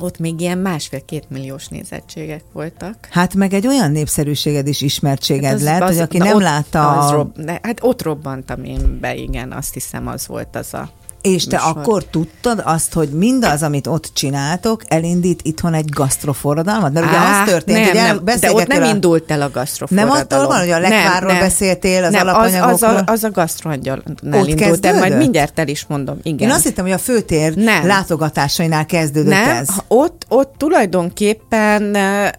ott 0.02 0.18
még 0.20 0.40
ilyen 0.42 0.58
másfél-két 0.58 1.30
milliós 1.30 1.68
nézettségek 1.68 2.44
voltak. 2.54 2.96
Hát 3.10 3.36
meg 3.36 3.54
egy 3.54 3.68
olyan 3.68 3.92
népszerűséged 3.92 4.68
is 4.68 4.82
ismertséged 4.82 5.44
Hát 5.46 5.54
az- 5.54 5.64
lett, 5.64 5.82
az- 5.82 5.90
hogy 5.90 6.00
aki 6.00 6.18
nem 6.18 6.36
ott, 6.36 6.42
látta, 6.42 6.90
Az 6.98 7.12
rob, 7.12 7.38
de, 7.38 7.60
hát 7.64 7.78
ott 7.82 8.02
robbantam 8.02 8.64
én 8.64 9.00
be, 9.00 9.16
igen, 9.16 9.52
azt 9.52 9.74
hiszem 9.74 10.08
az 10.08 10.28
volt 10.28 10.56
az 10.56 10.74
a 10.74 10.90
és 11.24 11.44
te 11.46 11.58
műsor. 11.58 11.78
akkor 11.78 12.04
tudtad 12.04 12.62
azt, 12.66 12.94
hogy 12.94 13.10
mindaz, 13.10 13.64
amit 13.64 13.88
ott 13.88 14.10
csináltok, 14.14 14.82
elindít 14.88 15.40
itthon 15.44 15.74
egy 15.74 15.90
gasztroforradalmat? 15.90 16.94
Mert 16.94 17.06
ugye 17.06 17.16
Á, 17.18 17.42
az 17.42 17.50
történt, 17.50 17.78
nem, 17.78 17.88
hogy 17.88 17.98
el- 17.98 18.06
nem, 18.24 18.40
de 18.40 18.52
ott 18.54 18.68
nem 18.68 18.82
a- 18.84 18.86
indult 18.86 19.32
el 19.32 19.42
a 19.42 19.50
gasztroforradalom. 19.50 20.18
Nem 20.18 20.28
attól 20.40 20.48
van, 20.48 20.60
hogy 20.60 20.70
a 20.70 20.80
lekvárról 20.80 21.40
beszéltél, 21.40 22.04
az 22.04 22.12
nem, 22.12 22.28
az, 22.28 22.34
alapanyagokról? 22.34 22.90
az, 22.90 23.04
a, 23.08 23.12
az 23.12 23.24
a 23.24 23.32
gasztroangyalnál 23.32 24.04
indult 24.06 24.86
el, 24.86 24.92
majd 24.92 25.02
kezdődött? 25.02 25.18
mindjárt 25.18 25.60
el 25.60 25.68
is 25.68 25.86
mondom. 25.88 26.18
Igen. 26.24 26.48
Én 26.50 26.54
azt 26.56 26.64
hittem, 26.64 26.86
hogy 26.86 26.94
a 26.94 26.98
főtér 26.98 27.56
Nem. 27.56 27.86
látogatásainál 27.88 28.86
kezdődött 28.86 29.32
nem, 29.34 29.50
ez. 29.58 29.68
ott, 29.88 30.26
ott 30.30 30.54
tulajdonképpen 30.58 31.96
eh, 31.96 32.30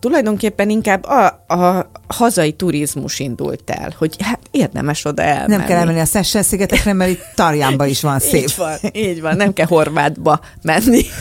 tulajdonképpen 0.00 0.70
inkább 0.70 1.04
a, 1.04 1.26
a 1.46 1.90
hazai 2.06 2.52
turizmus 2.52 3.18
indult 3.18 3.70
el, 3.70 3.94
hogy 3.98 4.16
hát 4.22 4.40
érdemes 4.50 5.04
oda 5.04 5.22
elmenni. 5.22 5.56
Nem 5.56 5.64
kell 5.64 5.78
elmenni 5.78 6.00
a 6.00 6.04
Seychelles 6.04 6.46
szigetekre, 6.46 6.92
mert 6.92 7.10
itt 7.10 7.24
Tarjánban 7.34 7.88
is 7.88 8.00
van 8.00 8.18
szép. 8.30 8.42
Így 8.42 8.54
van, 8.56 8.78
így 8.92 9.20
van, 9.20 9.36
nem 9.36 9.52
kell 9.52 9.66
Horvátba 9.66 10.40
menni. 10.62 11.02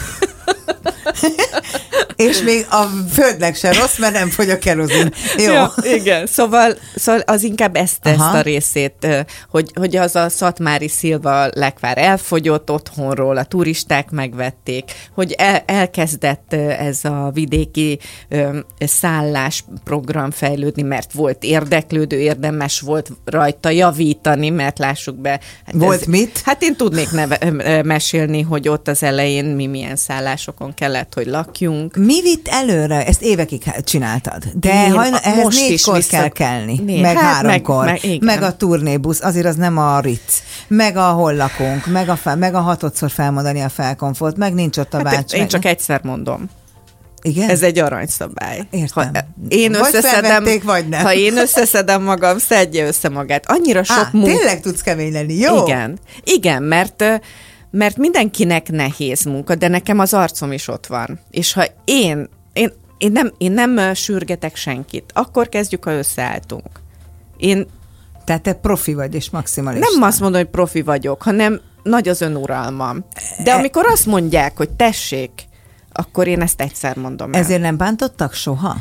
És 2.17 2.41
még 2.41 2.65
a 2.69 2.84
földnek 3.13 3.56
se 3.56 3.73
rossz, 3.73 3.97
mert 3.97 4.13
nem 4.13 4.30
fogy 4.30 4.49
a 4.49 4.58
kerozin. 4.58 5.13
Jó. 5.38 5.51
Ja, 5.53 5.73
igen, 5.84 6.27
szóval, 6.27 6.77
szóval 6.95 7.21
az 7.25 7.43
inkább 7.43 7.75
ezt, 7.75 7.97
ezt 8.01 8.19
a 8.19 8.41
részét, 8.41 9.25
hogy, 9.49 9.71
hogy 9.73 9.95
az 9.95 10.15
a 10.15 10.30
Szatmári 10.30 10.88
Szilva 10.88 11.47
lekvár 11.53 11.97
elfogyott 11.97 12.71
otthonról, 12.71 13.38
a 13.38 13.43
turisták 13.43 14.10
megvették, 14.10 14.91
hogy 15.13 15.32
el, 15.32 15.63
elkezdett 15.65 16.53
ez 16.80 17.06
a 17.06 17.32
vidéki 17.34 17.99
ö, 18.30 18.58
szállásprogram 18.80 20.32
fejlődni, 20.32 20.82
mert 20.82 21.12
volt 21.12 21.43
érdeklődő, 21.43 22.19
érdemes 22.19 22.80
volt 22.80 23.10
rajta 23.25 23.69
javítani, 23.69 24.49
mert 24.49 24.80
lássuk 24.80 25.15
be. 25.15 25.30
Hát 25.65 25.75
Volt 25.75 26.06
mit? 26.06 26.41
Hát 26.43 26.63
én 26.63 26.75
tudnék 26.75 27.12
neve, 27.12 27.82
mesélni, 27.84 28.41
hogy 28.41 28.67
ott 28.67 28.88
az 28.88 29.03
elején 29.03 29.45
mi 29.45 29.65
milyen 29.67 29.95
szállásokon 29.95 30.73
kellett, 30.73 31.13
hogy 31.13 31.25
lakjunk. 31.25 31.95
Mi 32.08 32.22
vitt 32.22 32.48
előre? 32.48 33.06
Ezt 33.06 33.22
évekig 33.22 33.63
csináltad. 33.84 34.43
De 34.54 34.86
Én 34.86 34.91
hajna, 34.91 35.20
ehhez 35.20 35.43
most 35.43 35.58
is 35.60 35.67
négykor 35.67 35.96
vissza- 35.96 36.10
kell 36.17 36.28
kelni, 36.30 36.80
Né- 36.86 37.02
meg 37.02 37.17
hát 37.17 37.34
háromkor, 37.34 37.86
meg, 37.86 38.00
meg- 38.04 38.22
meg 38.24 38.41
a 38.41 38.56
turnébusz, 38.58 39.22
azért 39.22 39.46
az 39.46 39.56
nem 39.56 39.78
a 39.78 40.00
Ritz, 40.00 40.41
meg 40.67 40.98
a 40.98 41.08
hol 41.12 41.34
lakunk, 41.36 41.86
meg 41.86 42.10
a, 42.10 42.15
fel, 42.15 42.36
meg 42.36 42.54
a 42.56 42.60
hatodszor 42.60 43.12
felmondani 43.12 43.62
a 43.62 43.70
felkomfort, 43.70 44.38
meg 44.38 44.54
nincs 44.54 44.78
ott 44.78 44.93
a 44.93 44.98
Hát 44.98 45.06
bács. 45.06 45.34
én 45.34 45.39
meg- 45.39 45.50
csak 45.50 45.65
egyszer 45.65 46.00
mondom. 46.04 46.50
Igen? 47.22 47.50
Ez 47.50 47.62
egy 47.62 47.80
aranyszabály. 47.80 48.67
Értem. 48.72 49.12
Ha 49.13 49.20
én 49.50 49.72
Vagy 49.72 49.80
összeszedem, 49.82 50.43
vagy 50.63 50.88
nem. 50.88 51.04
Ha 51.04 51.13
én 51.13 51.38
összeszedem 51.38 52.04
magam, 52.04 52.38
szedje 52.38 52.86
össze 52.88 53.10
magát. 53.10 53.43
Annyira 53.48 53.84
sok 53.84 53.98
Á, 53.98 54.10
munka. 54.12 54.30
tényleg 54.30 54.62
tudsz 54.62 54.82
kemény 54.82 55.12
lenni, 55.12 55.34
jó? 55.34 55.63
Igen. 55.65 55.98
Igen, 56.24 56.63
mert 56.63 57.04
mert 57.71 57.97
mindenkinek 57.97 58.69
nehéz 58.69 59.23
munka, 59.23 59.56
de 59.56 59.67
nekem 59.67 59.99
az 59.99 60.13
arcom 60.13 60.51
is 60.51 60.67
ott 60.67 60.86
van. 60.88 61.19
És 61.32 61.53
ha 61.53 61.65
én, 61.86 62.30
én, 62.53 62.71
én 62.97 63.12
nem, 63.12 63.32
én 63.38 63.51
nem 63.51 63.93
sürgetek 63.93 64.56
senkit, 64.56 65.12
akkor 65.13 65.49
kezdjük, 65.49 65.84
ha 65.84 65.91
összeálltunk. 65.91 66.69
Én 67.38 67.67
Tehát 68.25 68.41
te 68.41 68.53
profi 68.53 68.93
vagy, 68.93 69.15
és 69.15 69.30
maximalista. 69.30 69.88
nem 69.93 70.01
azt 70.01 70.19
mondom, 70.19 70.41
hogy 70.41 70.49
profi 70.49 70.82
vagyok, 70.82 71.21
hanem 71.21 71.62
nagy 71.84 72.08
az 72.08 72.21
önuralmam. 72.21 73.06
De 73.43 73.51
E- 73.51 73.56
amikor 73.58 73.86
azt 73.86 74.06
mondják, 74.06 74.58
hogy 74.58 74.69
tessék, 74.69 75.32
akkor 75.91 76.27
én 76.27 76.41
ezt 76.41 76.62
egyszer 76.62 76.95
mondom 76.97 77.34
el. 77.34 77.39
Ezért 77.39 77.62
nem 77.62 77.77
bántottak 77.77 78.34
soha? 78.34 78.75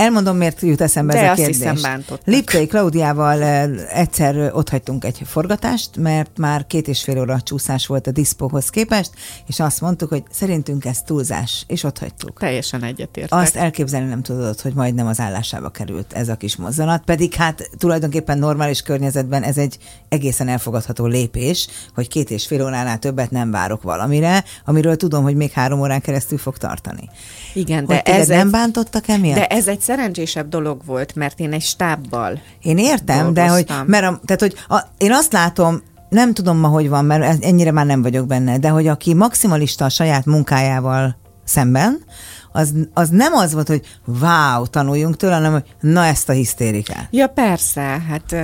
Elmondom, 0.00 0.36
miért 0.36 0.60
jut 0.60 0.80
eszembe 0.80 1.12
De 1.12 1.18
ez 1.20 1.26
a 1.26 1.30
azt 1.30 1.36
kérdés. 1.40 1.56
hiszem, 1.56 1.76
bántottak. 1.82 2.26
Liptai 2.26 2.66
Klaudiával 2.66 3.42
eh, 3.42 3.70
egyszer 3.92 4.36
eh, 4.36 4.56
otthagytunk 4.56 5.04
egy 5.04 5.22
forgatást, 5.24 5.96
mert 5.96 6.30
már 6.38 6.66
két 6.66 6.88
és 6.88 7.02
fél 7.02 7.20
óra 7.20 7.40
csúszás 7.40 7.86
volt 7.86 8.06
a 8.06 8.10
diszpóhoz 8.10 8.70
képest, 8.70 9.10
és 9.46 9.60
azt 9.60 9.80
mondtuk, 9.80 10.08
hogy 10.08 10.22
szerintünk 10.30 10.84
ez 10.84 11.02
túlzás, 11.02 11.64
és 11.66 11.82
ott 11.84 11.98
hagytuk. 11.98 12.38
Teljesen 12.38 12.82
egyetértek. 12.84 13.38
Azt 13.38 13.56
elképzelni 13.56 14.08
nem 14.08 14.22
tudod, 14.22 14.60
hogy 14.60 14.72
majdnem 14.74 15.06
az 15.06 15.20
állásába 15.20 15.68
került 15.68 16.12
ez 16.12 16.28
a 16.28 16.34
kis 16.36 16.56
mozzanat, 16.56 17.04
pedig 17.04 17.34
hát 17.34 17.70
tulajdonképpen 17.78 18.38
normális 18.38 18.82
környezetben 18.82 19.42
ez 19.42 19.56
egy 19.58 19.78
egészen 20.08 20.48
elfogadható 20.48 21.06
lépés, 21.06 21.68
hogy 21.94 22.08
két 22.08 22.30
és 22.30 22.46
fél 22.46 22.62
óránál 22.64 22.98
többet 22.98 23.30
nem 23.30 23.50
várok 23.50 23.82
valamire, 23.82 24.44
amiről 24.64 24.96
tudom, 24.96 25.22
hogy 25.22 25.34
még 25.34 25.50
három 25.50 25.80
órán 25.80 26.00
keresztül 26.00 26.38
fog 26.38 26.56
tartani. 26.56 27.08
Igen, 27.54 27.86
Hogy 27.86 27.96
de 27.96 28.02
ez, 28.02 28.28
nem 28.28 28.46
egy, 28.46 28.52
bántottak 28.52 29.08
emiatt? 29.08 29.36
de 29.36 29.46
ez 29.46 29.68
egy 29.68 29.80
szerencsésebb 29.90 30.48
dolog 30.48 30.80
volt, 30.84 31.14
mert 31.14 31.40
én 31.40 31.52
egy 31.52 31.62
stábbal 31.62 32.40
Én 32.62 32.78
értem, 32.78 33.34
de 33.34 33.48
hogy, 33.48 33.64
dolgoztam. 33.64 33.86
mert 33.86 34.04
a, 34.04 34.20
tehát, 34.24 34.40
hogy 34.40 34.54
a, 34.68 34.82
én 34.98 35.12
azt 35.12 35.32
látom, 35.32 35.82
nem 36.08 36.34
tudom 36.34 36.58
ma, 36.58 36.68
hogy 36.68 36.88
van, 36.88 37.04
mert 37.04 37.22
ez- 37.22 37.40
ennyire 37.40 37.70
már 37.70 37.86
nem 37.86 38.02
vagyok 38.02 38.26
benne, 38.26 38.58
de 38.58 38.68
hogy 38.68 38.86
aki 38.86 39.14
maximalista 39.14 39.84
a 39.84 39.88
saját 39.88 40.24
munkájával 40.24 41.16
szemben, 41.44 42.04
az, 42.52 42.72
az 42.94 43.08
nem 43.08 43.32
az 43.32 43.52
volt, 43.52 43.68
hogy 43.68 43.86
wow, 44.20 44.66
tanuljunk 44.66 45.16
tőle, 45.16 45.34
hanem 45.34 45.52
hogy 45.52 45.64
na 45.80 46.04
ezt 46.04 46.28
a 46.28 46.32
hisztérikát. 46.32 47.08
Ja, 47.10 47.26
persze, 47.26 47.80
hát... 47.80 48.34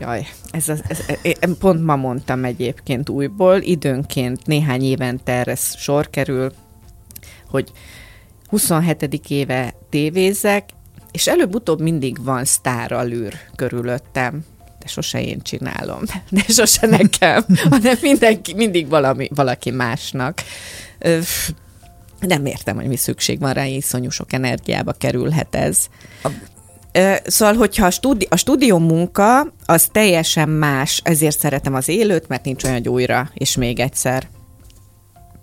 Jaj, 0.00 0.26
ez, 0.50 0.68
az, 0.68 0.82
ez, 0.88 0.98
én 1.22 1.58
pont 1.58 1.84
ma 1.84 1.96
mondtam 1.96 2.44
egyébként 2.44 3.08
újból, 3.08 3.60
időnként 3.60 4.46
néhány 4.46 4.82
évente 4.82 5.32
erre 5.32 5.54
sor 5.54 6.10
kerül, 6.10 6.52
hogy 7.50 7.72
27. 8.50 9.20
éve 9.28 9.74
tévézek, 9.90 10.68
és 11.12 11.26
előbb-utóbb 11.26 11.80
mindig 11.80 12.24
van 12.24 12.44
sztáralűr 12.44 13.34
körülöttem. 13.56 14.44
De 14.80 14.86
sose 14.86 15.22
én 15.22 15.42
csinálom, 15.42 16.02
de 16.30 16.42
sose 16.48 16.86
nekem, 16.86 17.44
hanem 17.70 17.96
mindenki, 18.02 18.54
mindig 18.54 18.88
valami, 18.88 19.28
valaki 19.34 19.70
másnak. 19.70 20.42
Nem 22.20 22.46
értem, 22.46 22.76
hogy 22.76 22.86
mi 22.86 22.96
szükség 22.96 23.38
van 23.38 23.52
rá, 23.52 23.64
iszonyú 23.64 24.10
sok 24.10 24.32
energiába 24.32 24.92
kerülhet 24.92 25.54
ez. 25.54 25.86
Szóval, 27.24 27.54
hogyha 27.54 27.86
a, 27.86 27.90
stúdi- 27.90 28.28
a 28.30 28.36
stúdió 28.36 28.78
munka, 28.78 29.52
az 29.66 29.88
teljesen 29.92 30.48
más, 30.48 31.00
ezért 31.04 31.38
szeretem 31.38 31.74
az 31.74 31.88
élőt, 31.88 32.28
mert 32.28 32.44
nincs 32.44 32.64
olyan, 32.64 32.76
hogy 32.76 32.88
újra, 32.88 33.30
és 33.34 33.56
még 33.56 33.80
egyszer. 33.80 34.28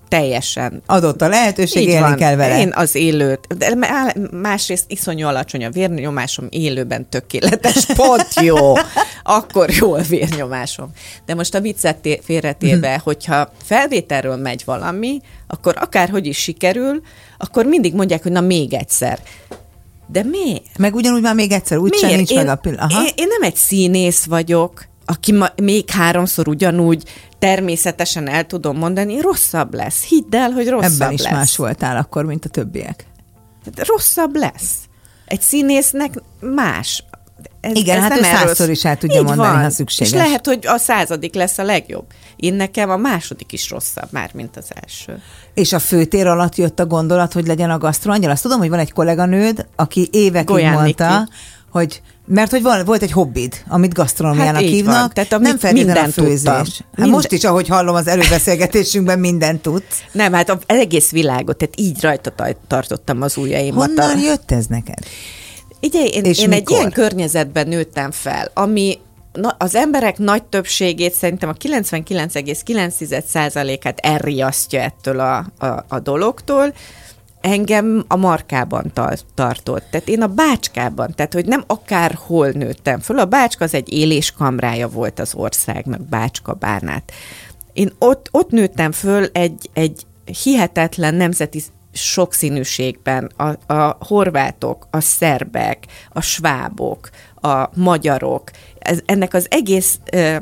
Teljesen. 0.07 0.81
Adott 0.85 1.21
a 1.21 1.27
lehetőség, 1.27 1.81
Így 1.81 1.87
élni 1.87 2.01
van. 2.07 2.15
kell 2.15 2.35
vele. 2.35 2.59
Én 2.59 2.71
az 2.75 2.95
élőt, 2.95 3.57
de 3.57 3.75
má- 3.75 4.31
másrészt 4.31 4.85
iszonyú 4.87 5.27
alacsony 5.27 5.65
a 5.65 5.69
vérnyomásom, 5.69 6.47
élőben 6.49 7.09
tökéletes, 7.09 7.85
pont 7.85 8.27
jó. 8.41 8.73
Akkor 9.23 9.69
jó 9.69 9.93
a 9.93 10.01
vérnyomásom. 10.01 10.91
De 11.25 11.35
most 11.35 11.55
a 11.55 11.61
viccet 11.61 11.95
té- 11.97 12.21
félretéve, 12.23 13.01
hogyha 13.03 13.51
felvételről 13.63 14.35
megy 14.35 14.61
valami, 14.65 15.21
akkor 15.47 15.75
akárhogy 15.79 16.25
is 16.25 16.37
sikerül, 16.37 17.01
akkor 17.37 17.65
mindig 17.65 17.93
mondják, 17.93 18.23
hogy 18.23 18.31
na 18.31 18.41
még 18.41 18.73
egyszer. 18.73 19.19
De 20.07 20.23
miért? 20.23 20.77
Meg 20.77 20.95
ugyanúgy 20.95 21.21
már 21.21 21.35
még 21.35 21.51
egyszer, 21.51 21.77
úgyse 21.77 22.07
nincs 22.07 22.29
én, 22.31 22.37
meg 22.37 22.47
a 22.47 22.55
pillanat. 22.55 22.91
Én, 22.91 23.07
én 23.15 23.27
nem 23.27 23.41
egy 23.41 23.55
színész 23.55 24.23
vagyok, 24.25 24.85
aki 25.09 25.31
ma, 25.31 25.47
még 25.61 25.89
háromszor 25.89 26.47
ugyanúgy 26.47 27.03
természetesen 27.39 28.27
el 28.29 28.45
tudom 28.45 28.77
mondani, 28.77 29.21
rosszabb 29.21 29.73
lesz. 29.73 30.03
Hidd 30.03 30.35
el, 30.35 30.51
hogy 30.51 30.67
rosszabb 30.67 30.91
Ebben 31.01 31.11
is 31.11 31.21
lesz. 31.21 31.31
más 31.31 31.55
voltál 31.57 31.97
akkor, 31.97 32.25
mint 32.25 32.45
a 32.45 32.49
többiek. 32.49 33.05
De 33.75 33.83
rosszabb 33.87 34.35
lesz. 34.35 34.71
Egy 35.25 35.41
színésznek 35.41 36.13
más. 36.39 37.03
Ez, 37.61 37.75
Igen, 37.75 38.01
hát 38.01 38.11
ő 38.11 38.13
erről 38.13 38.23
százszor 38.37 38.55
szól. 38.55 38.69
is 38.69 38.85
el 38.85 38.97
tudja 38.97 39.19
Így 39.19 39.25
mondani, 39.25 39.49
van. 39.53 39.61
ha 39.63 39.69
szükséges. 39.69 40.13
És 40.13 40.19
lehet, 40.19 40.45
hogy 40.45 40.67
a 40.67 40.77
századik 40.77 41.33
lesz 41.35 41.57
a 41.57 41.63
legjobb. 41.63 42.05
Én 42.35 42.53
nekem 42.53 42.89
a 42.89 42.97
második 42.97 43.51
is 43.51 43.69
rosszabb 43.69 44.07
már, 44.11 44.29
mint 44.33 44.57
az 44.57 44.69
első. 44.81 45.21
És 45.53 45.73
a 45.73 45.79
főtér 45.79 46.27
alatt 46.27 46.55
jött 46.55 46.79
a 46.79 46.85
gondolat, 46.85 47.33
hogy 47.33 47.47
legyen 47.47 47.69
a 47.69 47.77
gasztroangyal. 47.77 48.31
Azt 48.31 48.41
tudom, 48.41 48.59
hogy 48.59 48.69
van 48.69 48.79
egy 48.79 48.91
kolléganőd, 48.93 49.65
aki 49.75 50.07
évekig 50.11 50.47
Golyán 50.47 50.73
mondta, 50.73 51.19
Niki. 51.19 51.31
hogy 51.69 52.01
mert 52.27 52.51
hogy 52.51 52.61
van, 52.61 52.85
volt 52.85 53.01
egy 53.01 53.11
hobbid, 53.11 53.53
amit 53.67 53.93
gasztronómiának 53.93 54.53
Hát 54.61 54.63
hívnak, 54.63 54.99
van. 54.99 55.11
Tehát 55.13 55.39
nem 55.39 55.57
feltétlenül 55.57 56.03
a 56.03 56.07
főzés. 56.11 56.35
tudtam. 56.41 56.55
Hát 56.55 56.65
Minden- 56.95 57.13
most 57.13 57.31
is, 57.31 57.43
ahogy 57.43 57.67
hallom 57.67 57.95
az 57.95 58.07
előbeszélgetésünkben, 58.07 59.19
mindent 59.19 59.61
tudsz. 59.61 60.01
Nem, 60.11 60.33
hát 60.33 60.49
az 60.49 60.57
egész 60.65 61.11
világot, 61.11 61.57
tehát 61.57 61.79
így 61.79 62.01
rajta 62.01 62.33
tartottam 62.67 63.21
az 63.21 63.37
ujjaimat. 63.37 63.87
Honnan 63.87 64.19
jött 64.19 64.51
ez 64.51 64.65
neked? 64.65 64.97
Ugye 65.81 66.03
én, 66.03 66.23
És 66.23 66.39
én 66.39 66.51
egy 66.51 66.69
ilyen 66.69 66.91
környezetben 66.91 67.67
nőttem 67.67 68.11
fel, 68.11 68.51
ami 68.53 68.97
az 69.57 69.75
emberek 69.75 70.17
nagy 70.17 70.43
többségét 70.43 71.13
szerintem 71.13 71.49
a 71.49 71.53
99,9%-át 71.53 73.99
elriasztja 73.99 74.81
ettől 74.81 75.19
a, 75.19 75.45
a, 75.57 75.85
a 75.87 75.99
dologtól, 75.99 76.73
engem 77.47 78.03
a 78.07 78.15
markában 78.15 78.91
tar- 78.93 79.25
tartott. 79.33 79.83
Tehát 79.91 80.07
én 80.07 80.21
a 80.21 80.27
bácskában, 80.27 81.13
tehát 81.15 81.33
hogy 81.33 81.45
nem 81.45 81.63
akárhol 81.67 82.49
nőttem 82.49 82.99
föl. 82.99 83.19
A 83.19 83.25
bácska 83.25 83.63
az 83.63 83.73
egy 83.73 83.93
éléskamrája 83.93 84.89
volt 84.89 85.19
az 85.19 85.35
országnak, 85.35 86.01
bácska 86.01 86.53
bánát. 86.53 87.11
Én 87.73 87.91
ott, 87.99 88.27
ott 88.31 88.49
nőttem 88.49 88.91
föl 88.91 89.25
egy, 89.31 89.69
egy 89.73 90.05
hihetetlen 90.43 91.15
nemzeti 91.15 91.63
sokszínűségben 91.93 93.31
a, 93.37 93.73
a 93.73 93.97
horvátok, 93.99 94.87
a 94.91 94.99
szerbek, 94.99 95.85
a 96.09 96.21
svábok, 96.21 97.09
a 97.41 97.69
magyarok, 97.73 98.51
ez, 98.79 98.99
ennek 99.05 99.33
az 99.33 99.47
egész 99.49 99.99
ö, 100.11 100.37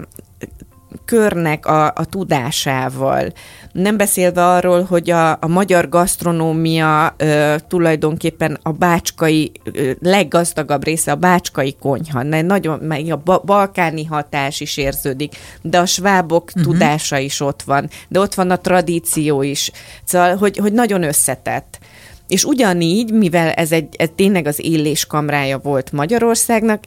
körnek 1.05 1.65
a, 1.65 1.85
a 1.85 2.05
tudásával. 2.09 3.33
Nem 3.71 3.97
beszélve 3.97 4.47
arról, 4.47 4.83
hogy 4.83 5.09
a, 5.09 5.31
a 5.31 5.47
magyar 5.47 5.89
gasztronómia 5.89 7.13
ö, 7.17 7.55
tulajdonképpen 7.67 8.59
a 8.61 8.71
bácskai, 8.71 9.51
ö, 9.73 9.91
leggazdagabb 9.99 10.83
része 10.83 11.11
a 11.11 11.15
bácskai 11.15 11.75
konyha. 11.79 12.23
Nagyon, 12.23 12.79
meg 12.79 13.11
a 13.11 13.21
ba, 13.25 13.41
balkáni 13.45 14.05
hatás 14.05 14.59
is 14.59 14.77
érződik, 14.77 15.35
de 15.61 15.79
a 15.79 15.85
svábok 15.85 16.43
uh-huh. 16.47 16.63
tudása 16.63 17.17
is 17.17 17.39
ott 17.39 17.61
van, 17.61 17.89
de 18.07 18.19
ott 18.19 18.33
van 18.33 18.51
a 18.51 18.57
tradíció 18.57 19.41
is. 19.41 19.71
Szóval, 20.03 20.35
hogy, 20.35 20.57
hogy 20.57 20.73
nagyon 20.73 21.03
összetett. 21.03 21.79
És 22.27 22.43
ugyanígy, 22.43 23.11
mivel 23.11 23.51
ez 23.51 23.71
egy 23.71 23.95
ez 23.97 24.09
tényleg 24.15 24.47
az 24.47 24.59
élés 24.65 25.05
kamrája 25.05 25.57
volt 25.57 25.91
Magyarországnak, 25.91 26.83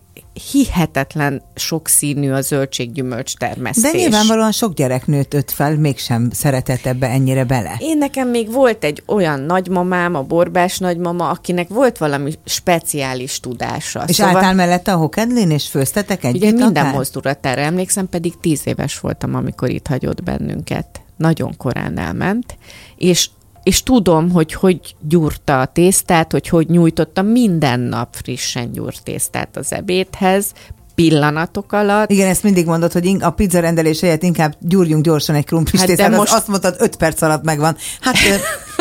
hihetetlen 0.50 1.42
sokszínű 1.54 2.30
a 2.30 2.40
zöldséggyümölcs 2.40 3.36
termesztés. 3.36 3.90
De 3.92 3.98
nyilvánvalóan 3.98 4.52
sok 4.52 4.74
gyerek 4.74 5.06
nőtt 5.06 5.34
öt 5.34 5.50
fel, 5.50 5.76
mégsem 5.76 6.30
szeretett 6.32 6.86
ebbe 6.86 7.08
ennyire 7.08 7.44
bele. 7.44 7.76
Én 7.78 7.98
nekem 7.98 8.28
még 8.28 8.52
volt 8.52 8.84
egy 8.84 9.02
olyan 9.06 9.40
nagymamám, 9.40 10.14
a 10.14 10.22
borbás 10.22 10.78
nagymama, 10.78 11.28
akinek 11.28 11.68
volt 11.68 11.98
valami 11.98 12.32
speciális 12.44 13.40
tudása. 13.40 14.04
És 14.06 14.14
szóval... 14.14 14.36
álltál 14.36 14.54
mellette 14.54 14.92
a 14.92 14.96
hokedlin, 14.96 15.50
és 15.50 15.68
főztetek 15.68 16.24
együtt 16.24 16.42
Ugye 16.42 16.52
minden 16.52 16.84
akár? 16.84 16.94
mozdulatára 16.94 17.60
emlékszem, 17.60 18.08
pedig 18.08 18.40
tíz 18.40 18.60
éves 18.64 19.00
voltam, 19.00 19.34
amikor 19.34 19.70
itt 19.70 19.86
hagyott 19.86 20.22
bennünket. 20.22 21.00
Nagyon 21.16 21.56
korán 21.56 21.98
elment, 21.98 22.56
és 22.96 23.28
és 23.68 23.82
tudom, 23.82 24.30
hogy 24.30 24.52
hogy 24.52 24.80
gyúrta 25.08 25.60
a 25.60 25.66
tésztát, 25.66 26.32
hogy 26.32 26.48
hogy 26.48 26.68
nyújtotta 26.68 27.22
minden 27.22 27.80
nap 27.80 28.16
frissen 28.22 28.72
gyúrt 28.72 29.02
tésztát 29.02 29.56
az 29.56 29.72
ebédhez, 29.72 30.52
pillanatok 30.94 31.72
alatt. 31.72 32.10
Igen, 32.10 32.28
ezt 32.28 32.42
mindig 32.42 32.66
mondod, 32.66 32.92
hogy 32.92 33.16
a 33.20 33.30
pizza 33.30 33.60
rendelés 33.60 34.00
helyett 34.00 34.22
inkább 34.22 34.54
gyúrjunk 34.60 35.04
gyorsan 35.04 35.34
egy 35.34 35.44
krumplis 35.44 35.80
hát 35.80 35.88
tésztát, 35.88 36.10
most... 36.10 36.32
azt 36.32 36.48
mondtad, 36.48 36.76
öt 36.78 36.96
perc 36.96 37.22
alatt 37.22 37.44
megvan. 37.44 37.76
Hát 38.00 38.16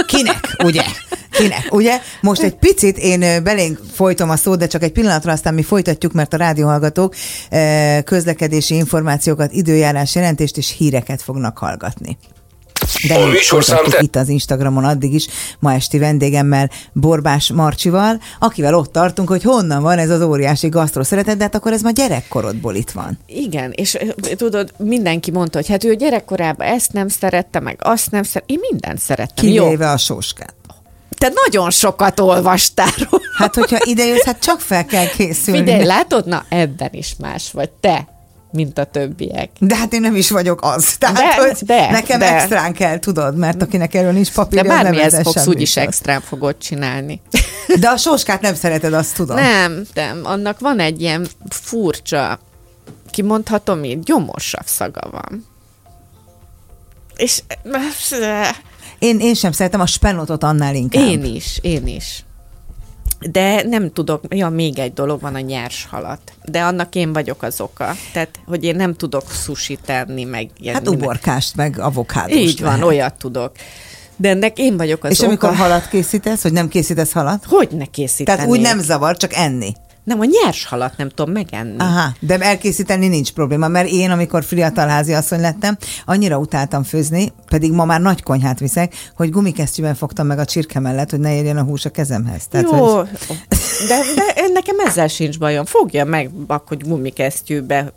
kinek, 0.05 0.55
ugye? 0.63 0.83
Kinek, 1.31 1.67
ugye? 1.69 1.99
Most 2.21 2.41
egy 2.41 2.55
picit 2.55 2.97
én 2.97 3.43
belénk 3.43 3.79
folytom 3.93 4.29
a 4.29 4.35
szót, 4.35 4.59
de 4.59 4.67
csak 4.67 4.83
egy 4.83 4.91
pillanatra 4.91 5.31
aztán 5.31 5.53
mi 5.53 5.63
folytatjuk, 5.63 6.13
mert 6.13 6.33
a 6.33 6.37
rádióhallgatók 6.37 7.15
közlekedési 8.03 8.75
információkat, 8.75 9.51
időjárás 9.51 10.15
jelentést 10.15 10.57
és 10.57 10.75
híreket 10.77 11.21
fognak 11.21 11.57
hallgatni. 11.57 12.17
De 13.07 13.13
a 13.13 13.25
műsorszám 13.25 13.83
te... 13.83 13.99
itt 14.01 14.15
az 14.15 14.29
Instagramon 14.29 14.83
addig 14.83 15.13
is 15.13 15.27
ma 15.59 15.73
esti 15.73 15.97
vendégemmel, 15.97 16.69
Borbás 16.93 17.51
Marcsival, 17.51 18.21
akivel 18.39 18.75
ott 18.75 18.91
tartunk, 18.91 19.29
hogy 19.29 19.43
honnan 19.43 19.81
van 19.81 19.97
ez 19.97 20.09
az 20.09 20.21
óriási 20.21 20.69
gasztro 20.69 21.03
szeretet, 21.03 21.37
de 21.37 21.43
hát 21.43 21.55
akkor 21.55 21.71
ez 21.71 21.81
ma 21.81 21.91
gyerekkorodból 21.91 22.75
itt 22.75 22.91
van. 22.91 23.19
Igen, 23.25 23.71
és 23.71 23.97
tudod, 24.35 24.73
mindenki 24.77 25.31
mondta, 25.31 25.57
hogy 25.57 25.67
hát 25.67 25.83
ő 25.83 25.95
gyerekkorában 25.95 26.67
ezt 26.67 26.93
nem 26.93 27.07
szerette, 27.07 27.59
meg 27.59 27.79
azt 27.83 28.11
nem 28.11 28.23
szerette, 28.23 28.53
én 28.53 28.59
mindent 28.71 28.99
szerettem. 28.99 29.45
Kivéve 29.45 29.85
Jó. 29.85 29.91
a 29.91 29.97
sóskát. 29.97 30.55
Te 31.17 31.31
nagyon 31.45 31.69
sokat 31.69 32.19
olvastál 32.19 32.93
róla. 32.97 33.23
Hát, 33.37 33.55
hogyha 33.55 33.77
ide 33.83 34.05
jössz, 34.05 34.25
hát 34.25 34.39
csak 34.39 34.59
fel 34.59 34.85
kell 34.85 35.07
készülni. 35.07 35.59
Figyelj, 35.59 35.85
látod? 35.85 36.25
Na, 36.27 36.45
ebben 36.49 36.89
is 36.91 37.15
más 37.19 37.51
vagy. 37.51 37.69
Te 37.69 38.07
mint 38.57 38.77
a 38.77 38.83
többiek. 38.83 39.49
De 39.59 39.75
hát 39.75 39.93
én 39.93 40.01
nem 40.01 40.15
is 40.15 40.29
vagyok 40.29 40.59
az. 40.61 40.95
Tehát, 40.97 41.15
de, 41.15 41.35
hogy 41.35 41.57
de, 41.61 41.91
nekem 41.91 42.19
de. 42.19 42.35
extrán 42.35 42.73
kell, 42.73 42.99
tudod, 42.99 43.37
mert 43.37 43.61
akinek 43.61 43.93
erről 43.93 44.11
nincs 44.11 44.31
papír, 44.31 44.61
De 44.61 44.67
bármihez 44.67 45.21
fogsz, 45.21 45.47
úgyis 45.47 45.77
extrán 45.77 46.21
fogod 46.21 46.57
csinálni. 46.57 47.21
De 47.79 47.89
a 47.89 47.97
soskát 47.97 48.41
nem 48.41 48.55
szereted, 48.55 48.93
azt 48.93 49.15
tudom. 49.15 49.35
Nem, 49.35 49.83
nem. 49.93 50.21
Annak 50.23 50.59
van 50.59 50.79
egy 50.79 51.01
ilyen 51.01 51.27
furcsa, 51.49 52.39
kimondhatom 53.11 53.83
így, 53.83 53.99
gyomorsav 53.99 54.65
szaga 54.65 55.09
van. 55.11 55.45
És... 57.15 57.43
Én, 58.99 59.19
én 59.19 59.33
sem 59.33 59.51
szeretem 59.51 59.79
a 59.79 59.85
spenotot 59.85 60.43
annál 60.43 60.75
inkább. 60.75 61.07
Én 61.07 61.23
is, 61.23 61.59
én 61.61 61.87
is. 61.87 62.25
De 63.19 63.63
nem 63.63 63.91
tudok, 63.93 64.23
ja, 64.29 64.49
még 64.49 64.79
egy 64.79 64.93
dolog 64.93 65.21
van 65.21 65.35
a 65.35 65.39
nyers 65.39 65.87
halat. 65.89 66.19
De 66.45 66.63
annak 66.63 66.95
én 66.95 67.13
vagyok 67.13 67.43
az 67.43 67.61
oka. 67.61 67.95
Tehát, 68.13 68.29
hogy 68.45 68.63
én 68.63 68.75
nem 68.75 68.93
tudok 68.95 69.31
sushi 69.31 69.77
tenni, 69.85 70.23
meg 70.23 70.49
ilyen. 70.59 70.73
Hát 70.73 70.87
uborkást, 70.87 71.55
meg 71.55 71.79
avokádóst. 71.79 72.39
Így 72.39 72.61
van, 72.61 72.69
lehet. 72.69 72.85
olyat 72.85 73.13
tudok. 73.13 73.51
De 74.15 74.29
ennek 74.29 74.57
én 74.57 74.77
vagyok 74.77 75.03
az 75.03 75.11
És 75.11 75.19
oka. 75.19 75.27
amikor 75.27 75.55
halat 75.55 75.89
készítesz, 75.89 76.41
hogy 76.41 76.51
nem 76.51 76.67
készítesz 76.67 77.11
halat? 77.11 77.45
Hogy 77.45 77.69
ne 77.71 77.85
készíteni? 77.85 78.37
Tehát 78.37 78.51
úgy 78.51 78.61
nem 78.61 78.79
zavar, 78.79 79.17
csak 79.17 79.33
enni. 79.33 79.73
Nem, 80.07 80.19
a 80.19 80.25
nyers 80.25 80.65
halat 80.65 80.97
nem 80.97 81.09
tudom 81.09 81.33
megenni. 81.33 81.77
Aha, 81.77 82.11
de 82.19 82.39
elkészíteni 82.39 83.07
nincs 83.07 83.31
probléma, 83.31 83.67
mert 83.67 83.89
én, 83.89 84.11
amikor 84.11 84.43
fiatal 84.43 84.87
házi 84.87 85.13
asszony 85.13 85.39
lettem, 85.39 85.77
annyira 86.05 86.37
utáltam 86.37 86.83
főzni, 86.83 87.33
pedig 87.49 87.71
ma 87.71 87.85
már 87.85 88.01
nagy 88.01 88.23
konyhát 88.23 88.59
viszek, 88.59 88.93
hogy 89.15 89.29
gumikesztyűben 89.29 89.95
fogtam 89.95 90.27
meg 90.27 90.39
a 90.39 90.45
csirke 90.45 90.79
mellett, 90.79 91.09
hogy 91.09 91.19
ne 91.19 91.35
érjen 91.35 91.57
a 91.57 91.63
hús 91.63 91.85
a 91.85 91.89
kezemhez. 91.89 92.47
Tehát, 92.47 92.67
Jó, 92.71 92.95
hogy... 92.95 93.07
de, 93.87 94.01
de 94.15 94.47
nekem 94.53 94.79
ezzel 94.79 95.07
sincs 95.07 95.39
bajom. 95.39 95.65
Fogja 95.65 96.05
meg, 96.05 96.29
akkor 96.47 96.77
gumikesztyűbe 96.77 97.93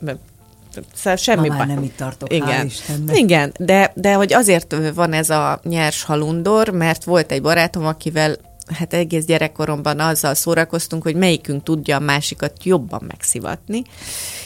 Szóval 0.94 1.16
semmi 1.16 1.48
Ma 1.48 1.54
már 1.56 1.66
baj. 1.66 1.74
nem 1.74 1.84
itt 1.84 1.96
tartok, 1.96 2.32
Igen. 2.32 2.70
Igen, 3.12 3.52
de, 3.58 3.92
de 3.94 4.14
hogy 4.14 4.32
azért 4.32 4.76
van 4.94 5.12
ez 5.12 5.30
a 5.30 5.60
nyers 5.62 6.02
halundor, 6.02 6.68
mert 6.68 7.04
volt 7.04 7.32
egy 7.32 7.42
barátom, 7.42 7.86
akivel 7.86 8.36
hát 8.72 8.94
egész 8.94 9.24
gyerekkoromban 9.24 10.00
azzal 10.00 10.34
szórakoztunk, 10.34 11.02
hogy 11.02 11.14
melyikünk 11.14 11.62
tudja 11.62 11.96
a 11.96 12.00
másikat 12.00 12.64
jobban 12.64 13.04
megszivatni. 13.06 13.82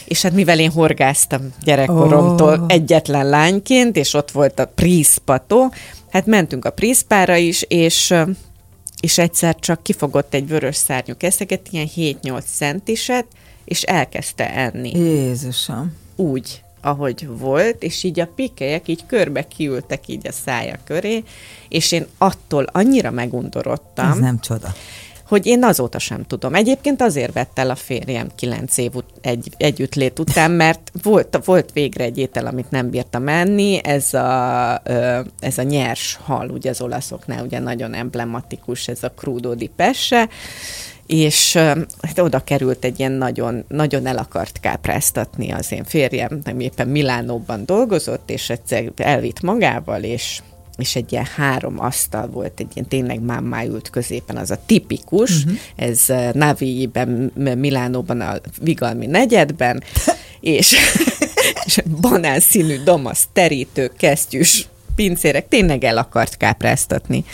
És 0.05 0.21
hát 0.21 0.33
mivel 0.33 0.59
én 0.59 0.71
horgáztam 0.71 1.41
gyerekkoromtól 1.63 2.59
oh. 2.59 2.65
egyetlen 2.67 3.29
lányként, 3.29 3.95
és 3.95 4.13
ott 4.13 4.31
volt 4.31 4.59
a 4.59 4.71
príszpató, 4.75 5.73
hát 6.09 6.25
mentünk 6.25 6.65
a 6.65 6.69
príszpára 6.69 7.35
is, 7.35 7.61
és 7.67 8.13
és 8.99 9.17
egyszer 9.17 9.55
csak 9.59 9.83
kifogott 9.83 10.33
egy 10.33 10.47
vörös 10.47 10.75
szárnyú 10.75 11.13
keszeget, 11.17 11.67
ilyen 11.71 11.87
7-8 11.95 12.43
centiset, 12.55 13.25
és 13.65 13.81
elkezdte 13.81 14.53
enni. 14.53 14.91
Jézusom. 14.99 15.93
Úgy 16.15 16.64
ahogy 16.85 17.27
volt, 17.27 17.83
és 17.83 18.03
így 18.03 18.19
a 18.19 18.27
pikelyek 18.35 18.87
így 18.87 19.05
körbe 19.05 19.47
kiültek 19.47 20.07
így 20.07 20.27
a 20.27 20.31
szája 20.31 20.77
köré, 20.83 21.23
és 21.69 21.91
én 21.91 22.05
attól 22.17 22.65
annyira 22.71 23.11
megundorodtam. 23.11 24.11
Ez 24.11 24.17
nem 24.17 24.39
csoda 24.39 24.73
hogy 25.27 25.45
én 25.45 25.63
azóta 25.63 25.99
sem 25.99 26.23
tudom. 26.23 26.55
Egyébként 26.55 27.01
azért 27.01 27.33
vett 27.33 27.59
el 27.59 27.69
a 27.69 27.75
férjem 27.75 28.27
kilenc 28.35 28.77
év 28.77 28.95
ut- 28.95 29.13
egy, 29.21 29.49
együttlét 29.57 30.19
után, 30.19 30.51
mert 30.51 30.91
volt, 31.01 31.39
volt 31.45 31.71
végre 31.71 32.03
egy 32.03 32.17
étel, 32.17 32.45
amit 32.45 32.71
nem 32.71 32.89
bírtam 32.89 33.27
enni, 33.27 33.79
ez 33.83 34.13
a, 34.13 34.81
ez 35.39 35.57
a 35.57 35.61
nyers 35.61 36.19
hal, 36.23 36.49
ugye 36.49 36.69
az 36.69 36.81
olaszoknál 36.81 37.43
ugye 37.43 37.59
nagyon 37.59 37.93
emblematikus, 37.93 38.87
ez 38.87 39.03
a 39.03 39.11
crudo 39.11 39.53
di 39.53 39.71
pesce, 39.75 40.29
és 41.07 41.53
hát 42.01 42.19
oda 42.19 42.39
került 42.39 42.85
egy 42.85 42.99
ilyen 42.99 43.11
nagyon, 43.11 43.63
nagyon 43.67 44.05
el 44.05 44.17
akart 44.17 44.59
kápráztatni 44.59 45.51
az 45.51 45.71
én 45.71 45.83
férjem, 45.83 46.39
nem 46.43 46.59
éppen 46.59 46.87
Milánóban 46.87 47.65
dolgozott, 47.65 48.29
és 48.29 48.49
egyszer 48.49 48.91
elvitt 48.95 49.41
magával, 49.41 50.03
és 50.03 50.41
és 50.77 50.95
egy 50.95 51.11
ilyen 51.11 51.27
három 51.35 51.79
asztal 51.79 52.27
volt, 52.27 52.59
egy 52.59 52.67
ilyen 52.73 52.87
tényleg 52.87 53.21
mámmá 53.21 53.63
ült 53.63 53.89
középen, 53.89 54.37
az 54.37 54.51
a 54.51 54.59
tipikus, 54.65 55.43
uh-huh. 55.43 55.57
ez 55.75 56.05
Navi-ben, 56.33 57.31
Milánóban, 57.57 58.21
a 58.21 58.35
Vigalmi 58.61 59.05
negyedben, 59.05 59.83
és, 60.39 60.75
és 61.65 61.81
banán 62.01 62.39
színű 62.39 62.83
domasz, 62.83 63.27
terítő, 63.33 63.91
kesztyűs, 63.97 64.67
pincérek, 64.95 65.47
tényleg 65.47 65.83
el 65.83 65.97
akart 65.97 66.37
kápráztatni. 66.37 67.25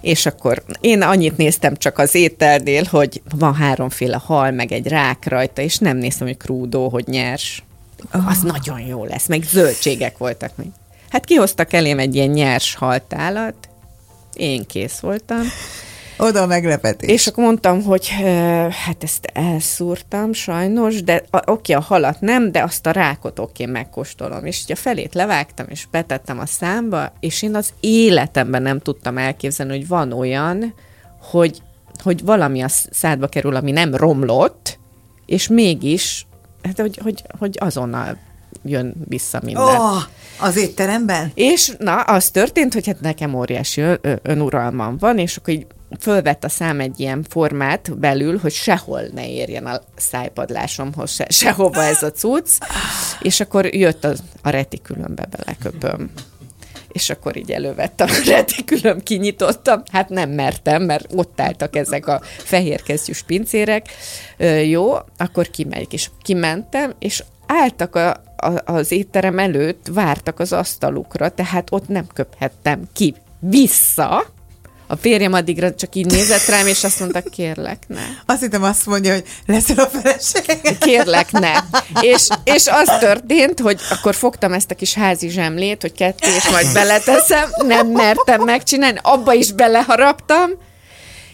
És 0.00 0.26
akkor 0.26 0.62
én 0.80 1.02
annyit 1.02 1.36
néztem 1.36 1.76
csak 1.76 1.98
az 1.98 2.14
ételnél, 2.14 2.84
hogy 2.90 3.22
van 3.38 3.54
háromféle 3.54 4.20
hal, 4.24 4.50
meg 4.50 4.72
egy 4.72 4.86
rák 4.86 5.28
rajta, 5.28 5.62
és 5.62 5.78
nem 5.78 5.96
néztem, 5.96 6.26
hogy 6.26 6.36
krúdó, 6.36 6.88
hogy 6.88 7.06
nyers. 7.06 7.62
Oh. 8.12 8.28
Az 8.28 8.40
nagyon 8.40 8.80
jó 8.80 9.04
lesz, 9.04 9.26
meg 9.26 9.42
zöldségek 9.42 10.18
voltak 10.18 10.56
még. 10.56 10.68
Hát 11.10 11.24
kihoztak 11.24 11.72
elém 11.72 11.98
egy 11.98 12.14
ilyen 12.14 12.28
nyers 12.28 12.74
haltálat, 12.74 13.54
én 14.34 14.66
kész 14.66 14.98
voltam, 14.98 15.42
Oda 16.20 16.42
a 16.42 16.46
meglepetés. 16.46 17.10
És 17.10 17.26
akkor 17.26 17.44
mondtam, 17.44 17.82
hogy 17.82 18.08
hát 18.84 19.02
ezt 19.02 19.30
elszúrtam 19.32 20.32
sajnos, 20.32 21.02
de 21.02 21.22
a, 21.30 21.50
oké, 21.50 21.72
a 21.72 21.80
halat 21.80 22.20
nem, 22.20 22.52
de 22.52 22.62
azt 22.62 22.86
a 22.86 22.90
rákot 22.90 23.38
oké, 23.38 23.66
megkóstolom. 23.66 24.44
És 24.44 24.62
ugye 24.64 24.74
a 24.74 24.76
felét 24.76 25.14
levágtam, 25.14 25.66
és 25.68 25.86
betettem 25.90 26.38
a 26.38 26.46
számba, 26.46 27.12
és 27.20 27.42
én 27.42 27.54
az 27.54 27.72
életemben 27.80 28.62
nem 28.62 28.78
tudtam 28.78 29.18
elképzelni, 29.18 29.76
hogy 29.76 29.88
van 29.88 30.12
olyan, 30.12 30.74
hogy, 31.30 31.62
hogy 32.02 32.24
valami 32.24 32.62
a 32.62 32.68
szádba 32.68 33.26
kerül, 33.26 33.56
ami 33.56 33.70
nem 33.70 33.94
romlott, 33.94 34.78
és 35.26 35.48
mégis, 35.48 36.26
hát 36.62 36.80
hogy, 36.80 36.98
hogy, 37.02 37.24
hogy 37.38 37.56
azonnal 37.60 38.18
jön 38.64 38.94
vissza 39.08 39.40
minden. 39.44 39.62
Oh, 39.62 40.02
az 40.40 40.56
étteremben? 40.56 41.30
És 41.34 41.72
na, 41.78 42.00
az 42.00 42.30
történt, 42.30 42.72
hogy 42.72 42.86
hát 42.86 43.00
nekem 43.00 43.34
óriási 43.34 43.82
önuralmam 44.22 44.96
van, 44.98 45.18
és 45.18 45.36
akkor 45.36 45.54
így 45.54 45.66
fölvett 45.98 46.44
a 46.44 46.48
szám 46.48 46.80
egy 46.80 47.00
ilyen 47.00 47.24
formát 47.28 47.98
belül, 47.98 48.38
hogy 48.38 48.52
sehol 48.52 49.02
ne 49.14 49.28
érjen 49.28 49.66
a 49.66 49.80
szájpadlásomhoz, 49.96 51.10
se, 51.10 51.26
sehova 51.28 51.82
ez 51.82 52.02
a 52.02 52.10
cucc, 52.10 52.58
és 53.20 53.40
akkor 53.40 53.74
jött 53.74 54.04
a, 54.04 54.12
a 54.42 54.50
retikülömbe 54.50 55.26
beleköpöm. 55.36 56.10
És 56.88 57.10
akkor 57.10 57.36
így 57.36 57.50
elővettem 57.50 58.08
a 58.10 58.30
retikülöm, 58.30 59.00
kinyitottam, 59.00 59.82
hát 59.92 60.08
nem 60.08 60.30
mertem, 60.30 60.82
mert 60.82 61.06
ott 61.14 61.40
álltak 61.40 61.76
ezek 61.76 62.06
a 62.06 62.20
fehérkezgyűs 62.24 63.22
pincérek. 63.22 63.86
Jó, 64.66 64.94
akkor 65.16 65.50
kimegyek, 65.50 65.92
és 65.92 66.10
kimentem, 66.22 66.94
és 66.98 67.24
álltak 67.46 67.96
a, 67.96 68.10
a, 68.36 68.62
az 68.64 68.92
étterem 68.92 69.38
előtt, 69.38 69.86
vártak 69.92 70.40
az 70.40 70.52
asztalukra, 70.52 71.28
tehát 71.28 71.68
ott 71.72 71.88
nem 71.88 72.06
köphettem 72.14 72.88
ki. 72.92 73.14
Vissza, 73.38 74.26
a 74.90 74.96
férjem 74.96 75.32
addigra 75.32 75.74
csak 75.74 75.94
így 75.94 76.06
nézett 76.06 76.46
rám, 76.46 76.66
és 76.66 76.84
azt 76.84 77.00
mondta, 77.00 77.22
kérlek, 77.22 77.78
ne. 77.86 78.00
Azt 78.26 78.40
hittem 78.40 78.62
azt 78.62 78.86
mondja, 78.86 79.12
hogy 79.12 79.24
leszel 79.46 79.78
a 79.78 79.86
feleség. 79.86 80.78
Kérlek, 80.78 81.32
ne. 81.32 81.52
És, 82.00 82.28
és 82.44 82.66
az 82.66 82.98
történt, 83.00 83.60
hogy 83.60 83.80
akkor 83.90 84.14
fogtam 84.14 84.52
ezt 84.52 84.70
a 84.70 84.74
kis 84.74 84.94
házi 84.94 85.28
zsemlét, 85.28 85.80
hogy 85.80 85.92
kettő, 85.92 86.28
és 86.36 86.48
majd 86.50 86.72
beleteszem, 86.72 87.48
nem 87.66 87.86
mertem 87.86 88.42
megcsinálni, 88.42 88.98
abba 89.02 89.32
is 89.32 89.52
beleharaptam, 89.52 90.50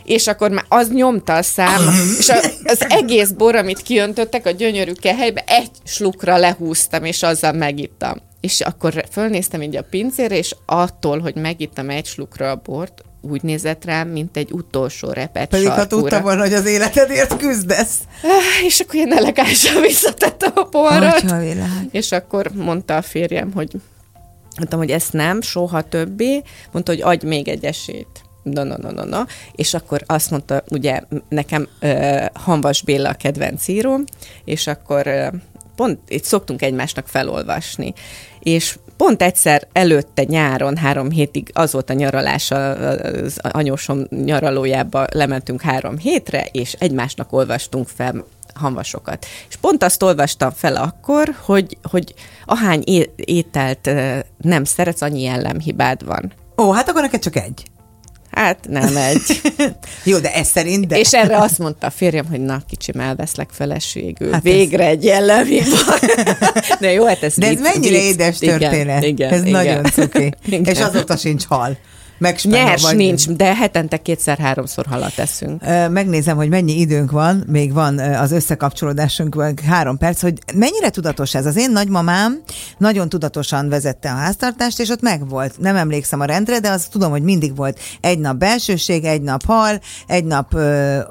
és 0.04 0.26
akkor 0.26 0.50
már 0.50 0.64
az 0.68 0.88
nyomta 0.88 1.34
a 1.34 1.42
szám, 1.42 1.82
és 2.18 2.32
az 2.64 2.84
egész 2.88 3.28
bor, 3.28 3.54
amit 3.54 3.82
kiöntöttek 3.82 4.46
a 4.46 4.50
gyönyörű 4.50 4.92
kehelybe, 4.92 5.44
egy 5.46 5.70
slukra 5.84 6.36
lehúztam, 6.36 7.04
és 7.04 7.22
azzal 7.22 7.52
megittam. 7.52 8.16
És 8.40 8.60
akkor 8.60 9.04
fölnéztem 9.10 9.62
így 9.62 9.76
a 9.76 9.86
pincére, 9.90 10.36
és 10.36 10.54
attól, 10.66 11.18
hogy 11.18 11.34
megittam 11.34 11.90
egy 11.90 12.06
slukra 12.06 12.50
a 12.50 12.60
bort, 12.64 13.04
úgy 13.30 13.42
nézett 13.42 13.84
rám, 13.84 14.08
mint 14.08 14.36
egy 14.36 14.52
utolsó 14.52 15.10
repet 15.10 15.48
Pedig 15.48 15.68
ha 15.68 15.86
tudtam 15.86 16.22
volna, 16.22 16.40
hogy 16.40 16.52
az 16.52 16.66
életedért 16.66 17.36
küzdesz. 17.36 17.98
Ah, 18.22 18.64
és 18.66 18.80
akkor 18.80 18.94
én 18.94 19.12
elegánsan 19.12 19.80
visszatettem 19.80 20.52
a 20.54 20.64
poharat. 20.64 21.34
És 21.90 22.12
akkor 22.12 22.50
mondta 22.54 22.96
a 22.96 23.02
férjem, 23.02 23.52
hogy 23.52 23.70
mondtam, 24.56 24.78
hogy 24.78 24.90
ezt 24.90 25.12
nem, 25.12 25.40
soha 25.40 25.82
többé. 25.82 26.42
Mondta, 26.72 26.92
hogy 26.92 27.02
adj 27.02 27.26
még 27.26 27.48
egy 27.48 27.64
esélyt. 27.64 28.24
No, 28.42 28.64
no, 28.64 28.74
no, 28.76 28.90
no, 28.90 29.04
no. 29.04 29.22
És 29.52 29.74
akkor 29.74 30.02
azt 30.06 30.30
mondta, 30.30 30.62
ugye 30.68 31.00
nekem 31.28 31.68
uh, 31.82 32.24
Hanvas 32.32 32.82
Béla 32.82 33.08
a 33.08 33.14
kedvenc 33.14 33.68
író, 33.68 34.00
és 34.44 34.66
akkor 34.66 35.06
uh, 35.06 35.40
pont 35.76 35.98
itt 36.08 36.24
szoktunk 36.24 36.62
egymásnak 36.62 37.08
felolvasni. 37.08 37.92
És 38.40 38.78
pont 38.96 39.22
egyszer 39.22 39.66
előtte 39.72 40.24
nyáron, 40.24 40.76
három 40.76 41.10
hétig 41.10 41.50
az 41.52 41.72
volt 41.72 41.90
a 41.90 41.92
nyaralás 41.92 42.50
az 42.50 43.38
anyósom 43.40 44.06
nyaralójába, 44.10 45.06
lementünk 45.12 45.60
három 45.60 45.98
hétre, 45.98 46.48
és 46.52 46.72
egymásnak 46.72 47.32
olvastunk 47.32 47.88
fel 47.88 48.24
hanvasokat. 48.54 49.26
És 49.48 49.56
pont 49.56 49.82
azt 49.82 50.02
olvastam 50.02 50.50
fel 50.50 50.76
akkor, 50.76 51.34
hogy, 51.44 51.76
hogy 51.82 52.14
ahány 52.44 52.82
ételt 53.16 53.90
nem 54.38 54.64
szeretsz, 54.64 55.02
annyi 55.02 55.22
jellemhibád 55.22 56.04
van. 56.04 56.32
Ó, 56.58 56.72
hát 56.72 56.88
akkor 56.88 57.02
neked 57.02 57.20
csak 57.20 57.36
egy. 57.36 57.64
Hát 58.36 58.58
nem 58.68 58.96
egy. 58.96 59.40
Jó, 60.04 60.18
de 60.18 60.34
ez 60.34 60.48
szerint... 60.48 60.86
De... 60.86 60.98
És 60.98 61.12
erre 61.12 61.38
azt 61.38 61.58
mondta 61.58 61.86
a 61.86 61.90
férjem, 61.90 62.26
hogy 62.30 62.40
na, 62.40 62.62
kicsim, 62.68 63.00
elveszlek 63.00 63.48
feleségül. 63.52 64.32
Hát 64.32 64.42
Végre 64.42 64.84
ez... 64.84 64.90
egy 64.90 65.04
jellemi 65.04 65.60
De 66.80 66.92
jó, 66.92 67.06
hát 67.06 67.22
ez 67.22 67.34
De 67.36 67.46
ez 67.46 67.60
mennyire 67.60 68.02
édes 68.02 68.38
történet. 68.38 69.02
Igen, 69.02 69.02
igen, 69.02 69.32
ez 69.32 69.40
igen. 69.40 69.50
nagyon 69.50 69.84
cuki. 69.84 70.32
Igen. 70.46 70.64
És 70.64 70.80
azóta 70.80 71.16
sincs 71.16 71.44
hal. 71.44 71.76
Nyers 72.42 72.82
vagy... 72.82 72.96
nincs, 72.96 73.28
de 73.28 73.54
hetente 73.54 73.96
kétszer-háromszor 73.96 74.86
halat 74.86 75.14
teszünk. 75.14 75.62
Megnézem, 75.90 76.36
hogy 76.36 76.48
mennyi 76.48 76.80
időnk 76.80 77.10
van, 77.10 77.44
még 77.46 77.72
van 77.72 77.98
az 77.98 78.32
összekapcsolódásunk, 78.32 79.60
három 79.60 79.98
perc, 79.98 80.20
hogy 80.20 80.38
mennyire 80.54 80.90
tudatos 80.90 81.34
ez. 81.34 81.46
Az 81.46 81.56
én 81.56 81.70
nagymamám 81.70 82.42
nagyon 82.78 83.08
tudatosan 83.08 83.68
vezette 83.68 84.10
a 84.10 84.14
háztartást, 84.14 84.80
és 84.80 84.88
ott 84.88 85.00
megvolt. 85.00 85.58
Nem 85.58 85.76
emlékszem 85.76 86.20
a 86.20 86.24
rendre, 86.24 86.58
de 86.58 86.70
azt 86.70 86.90
tudom, 86.90 87.10
hogy 87.10 87.22
mindig 87.22 87.56
volt 87.56 87.78
egy 88.00 88.18
nap 88.18 88.36
belsőség, 88.36 89.04
egy 89.04 89.22
nap 89.22 89.44
hal, 89.44 89.80
egy 90.06 90.24
nap 90.24 90.52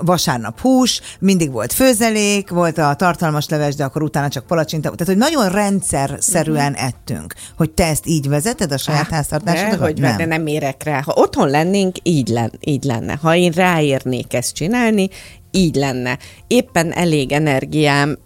vasárnap 0.02 0.60
hús, 0.60 1.02
mindig 1.20 1.52
volt 1.52 1.74
főzelék, 1.74 2.50
volt 2.50 2.78
a 2.78 2.94
tartalmas 2.94 3.50
leves, 3.50 3.76
de 3.76 3.84
akkor 3.84 4.04
utána 4.04 4.30
csak 4.30 4.46
palacsinta. 4.46 4.90
Tehát, 4.90 5.14
hogy 5.14 5.34
nagyon 5.34 5.52
rendszer 5.52 6.18
szerűen 6.20 6.72
uh-huh. 6.72 6.88
ettünk. 6.88 7.34
Hogy 7.58 7.72
te 7.72 7.86
ezt 7.86 8.08
így 8.08 8.30
vezeted 8.30 8.72
a 8.72 8.78
saját 8.78 9.10
háztartásodat? 9.10 9.80
hogy 9.80 10.00
nem. 10.00 10.18
de 10.18 10.26
nem 10.26 10.48
érek 10.48 10.84
rá 10.84 10.95
rá. 10.96 11.02
Ha 11.02 11.14
otthon 11.16 11.50
lennénk, 11.50 11.96
így, 12.04 12.28
len, 12.28 12.52
így 12.60 12.84
lenne. 12.84 13.18
Ha 13.22 13.36
én 13.36 13.52
ráérnék 13.52 14.34
ezt 14.34 14.54
csinálni, 14.54 15.10
így 15.52 15.76
lenne. 15.76 16.18
Éppen 16.48 16.94
elég 16.94 17.32
energiám 17.32 18.18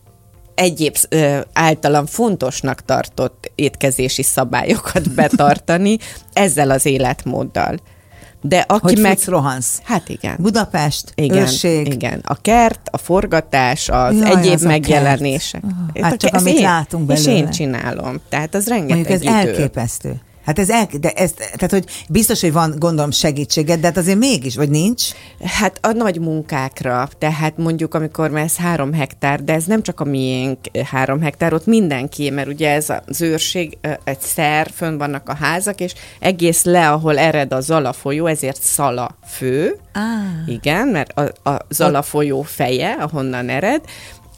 egyéb 0.55 0.95
ö, 1.09 1.39
általam 1.53 2.05
fontosnak 2.05 2.85
tartott 2.85 3.51
étkezési 3.55 4.23
szabályokat 4.23 5.13
betartani 5.15 5.97
ezzel 6.33 6.69
az 6.69 6.85
életmóddal. 6.85 7.77
De 8.41 8.65
aki 8.67 8.81
hogy 8.81 8.97
meg... 8.97 9.17
rohansz. 9.25 9.79
Hát 9.83 10.09
igen. 10.09 10.35
Budapest, 10.39 11.11
igen, 11.15 11.37
őrség. 11.37 11.93
Igen, 11.93 12.21
a 12.23 12.35
kert, 12.41 12.81
a 12.91 12.97
forgatás, 12.97 13.89
az 13.89 14.17
Jaj, 14.17 14.31
egyéb 14.31 14.53
az 14.53 14.61
megjelenések. 14.61 15.63
Oh, 15.63 16.01
hát 16.01 16.17
csak 16.17 16.33
amit 16.33 16.55
én, 16.55 16.61
látunk 16.61 17.05
belőle. 17.05 17.31
És 17.31 17.37
én 17.37 17.49
csinálom. 17.49 18.19
Tehát 18.29 18.55
az 18.55 18.67
rengeteg 18.67 18.95
Mondjuk 18.95 19.15
ez 19.15 19.21
idő. 19.21 19.49
elképesztő. 19.49 20.21
Hát 20.49 20.59
ez, 20.59 20.69
el, 20.69 20.87
de 20.99 21.11
ez, 21.11 21.31
tehát 21.31 21.71
hogy 21.71 21.85
biztos, 22.09 22.41
hogy 22.41 22.51
van 22.51 22.75
gondolom 22.77 23.11
segítséged, 23.11 23.79
de 23.79 23.87
hát 23.87 23.97
azért 23.97 24.17
mégis, 24.17 24.55
vagy 24.55 24.69
nincs? 24.69 25.03
Hát 25.43 25.77
a 25.81 25.91
nagy 25.91 26.19
munkákra, 26.19 27.09
tehát 27.17 27.57
mondjuk 27.57 27.93
amikor 27.93 28.35
ez 28.35 28.57
három 28.57 28.93
hektár, 28.93 29.43
de 29.43 29.53
ez 29.53 29.65
nem 29.65 29.81
csak 29.81 29.99
a 29.99 30.03
miénk 30.03 30.57
három 30.85 31.21
hektár, 31.21 31.53
ott 31.53 31.65
mindenki, 31.65 32.29
mert 32.29 32.47
ugye 32.47 32.71
ez 32.71 32.89
az 33.05 33.21
őrség, 33.21 33.77
egy 34.03 34.19
szer, 34.19 34.69
fönn 34.73 34.97
vannak 34.97 35.29
a 35.29 35.35
házak, 35.35 35.79
és 35.79 35.93
egész 36.19 36.63
le, 36.63 36.89
ahol 36.89 37.17
ered 37.17 37.53
a 37.53 37.61
Zala 37.61 37.93
folyó, 37.93 38.25
ezért 38.25 38.61
Szala 38.61 39.17
fő. 39.25 39.79
Ah. 39.93 40.53
Igen, 40.53 40.87
mert 40.87 41.11
a, 41.17 41.49
a 41.49 41.65
Zala 41.69 42.01
folyó 42.01 42.41
feje, 42.41 42.91
ahonnan 42.91 43.49
ered, 43.49 43.81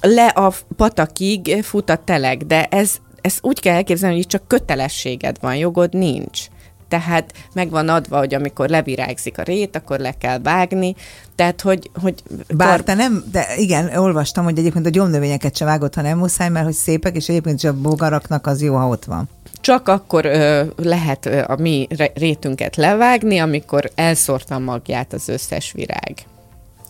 le 0.02 0.28
a 0.28 0.54
patakig 0.78 1.64
fut 1.64 1.90
a 1.90 1.96
teleg, 1.96 2.46
de 2.46 2.66
ez 2.66 3.00
ezt 3.22 3.40
úgy 3.42 3.60
kell 3.60 3.76
elképzelni, 3.76 4.16
hogy 4.16 4.28
csak 4.28 4.48
kötelességed 4.48 5.38
van, 5.42 5.56
jogod 5.56 5.94
nincs. 5.94 6.40
Tehát 6.88 7.34
meg 7.54 7.70
van 7.70 7.90
adva, 7.90 8.18
hogy 8.18 8.34
amikor 8.34 8.70
levirágzik 8.70 9.38
a 9.38 9.42
rét, 9.42 9.76
akkor 9.76 10.00
le 10.00 10.12
kell 10.18 10.40
vágni. 10.40 10.96
Tehát, 11.36 11.62
hogy... 11.62 11.90
hogy 12.02 12.24
Bár 12.54 12.76
kor... 12.76 12.84
te 12.84 12.94
nem, 12.94 13.24
de 13.32 13.46
igen, 13.58 13.98
olvastam, 13.98 14.44
hogy 14.44 14.58
egyébként 14.58 14.86
a 14.86 14.90
gyomnövényeket 14.90 15.56
se 15.56 15.66
vágott, 15.66 15.96
ha 15.96 16.02
nem 16.02 16.18
muszáj, 16.18 16.50
mert 16.50 16.66
hogy 16.66 16.74
szépek, 16.74 17.16
és 17.16 17.30
egyébként 17.30 17.60
csak 17.60 17.76
a 17.76 17.82
bogaraknak 17.82 18.48
az 18.48 18.62
jó, 18.62 18.76
ha 18.76 18.88
ott 18.88 19.06
van. 19.06 19.30
Csak 19.62 19.88
akkor 19.88 20.26
ö, 20.26 20.64
lehet 20.76 21.26
ö, 21.26 21.44
a 21.48 21.56
mi 21.60 21.88
rétünket 22.14 22.76
levágni, 22.76 23.40
amikor 23.40 23.92
elszórta 23.96 24.60
magját 24.60 25.14
az 25.14 25.30
összes 25.30 25.72
virág 25.72 26.14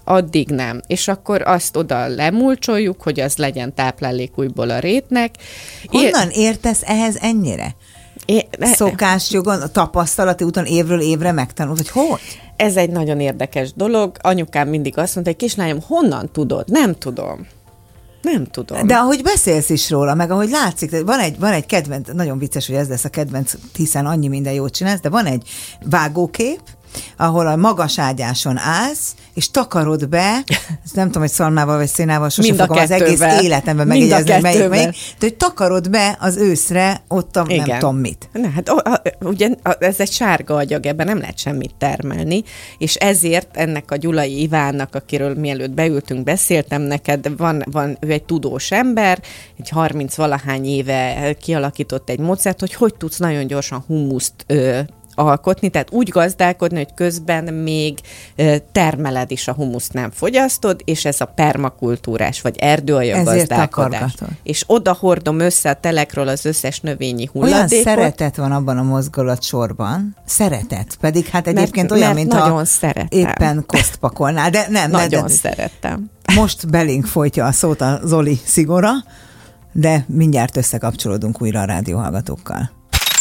addig 0.04 0.50
nem. 0.50 0.82
És 0.88 1.08
akkor 1.08 1.42
azt 1.42 1.78
oda 1.78 2.08
lemulcsoljuk, 2.08 3.02
hogy 3.02 3.20
az 3.20 3.36
legyen 3.36 3.74
táplálék 3.74 4.38
újból 4.38 4.70
a 4.70 4.80
rétnek. 4.80 5.36
Honnan 5.86 6.30
é- 6.30 6.36
értesz 6.36 6.82
ehhez 6.86 7.18
ennyire? 7.22 7.76
É, 8.26 8.48
Szokásjogon, 8.60 9.62
a 9.62 9.68
tapasztalati 9.68 10.44
úton 10.44 10.66
évről 10.66 11.02
évre 11.02 11.32
megtanult, 11.32 11.78
hogy 11.78 11.90
hogy? 11.90 12.20
Ez 12.56 12.76
egy 12.76 12.90
nagyon 12.90 13.20
érdekes 13.20 13.74
dolog. 13.74 14.18
Anyukám 14.22 14.68
mindig 14.68 14.98
azt 14.98 15.16
mondta, 15.16 15.34
hogy 15.34 15.42
kislányom, 15.42 15.82
honnan 15.88 16.30
tudod? 16.32 16.70
Nem 16.70 16.96
tudom. 16.96 17.48
Nem 18.22 18.46
tudom. 18.46 18.88
De 18.88 18.96
ahogy 18.96 19.22
beszélsz 19.22 19.70
is 19.70 19.90
róla, 19.90 20.14
meg 20.14 20.32
ahogy 20.32 20.50
látszik, 20.50 21.02
van 21.06 21.20
egy, 21.20 21.40
van 21.40 21.52
egy 21.52 21.66
kedvenc, 21.66 22.08
nagyon 22.14 22.38
vicces, 22.38 22.68
hogy 22.68 22.76
ez 22.76 22.90
lesz 22.90 23.06
a 23.06 23.10
kedvenc, 23.10 23.54
hiszen 23.76 24.06
annyi 24.06 24.28
minden 24.28 24.54
jót 24.54 24.74
csinálsz, 24.74 25.00
de 25.00 25.10
van 25.10 25.26
egy 25.26 25.50
vágókép, 25.90 26.62
ahol 27.18 27.48
a 27.48 27.56
magas 27.56 28.00
ágyáson 28.00 28.58
állsz, 28.58 29.16
és 29.34 29.52
takarod 29.52 30.10
be, 30.10 30.44
nem 30.94 31.06
tudom, 31.06 31.22
hogy 31.22 31.32
szalmával 31.32 31.78
vagy 31.78 31.88
szénával 31.88 32.30
sosem 32.30 32.56
fogom 32.56 32.78
az 32.78 32.92
egész 32.92 33.22
életemben 33.42 33.88
megjegyezni, 33.88 34.32
hogy 34.32 34.42
melyik, 34.42 34.70
melyik, 34.70 34.90
de 34.90 34.96
hogy 35.20 35.36
takarod 35.36 35.90
be 35.90 36.18
az 36.20 36.38
őszre 36.38 37.02
ott 37.08 37.36
a 37.36 37.46
Igen. 37.48 37.66
nem 37.68 37.80
tudom 37.80 37.98
mit. 37.98 38.30
Na, 38.34 38.50
hát 38.50 38.72
ugye 39.22 39.50
ez 39.80 40.00
egy 40.00 40.12
sárga 40.12 40.56
agyag, 40.56 40.86
ebben 40.86 41.06
nem 41.06 41.20
lehet 41.20 41.38
semmit 41.38 41.76
termelni, 41.78 42.44
és 42.78 42.96
ezért 42.96 43.58
ennek 43.58 43.92
a 43.92 43.96
Gyulai 43.96 44.42
Ivánnak, 44.42 44.96
akiről 44.96 45.36
mielőtt 45.36 45.72
beültünk, 45.72 46.24
beszéltem 46.24 46.82
neked, 46.82 47.38
van, 47.38 47.64
van 47.72 47.98
ő 48.00 48.12
egy 48.12 48.24
tudós 48.24 48.72
ember, 48.72 49.22
egy 49.60 49.70
30 49.70 50.16
valahány 50.16 50.66
éve 50.66 51.34
kialakított 51.42 52.10
egy 52.10 52.20
módszert, 52.20 52.60
hogy 52.60 52.74
hogy 52.74 52.96
tudsz 52.96 53.18
nagyon 53.18 53.48
gyorsan 53.48 53.84
humuszt 53.88 54.34
ö, 54.48 54.80
alkotni, 55.16 55.70
tehát 55.70 55.92
úgy 55.92 56.10
gazdálkodni, 56.10 56.78
hogy 56.78 56.94
közben 56.94 57.54
még 57.54 58.00
termeled 58.72 59.32
is 59.32 59.48
a 59.48 59.54
humuszt, 59.54 59.94
nem 59.94 60.12
fogyasztod, 60.12 60.82
és 60.86 61.06
ez 61.06 61.22
a 61.22 61.26
permakultúrás, 61.26 62.42
vagy 62.42 62.58
erdőaja 62.58 63.24
gazdálkodás. 63.24 64.14
És 64.44 64.64
oda 64.68 64.94
hordom 65.00 65.40
össze 65.40 65.70
a 65.70 65.74
telekről 65.74 66.28
az 66.28 66.46
összes 66.46 66.80
növényi 66.80 67.30
hulladékot. 67.32 67.72
Olyan 67.72 67.84
szeretet 67.84 68.36
van 68.36 68.52
abban 68.52 68.78
a 68.78 68.84
mozgalatsorban, 68.84 70.16
szeretet, 70.26 70.98
pedig 71.00 71.28
hát 71.28 71.48
egyébként 71.48 71.90
mert, 71.90 71.92
olyan, 71.92 72.14
mert 72.14 72.16
mint 72.16 72.32
nagyon 72.32 72.58
ha 72.58 72.66
szeretem. 72.66 73.08
éppen 73.10 73.64
kosztpakolnál, 73.68 74.50
de 74.50 74.66
nem. 74.70 74.92
Nagyon 74.92 75.22
de, 75.22 75.28
de, 75.28 75.34
szeretem. 75.34 76.10
Most 76.36 76.70
belénk 76.70 77.06
folytja 77.06 77.46
a 77.46 77.52
szót 77.52 77.82
a 77.82 78.00
Zoli 78.04 78.40
szigora, 78.46 78.92
de 79.72 80.06
mindjárt 80.08 80.58
összekapcsolódunk 80.58 81.42
újra 81.42 81.60
a 81.60 81.66
rádióhallgatókkal. 81.66 82.81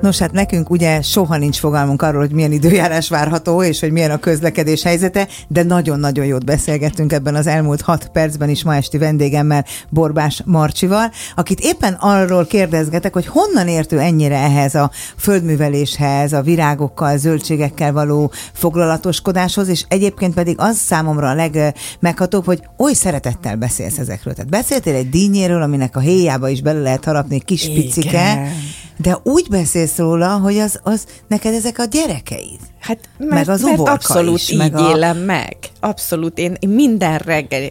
Nos, 0.00 0.18
hát 0.18 0.32
nekünk 0.32 0.70
ugye 0.70 1.02
soha 1.02 1.36
nincs 1.36 1.58
fogalmunk 1.58 2.02
arról, 2.02 2.20
hogy 2.20 2.32
milyen 2.32 2.52
időjárás 2.52 3.08
várható, 3.08 3.62
és 3.62 3.80
hogy 3.80 3.92
milyen 3.92 4.10
a 4.10 4.18
közlekedés 4.18 4.82
helyzete, 4.82 5.28
de 5.48 5.62
nagyon-nagyon 5.62 6.24
jót 6.24 6.44
beszélgettünk 6.44 7.12
ebben 7.12 7.34
az 7.34 7.46
elmúlt 7.46 7.80
hat 7.80 8.08
percben 8.08 8.48
is 8.48 8.64
ma 8.64 8.74
esti 8.74 8.98
vendégemmel, 8.98 9.64
Borbás 9.88 10.42
Marcsival, 10.44 11.10
akit 11.36 11.60
éppen 11.60 11.92
arról 11.92 12.46
kérdezgetek, 12.46 13.12
hogy 13.12 13.26
honnan 13.26 13.68
értő 13.68 13.98
ennyire 13.98 14.36
ehhez 14.36 14.74
a 14.74 14.90
földműveléshez, 15.16 16.32
a 16.32 16.42
virágokkal, 16.42 17.18
zöldségekkel 17.18 17.92
való 17.92 18.30
foglalatoskodáshoz, 18.52 19.68
és 19.68 19.84
egyébként 19.88 20.34
pedig 20.34 20.54
az 20.58 20.76
számomra 20.76 21.28
a 21.28 21.34
legmeghatóbb, 21.34 22.44
hogy 22.44 22.62
oly 22.78 22.92
szeretettel 22.92 23.56
beszélsz 23.56 23.98
ezekről. 23.98 24.34
Tehát 24.34 24.50
beszéltél 24.50 24.94
egy 24.94 25.08
dínyéről, 25.08 25.62
aminek 25.62 25.96
a 25.96 26.00
héjába 26.00 26.48
is 26.48 26.62
bele 26.62 26.80
lehet 26.80 27.04
harapni 27.04 27.40
kis 27.40 27.64
Igen. 27.64 27.74
picike, 27.74 28.52
de 28.96 29.18
úgy 29.22 29.46
beszélsz 29.50 29.96
róla, 29.96 30.38
hogy 30.38 30.58
az, 30.58 30.80
az 30.82 31.06
neked 31.26 31.54
ezek 31.54 31.78
a 31.78 31.84
gyerekeid. 31.84 32.60
Hát 32.80 32.98
mert, 33.18 33.30
meg 33.30 33.48
az 33.48 33.62
mert 33.62 33.78
abszolút 33.78 34.38
is, 34.38 34.50
így 34.50 34.58
meg 34.58 34.76
a... 34.76 34.90
élem 34.90 35.18
meg. 35.18 35.56
Abszolút. 35.80 36.38
Én, 36.38 36.56
minden 36.68 37.18
reggel, 37.18 37.68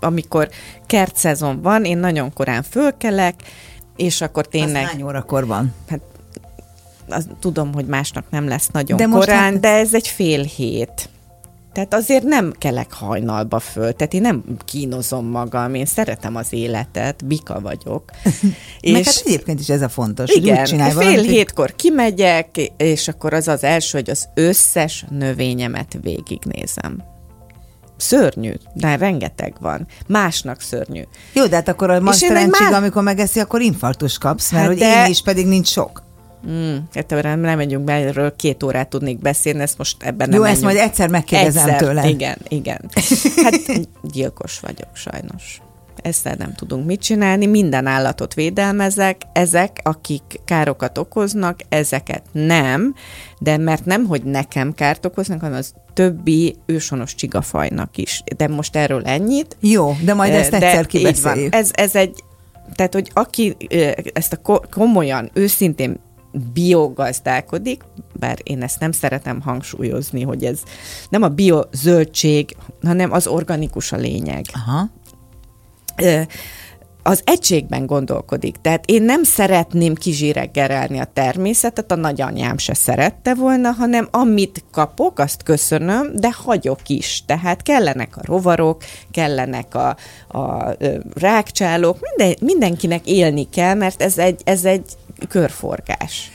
amikor 0.00 0.48
kertszezon 0.86 1.62
van, 1.62 1.84
én 1.84 1.98
nagyon 1.98 2.32
korán 2.32 2.62
fölkelek, 2.62 3.34
és 3.96 4.20
akkor 4.20 4.46
tényleg... 4.46 4.84
Az 4.84 4.90
hány 4.90 5.02
órakor 5.02 5.46
van? 5.46 5.74
Hát 5.88 6.00
az, 7.08 7.26
tudom, 7.40 7.74
hogy 7.74 7.86
másnak 7.86 8.24
nem 8.30 8.48
lesz 8.48 8.68
nagyon 8.72 8.96
de 8.96 9.04
korán, 9.04 9.52
hát... 9.52 9.60
de 9.60 9.68
ez 9.68 9.94
egy 9.94 10.08
fél 10.08 10.42
hét. 10.42 11.08
Tehát 11.72 11.94
azért 11.94 12.22
nem 12.22 12.52
kelek 12.58 12.92
hajnalba 12.92 13.58
föl, 13.58 13.92
tehát 13.92 14.14
én 14.14 14.20
nem 14.20 14.44
kínozom 14.64 15.26
magam, 15.26 15.74
én 15.74 15.86
szeretem 15.86 16.36
az 16.36 16.52
életet, 16.52 17.26
bika 17.26 17.60
vagyok. 17.60 18.10
és 18.80 18.92
Meg 18.92 19.04
hát 19.04 19.22
egyébként 19.24 19.60
is 19.60 19.68
ez 19.68 19.82
a 19.82 19.88
fontos, 19.88 20.30
igen, 20.30 20.54
hogy 20.54 20.64
úgy 20.64 20.68
csinálj 20.68 20.90
fél 20.90 21.00
valamit, 21.00 21.30
hétkor 21.30 21.76
kimegyek, 21.76 22.56
és 22.76 23.08
akkor 23.08 23.32
az 23.32 23.48
az 23.48 23.64
első, 23.64 23.98
hogy 23.98 24.10
az 24.10 24.28
összes 24.34 25.04
növényemet 25.10 25.98
végignézem. 26.02 27.02
Szörnyű, 27.96 28.52
de 28.74 28.96
rengeteg 28.96 29.54
van. 29.60 29.86
Másnak 30.06 30.60
szörnyű. 30.60 31.02
Jó, 31.32 31.46
de 31.46 31.56
hát 31.56 31.68
akkor 31.68 31.90
a 31.90 32.00
maszterencsig, 32.00 32.66
már... 32.70 32.72
amikor 32.72 33.02
megeszi, 33.02 33.40
akkor 33.40 33.60
infarktus 33.60 34.18
kapsz, 34.18 34.50
mert 34.50 34.64
hát 34.64 34.72
hogy 34.72 34.82
de... 34.82 35.04
én 35.04 35.10
is 35.10 35.22
pedig 35.22 35.46
nincs 35.46 35.68
sok. 35.68 36.02
Mm, 36.46 36.76
hát 36.94 37.10
nem, 37.22 37.40
nem 37.40 37.56
megyünk 37.56 37.84
be, 37.84 37.92
erről 37.92 38.36
két 38.36 38.62
órát 38.62 38.88
tudnék 38.88 39.18
beszélni, 39.18 39.60
ezt 39.60 39.78
most 39.78 40.02
ebben 40.02 40.28
nem 40.28 40.36
Jó, 40.38 40.42
menjünk. 40.42 40.64
ezt 40.64 40.74
majd 40.74 40.88
egyszer 40.88 41.08
megkérdezem 41.08 41.68
egyszer, 41.68 41.80
tőle. 41.80 42.08
Igen, 42.08 42.38
igen. 42.48 42.80
Hát 43.44 43.80
gyilkos 44.02 44.60
vagyok 44.60 44.88
sajnos. 44.92 45.60
Ezzel 46.02 46.34
nem 46.38 46.54
tudunk 46.54 46.86
mit 46.86 47.00
csinálni, 47.00 47.46
minden 47.46 47.86
állatot 47.86 48.34
védelmezek, 48.34 49.22
ezek, 49.32 49.80
akik 49.82 50.40
károkat 50.44 50.98
okoznak, 50.98 51.60
ezeket 51.68 52.22
nem, 52.32 52.94
de 53.38 53.56
mert 53.56 53.84
nem, 53.84 54.06
hogy 54.06 54.22
nekem 54.22 54.74
kárt 54.74 55.06
okoznak, 55.06 55.40
hanem 55.40 55.58
az 55.58 55.74
többi 55.94 56.56
ősonos 56.66 57.14
csigafajnak 57.14 57.96
is. 57.96 58.22
De 58.36 58.48
most 58.48 58.76
erről 58.76 59.04
ennyit. 59.04 59.56
Jó, 59.60 59.96
de 60.04 60.14
majd 60.14 60.32
ezt 60.32 60.52
egyszer 60.52 60.86
kibeszéljük. 60.86 61.54
Ez, 61.54 61.70
ez 61.72 61.94
egy, 61.94 62.24
tehát, 62.74 62.92
hogy 62.92 63.10
aki 63.14 63.56
ezt 64.12 64.32
a 64.32 64.66
komolyan, 64.70 65.30
őszintén 65.32 66.00
biogazdálkodik, 66.52 67.82
bár 68.18 68.38
én 68.42 68.62
ezt 68.62 68.80
nem 68.80 68.92
szeretem 68.92 69.40
hangsúlyozni, 69.40 70.22
hogy 70.22 70.44
ez 70.44 70.58
nem 71.08 71.22
a 71.22 71.28
biozöldség, 71.28 72.56
hanem 72.82 73.12
az 73.12 73.26
organikus 73.26 73.92
a 73.92 73.96
lényeg. 73.96 74.44
Aha. 74.52 74.90
Az 77.02 77.22
egységben 77.24 77.86
gondolkodik. 77.86 78.56
Tehát 78.56 78.84
én 78.86 79.02
nem 79.02 79.22
szeretném 79.22 79.94
kizsireggerelni 79.94 80.98
a 80.98 81.10
természetet, 81.12 81.92
a 81.92 81.96
nagyanyám 81.96 82.58
se 82.58 82.74
szerette 82.74 83.34
volna, 83.34 83.70
hanem 83.70 84.08
amit 84.10 84.64
kapok, 84.72 85.18
azt 85.18 85.42
köszönöm, 85.42 86.16
de 86.16 86.30
hagyok 86.32 86.88
is. 86.88 87.22
Tehát 87.26 87.62
kellenek 87.62 88.16
a 88.16 88.20
rovarok, 88.24 88.82
kellenek 89.10 89.74
a, 89.74 89.96
a, 90.28 90.38
a 90.38 90.76
rákcsálók, 91.14 91.98
minden, 92.00 92.36
mindenkinek 92.40 93.06
élni 93.06 93.48
kell, 93.50 93.74
mert 93.74 94.02
ez 94.02 94.18
egy, 94.18 94.40
ez 94.44 94.64
egy 94.64 94.84
körforgás. 95.28 96.30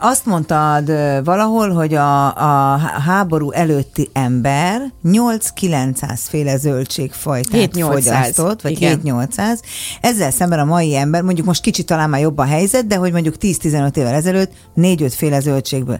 Azt 0.00 0.26
mondtad 0.26 0.86
valahol, 1.24 1.70
hogy 1.70 1.94
a, 1.94 2.26
a 2.26 2.76
háború 3.06 3.50
előtti 3.50 4.08
ember 4.12 4.92
8-900 5.04 6.18
féle 6.28 6.56
zöldségfajtát 6.56 7.78
fogyasztott, 7.78 8.62
vagy 8.62 8.78
7-800. 8.80 9.60
Ezzel 10.00 10.30
szemben 10.30 10.58
a 10.58 10.64
mai 10.64 10.96
ember, 10.96 11.22
mondjuk 11.22 11.46
most 11.46 11.62
kicsit 11.62 11.86
talán 11.86 12.10
már 12.10 12.20
jobb 12.20 12.38
a 12.38 12.44
helyzet, 12.44 12.86
de 12.86 12.96
hogy 12.96 13.12
mondjuk 13.12 13.34
10-15 13.40 13.96
évvel 13.96 14.14
ezelőtt 14.14 14.52
4-5 14.76 15.12
féle 15.16 15.40
zöldségből. 15.40 15.98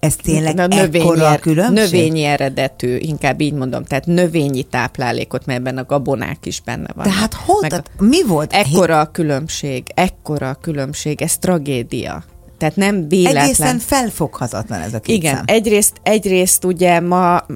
Ez 0.00 0.16
tényleg 0.16 0.58
a 0.58 0.66
növényi, 0.66 1.20
a 1.20 1.38
különbség? 1.38 1.84
Növényi 1.84 2.24
eredetű, 2.24 2.96
inkább 2.96 3.40
így 3.40 3.52
mondom, 3.52 3.84
tehát 3.84 4.06
növényi 4.06 4.62
táplálékot, 4.62 5.46
mert 5.46 5.58
ebben 5.58 5.78
a 5.78 5.84
gabonák 5.84 6.46
is 6.46 6.60
benne 6.60 6.88
van. 6.94 7.04
Tehát 7.04 7.34
hol, 7.34 7.60
tehát 7.60 7.90
mi 7.98 8.24
volt? 8.24 8.52
Ekkora 8.52 9.00
a 9.00 9.10
különbség, 9.10 9.82
ekkora 9.94 10.48
a 10.48 10.54
különbség, 10.54 11.22
ez 11.22 11.38
tragédia. 11.38 12.24
Tehát 12.58 12.76
nem 12.76 13.08
véletlen. 13.08 13.42
Egészen 13.42 13.78
felfoghatatlan 13.78 14.80
ez 14.80 14.94
a 14.94 15.00
két 15.00 15.16
Igen, 15.16 15.34
szem. 15.34 15.44
egyrészt, 15.46 15.92
egyrészt 16.02 16.64
ugye 16.64 17.00
ma 17.00 17.46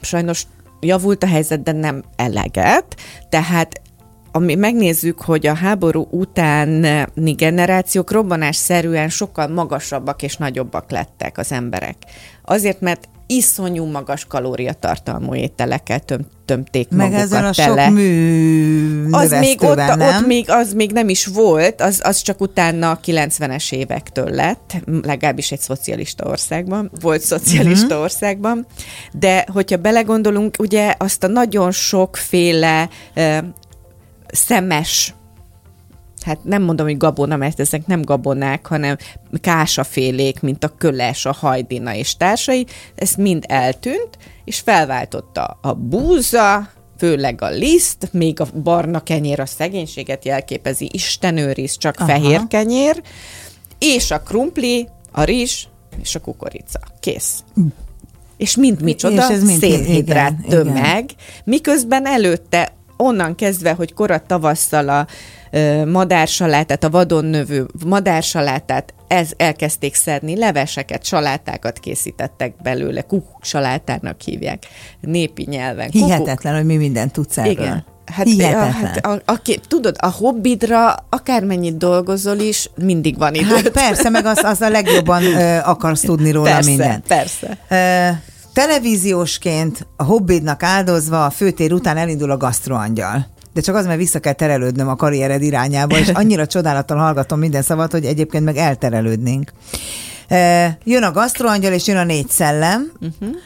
sajnos 0.00 0.46
javult 0.80 1.22
a 1.22 1.26
helyzet, 1.26 1.62
de 1.62 1.72
nem 1.72 2.02
eleget, 2.16 2.96
tehát 3.28 3.80
ami 4.32 4.54
megnézzük, 4.54 5.20
hogy 5.20 5.46
a 5.46 5.54
háború 5.54 6.06
utáni 6.10 7.32
generációk 7.36 8.10
robbanásszerűen 8.10 9.08
sokkal 9.08 9.48
magasabbak 9.48 10.22
és 10.22 10.36
nagyobbak 10.36 10.90
lettek 10.90 11.38
az 11.38 11.52
emberek. 11.52 11.96
Azért, 12.44 12.80
mert 12.80 13.08
iszonyú 13.30 13.84
magas 13.84 14.24
kalóriatartalmú 14.24 15.34
ételekkel 15.34 16.00
töm, 16.00 16.26
tömték 16.44 16.88
Meg 16.88 16.98
magukat 16.98 17.22
ezzel 17.22 17.46
a 17.46 17.52
tele. 17.52 17.84
sok 17.84 17.94
mű 17.94 19.10
az 19.10 19.30
még 19.30 19.62
ott, 19.62 19.76
nem? 19.76 20.00
ott 20.00 20.26
még, 20.26 20.50
az 20.50 20.72
még 20.72 20.92
nem 20.92 21.08
is 21.08 21.26
volt, 21.26 21.80
az, 21.80 22.00
az 22.04 22.20
csak 22.20 22.40
utána 22.40 22.90
a 22.90 23.00
90-es 23.04 23.72
évektől 23.72 24.30
lett, 24.30 24.76
legalábbis 25.02 25.52
egy 25.52 25.60
szocialista 25.60 26.26
országban, 26.26 26.90
volt 27.00 27.20
szocialista 27.20 27.86
uh-huh. 27.86 28.02
országban, 28.02 28.66
de 29.12 29.46
hogyha 29.52 29.76
belegondolunk, 29.76 30.54
ugye 30.58 30.94
azt 30.98 31.24
a 31.24 31.26
nagyon 31.26 31.70
sokféle 31.70 32.88
szemes 34.32 35.14
hát 36.24 36.44
nem 36.44 36.62
mondom, 36.62 36.86
hogy 36.86 36.96
gabona, 36.96 37.36
mert 37.36 37.60
ezek 37.60 37.86
nem 37.86 38.02
gabonák, 38.02 38.66
hanem 38.66 38.96
kásafélék, 39.40 40.40
mint 40.40 40.64
a 40.64 40.74
köles, 40.78 41.26
a 41.26 41.32
hajdina 41.32 41.94
és 41.94 42.16
társai, 42.16 42.66
ez 42.94 43.14
mind 43.14 43.44
eltűnt, 43.48 44.18
és 44.44 44.58
felváltotta 44.58 45.58
a 45.62 45.72
búza, 45.72 46.70
főleg 46.98 47.42
a 47.42 47.50
liszt, 47.50 48.08
még 48.12 48.40
a 48.40 48.46
barna 48.62 49.02
kenyér 49.02 49.40
a 49.40 49.46
szegénységet 49.46 50.24
jelképezi, 50.24 50.88
Isten 50.92 51.36
őriz, 51.36 51.76
csak 51.76 51.94
Aha. 51.98 52.08
fehér 52.08 52.46
kenyér, 52.48 53.02
és 53.78 54.10
a 54.10 54.20
krumpli, 54.20 54.88
a 55.10 55.22
rizs 55.22 55.66
és 56.02 56.14
a 56.14 56.20
kukorica. 56.20 56.80
Kész. 57.00 57.44
És 58.36 58.56
mind 58.56 58.82
micsoda? 58.82 59.28
És 59.28 59.36
ez 59.36 59.42
mind 59.42 59.60
szénhidrát 59.60 60.34
igen, 60.38 60.48
tömeg, 60.48 61.04
igen. 61.04 61.16
miközben 61.44 62.06
előtte 62.06 62.72
onnan 63.00 63.34
kezdve, 63.34 63.72
hogy 63.72 63.94
korat 63.94 64.22
tavasszal 64.22 64.88
a 64.88 65.06
ö, 65.50 65.84
madársalátát, 65.84 66.84
a 66.84 66.90
vadon 66.90 67.24
növő 67.24 67.66
madársalátát, 67.86 68.94
ez 69.08 69.30
elkezdték 69.36 69.94
szedni, 69.94 70.36
leveseket, 70.36 71.04
salátákat 71.04 71.78
készítettek 71.78 72.54
belőle, 72.62 73.02
kukuk 73.02 73.44
salátának 73.44 74.20
hívják, 74.20 74.66
népi 75.00 75.46
nyelven. 75.48 75.90
Kukuk. 75.90 76.06
Hihetetlen, 76.06 76.54
hogy 76.54 76.64
mi 76.64 76.76
mindent 76.76 77.12
tudsz 77.12 77.38
erről. 77.38 77.50
Igen. 77.50 77.84
Hát, 78.12 78.26
Hihetetlen. 78.26 78.72
hát 78.72 79.06
a, 79.06 79.20
aki, 79.24 79.60
tudod, 79.68 79.96
a 80.00 80.10
hobbidra 80.10 80.94
akármennyit 81.08 81.76
dolgozol 81.76 82.38
is, 82.38 82.70
mindig 82.74 83.18
van 83.18 83.34
idő. 83.34 83.54
Hát 83.54 83.68
persze, 83.68 84.08
meg 84.08 84.26
az, 84.26 84.44
az 84.44 84.60
a 84.60 84.68
legjobban 84.68 85.22
ö, 85.22 85.58
akarsz 85.64 86.00
tudni 86.00 86.30
róla 86.30 86.50
persze, 86.50 86.68
mindent. 86.68 87.06
persze. 87.06 87.58
Ö, 87.68 88.08
televíziósként 88.52 89.86
a 89.96 90.04
hobbidnak 90.04 90.62
áldozva 90.62 91.24
a 91.24 91.30
főtér 91.30 91.72
után 91.72 91.96
elindul 91.96 92.30
a 92.30 92.36
gasztroangyal. 92.36 93.26
De 93.52 93.60
csak 93.60 93.74
az, 93.74 93.86
mert 93.86 93.98
vissza 93.98 94.18
kell 94.18 94.32
terelődnöm 94.32 94.88
a 94.88 94.96
karriered 94.96 95.42
irányába, 95.42 95.98
és 95.98 96.08
annyira 96.08 96.46
csodálattal 96.46 96.96
hallgatom 96.98 97.38
minden 97.38 97.62
szavat, 97.62 97.90
hogy 97.92 98.04
egyébként 98.04 98.44
meg 98.44 98.56
elterelődnénk. 98.56 99.52
Ö, 100.28 100.64
jön 100.84 101.02
a 101.02 101.12
gasztroangyal, 101.12 101.72
és 101.72 101.86
jön 101.86 101.96
a 101.96 102.04
négy 102.04 102.28
szellem, 102.28 102.92
uh-huh. 103.00 103.36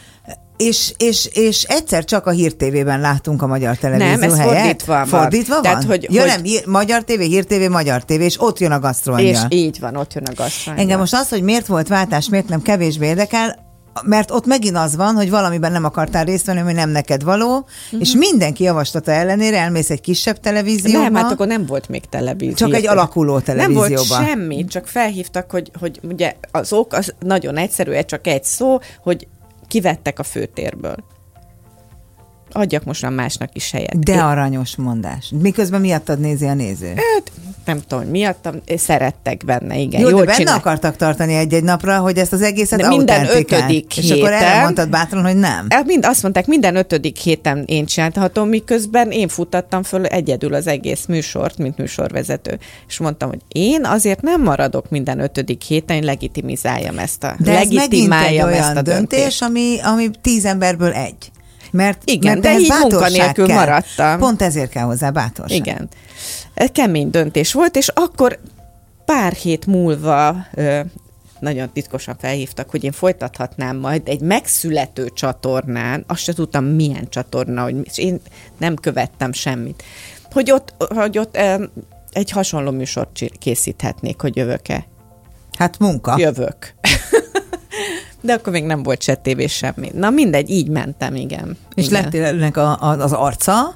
És, 0.57 0.93
és, 0.97 1.29
és 1.33 1.63
egyszer 1.63 2.05
csak 2.05 2.27
a 2.27 2.31
Hír 2.31 2.55
TV-ben 2.57 3.01
láttunk 3.01 3.43
a 3.43 3.47
magyar 3.47 3.77
televízió 3.77 4.11
Nem, 4.15 4.23
ez 4.23 4.37
helyett. 4.39 4.55
fordítva 4.57 4.93
van. 4.95 5.07
Fordítva 5.07 5.61
Tehát, 5.61 5.79
van? 5.79 5.87
hogy- 5.87 6.07
ja, 6.11 6.21
hogy- 6.21 6.31
nem, 6.31 6.43
hír- 6.43 6.67
Magyar 6.67 7.05
TV, 7.05 7.19
Hír 7.21 7.45
TV, 7.45 7.71
Magyar 7.71 8.05
TV, 8.05 8.11
és 8.21 8.41
ott 8.41 8.59
jön 8.59 8.71
a 8.71 8.75
És 8.75 8.81
gasztroangyal. 8.81 9.47
így 9.49 9.81
van, 9.81 9.97
ott 9.97 10.15
jön 10.15 10.25
a 10.25 10.33
gasztroangyal. 10.35 10.85
Engem 10.85 10.99
most 10.99 11.15
az, 11.15 11.29
hogy 11.29 11.43
miért 11.43 11.67
volt 11.67 11.89
váltás, 11.89 12.29
miért 12.29 12.49
nem 12.49 12.63
kevésbé 12.63 13.07
érdekel, 13.07 13.64
mert 14.03 14.31
ott 14.31 14.47
megint 14.47 14.77
az 14.77 14.97
van, 14.97 15.15
hogy 15.15 15.31
valamiben 15.31 15.73
nem 15.73 15.85
akartál 15.85 16.25
részt 16.25 16.47
venni, 16.47 16.61
ami 16.61 16.73
nem 16.73 16.91
neked 16.91 17.23
való, 17.23 17.57
uh-huh. 17.57 18.01
és 18.01 18.13
mindenki 18.13 18.63
javaslata 18.63 19.11
ellenére 19.11 19.59
elmész 19.59 19.91
egy 19.91 20.01
kisebb 20.01 20.41
televízióba. 20.41 21.03
Nem, 21.03 21.15
hát 21.15 21.33
akkor 21.33 21.47
nem 21.47 21.67
volt 21.67 21.89
még 21.89 22.05
televízió. 22.09 22.55
Csak 22.55 22.75
egy 22.75 22.87
alakuló 22.87 23.41
Nem 23.47 23.73
volt 23.73 24.05
semmi, 24.05 24.65
csak 24.65 24.87
felhívtak, 24.87 25.51
hogy, 25.51 25.71
hogy 25.81 26.01
ugye 26.03 26.35
az 26.51 26.73
ok 26.73 26.93
az 26.93 27.15
nagyon 27.19 27.57
egyszerű, 27.57 28.01
csak 28.07 28.27
egy 28.27 28.45
szó, 28.45 28.79
hogy 29.03 29.27
kivettek 29.69 30.19
a 30.19 30.23
főtérből. 30.23 30.97
Adjak 32.53 32.85
most 32.85 33.03
már 33.03 33.11
másnak 33.11 33.51
is 33.53 33.71
helyet. 33.71 33.99
De 33.99 34.13
Én- 34.13 34.19
aranyos 34.19 34.77
mondás. 34.77 35.33
Miközben 35.41 35.81
miattad 35.81 36.19
nézi 36.19 36.47
a 36.47 36.55
néző. 36.55 36.87
Hát, 36.87 37.33
nem 37.65 37.81
tudom, 37.81 37.99
hogy 38.05 38.11
miattam, 38.13 38.55
szerettek 38.77 39.45
benne, 39.45 39.77
igen. 39.79 40.01
Jó, 40.01 40.09
jól 40.09 40.19
de 40.21 40.25
benne 40.27 40.39
csinál- 40.39 40.57
akartak 40.59 40.97
tartani 40.97 41.35
egy-egy 41.35 41.63
napra, 41.63 41.99
hogy 41.99 42.19
ezt 42.19 42.33
az 42.33 42.43
egészet 42.43 42.81
De 42.81 42.89
minden 42.89 43.27
ötödik 43.27 43.97
És 43.97 44.11
akkor 44.11 44.29
héten- 44.31 44.43
elmondtad 44.43 44.89
bátran, 44.91 45.23
hogy 45.25 45.37
nem. 45.37 45.67
El- 45.69 45.83
Mind 45.87 46.05
azt 46.05 46.23
mondták, 46.23 46.47
minden 46.47 46.77
ötödik 46.77 47.17
héten 47.17 47.63
én 47.67 47.85
csinálhatom, 47.87 48.49
miközben 48.49 49.11
én 49.11 49.29
futtattam 49.29 49.83
föl 49.83 50.05
egyedül 50.07 50.55
az 50.55 50.67
egész 50.67 51.07
műsort, 51.07 51.59
mint 51.59 51.79
műsorvezető. 51.79 52.59
És 52.89 52.99
mondtam, 52.99 53.29
hogy 53.29 53.41
én 53.49 53.85
azért 53.85 54.23
nem 54.23 54.43
maradok 54.43 54.91
minden 54.91 55.21
ötödik 55.21 55.63
héten, 55.63 55.97
én 55.97 56.05
legitimizáljam 56.05 56.99
ezt 56.99 57.25
a, 57.25 57.35
De 57.39 57.51
ez 57.51 57.57
megint 57.59 57.73
egy 57.83 57.89
legitimáljam 57.91 58.49
olyan 58.49 58.63
ezt 58.63 58.77
a 58.77 58.83
döntés, 58.83 59.19
döntést. 59.19 59.43
ami, 59.43 59.77
ami 59.83 60.11
tíz 60.23 60.45
emberből 60.45 60.93
egy. 60.93 61.31
Mert, 61.75 62.03
Igen, 62.05 62.31
mert 62.33 62.43
de 62.43 62.49
ehhez 62.49 62.63
így 62.63 62.73
munkanélkül 62.81 63.47
kell. 63.47 63.57
maradtam. 63.57 64.19
Pont 64.19 64.43
ezért 64.43 64.71
kell 64.71 64.85
hozzá 64.85 65.11
bátorság. 65.11 65.57
Igen. 65.57 65.89
Ez 66.55 66.69
kemény 66.73 67.11
döntés 67.11 67.53
volt, 67.53 67.77
és 67.77 67.89
akkor 67.89 68.39
pár 69.05 69.33
hét 69.33 69.67
múlva 69.67 70.37
nagyon 71.41 71.71
titkosan 71.73 72.17
felhívtak, 72.19 72.71
hogy 72.71 72.85
én 72.85 72.93
folytathatnám 72.93 73.77
majd 73.77 74.09
egy 74.09 74.21
megszülető 74.21 75.09
csatornán, 75.15 76.05
azt 76.07 76.23
se 76.23 76.33
tudtam 76.33 76.65
milyen 76.65 77.09
csatorna, 77.09 77.63
hogy 77.63 77.77
és 77.83 77.99
én 77.99 78.21
nem 78.59 78.75
követtem 78.75 79.33
semmit, 79.33 79.83
hogy 80.33 80.51
ott, 80.51 80.75
hogy 80.79 81.19
ott 81.19 81.39
egy 82.13 82.31
hasonló 82.31 82.71
műsort 82.71 83.21
készíthetnék, 83.39 84.21
hogy 84.21 84.37
jövök-e. 84.37 84.87
Hát 85.59 85.79
munka. 85.79 86.15
Jövök. 86.19 86.75
De 88.25 88.33
akkor 88.33 88.53
még 88.53 88.65
nem 88.65 88.83
volt 88.83 89.03
se 89.03 89.15
tévé 89.15 89.47
semmi. 89.47 89.91
Na 89.95 90.11
mindegy, 90.11 90.51
így 90.51 90.69
mentem, 90.69 91.15
igen. 91.15 91.57
És 91.75 91.87
igen. 91.87 92.03
lettél 92.03 92.25
ennek 92.25 92.57
a, 92.57 92.71
a, 92.81 92.97
az 92.99 93.13
arca, 93.13 93.75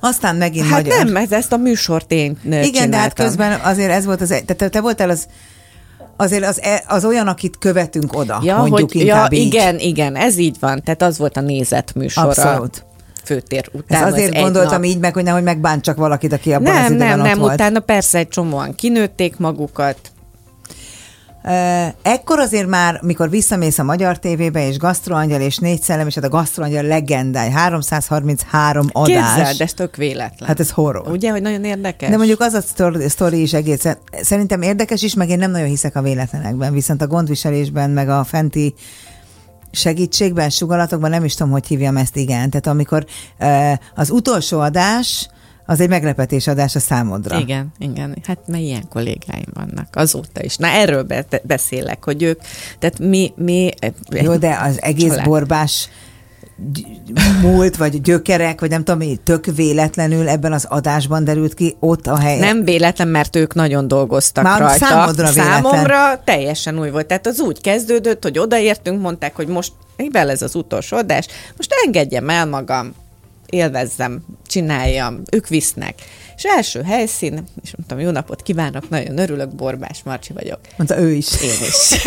aztán 0.00 0.36
megint 0.36 0.66
Hát 0.68 0.82
magyar. 0.84 1.04
nem, 1.04 1.16
ez 1.16 1.32
ezt 1.32 1.52
a 1.52 1.56
műsort 1.56 2.12
én 2.12 2.38
Igen, 2.44 2.50
de 2.50 2.56
hát 2.66 2.72
csináltam. 2.74 3.26
közben 3.26 3.60
azért 3.60 3.90
ez 3.90 4.04
volt 4.04 4.20
az, 4.20 4.30
egy- 4.30 4.44
tehát 4.44 4.72
te, 4.72 4.80
voltál 4.80 5.10
az, 5.10 5.26
azért 6.16 6.44
az, 6.46 6.62
e- 6.62 6.84
az 6.88 7.04
olyan, 7.04 7.26
akit 7.26 7.58
követünk 7.58 8.16
oda, 8.18 8.40
Ja, 8.42 8.56
mondjuk 8.56 8.92
hogy, 8.92 9.00
inkább 9.00 9.32
ja, 9.32 9.38
így. 9.38 9.46
igen, 9.46 9.78
igen, 9.78 10.16
ez 10.16 10.38
így 10.38 10.56
van. 10.60 10.82
Tehát 10.82 11.02
az 11.02 11.18
volt 11.18 11.36
a 11.36 11.40
nézet 11.40 11.94
műsora. 11.94 12.26
Abszolút. 12.28 12.84
Főtér 13.24 13.68
Ez 13.72 13.80
után. 13.80 14.02
az 14.04 14.12
azért 14.12 14.34
egy 14.34 14.42
gondoltam 14.42 14.80
nap. 14.80 14.90
így 14.90 14.98
meg, 14.98 15.14
hogy 15.14 15.22
nehogy 15.24 15.42
megbántsak 15.42 15.96
valakit, 15.96 16.32
aki 16.32 16.52
abban 16.52 16.72
az 16.72 16.78
Nem, 16.82 16.84
időben 16.92 17.08
nem, 17.08 17.20
nem, 17.26 17.38
volt. 17.38 17.52
utána 17.54 17.80
persze 17.80 18.18
egy 18.18 18.28
csomóan 18.28 18.74
kinőtték 18.74 19.36
magukat. 19.38 19.96
Ekkor 22.02 22.38
azért 22.38 22.66
már, 22.66 23.00
mikor 23.02 23.30
visszamész 23.30 23.78
a 23.78 23.82
Magyar 23.82 24.18
tévébe, 24.18 24.66
és 24.66 24.78
Gasztroangyal 24.78 25.40
és 25.40 25.56
Négy 25.56 25.82
Szellem, 25.82 26.06
és 26.06 26.14
hát 26.14 26.24
a 26.24 26.28
Gasztroangyal 26.28 26.82
legendáj, 26.82 27.50
333 27.50 28.86
adás. 28.92 29.34
Képzeld, 29.34 29.60
ez 29.60 29.74
tök 29.74 29.96
véletlen. 29.96 30.48
Hát 30.48 30.60
ez 30.60 30.70
horror. 30.70 31.08
Ugye, 31.08 31.30
hogy 31.30 31.42
nagyon 31.42 31.64
érdekes? 31.64 32.10
De 32.10 32.16
mondjuk 32.16 32.40
az 32.40 32.52
a 32.52 32.60
sztor- 32.60 33.08
sztori 33.08 33.40
is 33.40 33.52
egészen, 33.52 33.98
szerintem 34.22 34.62
érdekes 34.62 35.02
is, 35.02 35.14
meg 35.14 35.28
én 35.28 35.38
nem 35.38 35.50
nagyon 35.50 35.68
hiszek 35.68 35.96
a 35.96 36.02
véletlenekben, 36.02 36.72
viszont 36.72 37.02
a 37.02 37.06
gondviselésben, 37.06 37.90
meg 37.90 38.08
a 38.08 38.24
fenti 38.24 38.74
segítségben, 39.70 40.50
sugalatokban 40.50 41.10
nem 41.10 41.24
is 41.24 41.34
tudom, 41.34 41.52
hogy 41.52 41.66
hívjam 41.66 41.96
ezt, 41.96 42.16
igen. 42.16 42.50
Tehát 42.50 42.66
amikor 42.66 43.04
az 43.94 44.10
utolsó 44.10 44.60
adás, 44.60 45.28
az 45.66 45.80
egy 45.80 45.88
meglepetés 45.88 46.46
adás 46.46 46.74
a 46.74 46.80
számodra. 46.80 47.38
Igen, 47.38 47.72
igen. 47.78 48.16
Hát 48.26 48.38
mert 48.46 48.62
ilyen 48.62 48.88
kollégáim 48.88 49.46
vannak 49.54 49.88
azóta 49.92 50.42
is. 50.42 50.56
Na 50.56 50.66
erről 50.66 51.02
be- 51.02 51.26
beszélek, 51.42 52.04
hogy 52.04 52.22
ők, 52.22 52.40
tehát 52.78 52.98
mi, 52.98 53.32
mi 53.36 53.70
Jó, 54.10 54.36
de 54.36 54.58
az 54.62 54.82
egész 54.82 55.08
Család. 55.10 55.24
borbás 55.24 55.88
múlt, 57.42 57.76
vagy 57.76 58.00
gyökerek, 58.00 58.60
vagy 58.60 58.70
nem 58.70 58.84
tudom 58.84 59.00
mi, 59.08 59.16
tök 59.24 59.46
véletlenül 59.46 60.28
ebben 60.28 60.52
az 60.52 60.64
adásban 60.68 61.24
derült 61.24 61.54
ki 61.54 61.76
ott 61.80 62.06
a 62.06 62.16
hely. 62.16 62.38
Nem 62.38 62.64
véletlen, 62.64 63.08
mert 63.08 63.36
ők 63.36 63.54
nagyon 63.54 63.88
dolgoztak 63.88 64.44
Már 64.44 64.60
rajta. 64.60 64.86
számodra 64.86 65.30
véletlen. 65.30 65.62
Számomra 65.62 66.22
teljesen 66.24 66.78
új 66.78 66.90
volt. 66.90 67.06
Tehát 67.06 67.26
az 67.26 67.40
úgy 67.40 67.60
kezdődött, 67.60 68.22
hogy 68.22 68.38
odaértünk, 68.38 69.00
mondták, 69.00 69.36
hogy 69.36 69.46
most 69.48 69.72
mivel 69.96 70.30
ez 70.30 70.42
az 70.42 70.54
utolsó 70.54 70.96
adás, 70.96 71.26
most 71.56 71.74
engedjem 71.84 72.28
el 72.30 72.46
magam, 72.46 72.92
élvezzem, 73.52 74.24
csináljam, 74.46 75.22
ők 75.32 75.48
visznek. 75.48 75.94
És 76.36 76.42
első 76.44 76.82
helyszín, 76.82 77.44
és 77.62 77.74
mondtam, 77.76 78.00
jó 78.00 78.10
napot 78.10 78.42
kívánok, 78.42 78.88
nagyon 78.88 79.18
örülök, 79.18 79.54
Borbás 79.54 80.02
Marcsi 80.04 80.32
vagyok. 80.32 80.58
Mondta 80.76 80.98
ő 80.98 81.12
is. 81.12 81.42
Én 81.42 81.68
is. 81.68 82.04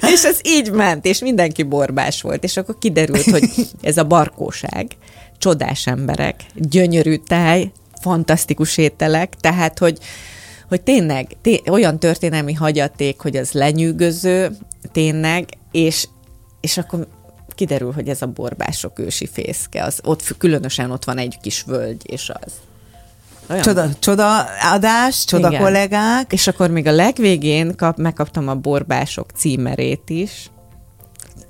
és 0.12 0.24
ez 0.24 0.38
így 0.42 0.70
ment, 0.70 1.04
és 1.04 1.18
mindenki 1.18 1.62
borbás 1.62 2.22
volt, 2.22 2.44
és 2.44 2.56
akkor 2.56 2.78
kiderült, 2.78 3.30
hogy 3.30 3.50
ez 3.80 3.96
a 3.96 4.04
barkóság, 4.04 4.86
csodás 5.38 5.86
emberek, 5.86 6.40
gyönyörű 6.54 7.16
táj, 7.16 7.70
fantasztikus 8.00 8.78
ételek, 8.78 9.34
tehát, 9.40 9.78
hogy, 9.78 9.98
hogy 10.68 10.82
tényleg 10.82 11.36
té- 11.42 11.68
olyan 11.68 11.98
történelmi 11.98 12.52
hagyaték, 12.52 13.20
hogy 13.20 13.36
az 13.36 13.52
lenyűgöző, 13.52 14.56
tényleg, 14.92 15.48
és, 15.70 16.08
és 16.60 16.78
akkor 16.78 17.06
kiderül, 17.56 17.92
hogy 17.92 18.08
ez 18.08 18.22
a 18.22 18.26
borbások 18.26 18.98
ősi 18.98 19.26
fészke, 19.26 19.84
az 19.84 20.00
ott 20.04 20.36
különösen 20.38 20.90
ott 20.90 21.04
van 21.04 21.18
egy 21.18 21.38
kis 21.42 21.62
völgy, 21.62 22.02
és 22.10 22.32
az. 22.42 22.52
Olyan 23.50 23.62
Csoda, 23.62 23.88
csoda 23.98 24.44
adás, 24.72 25.24
csoda 25.24 25.48
Igen. 25.48 25.62
kollégák. 25.62 26.32
és 26.32 26.46
akkor 26.46 26.70
még 26.70 26.86
a 26.86 26.92
legvégén 26.92 27.76
kap, 27.76 27.96
megkaptam 27.96 28.48
a 28.48 28.54
borbások 28.54 29.30
címerét 29.36 30.10
is. 30.10 30.50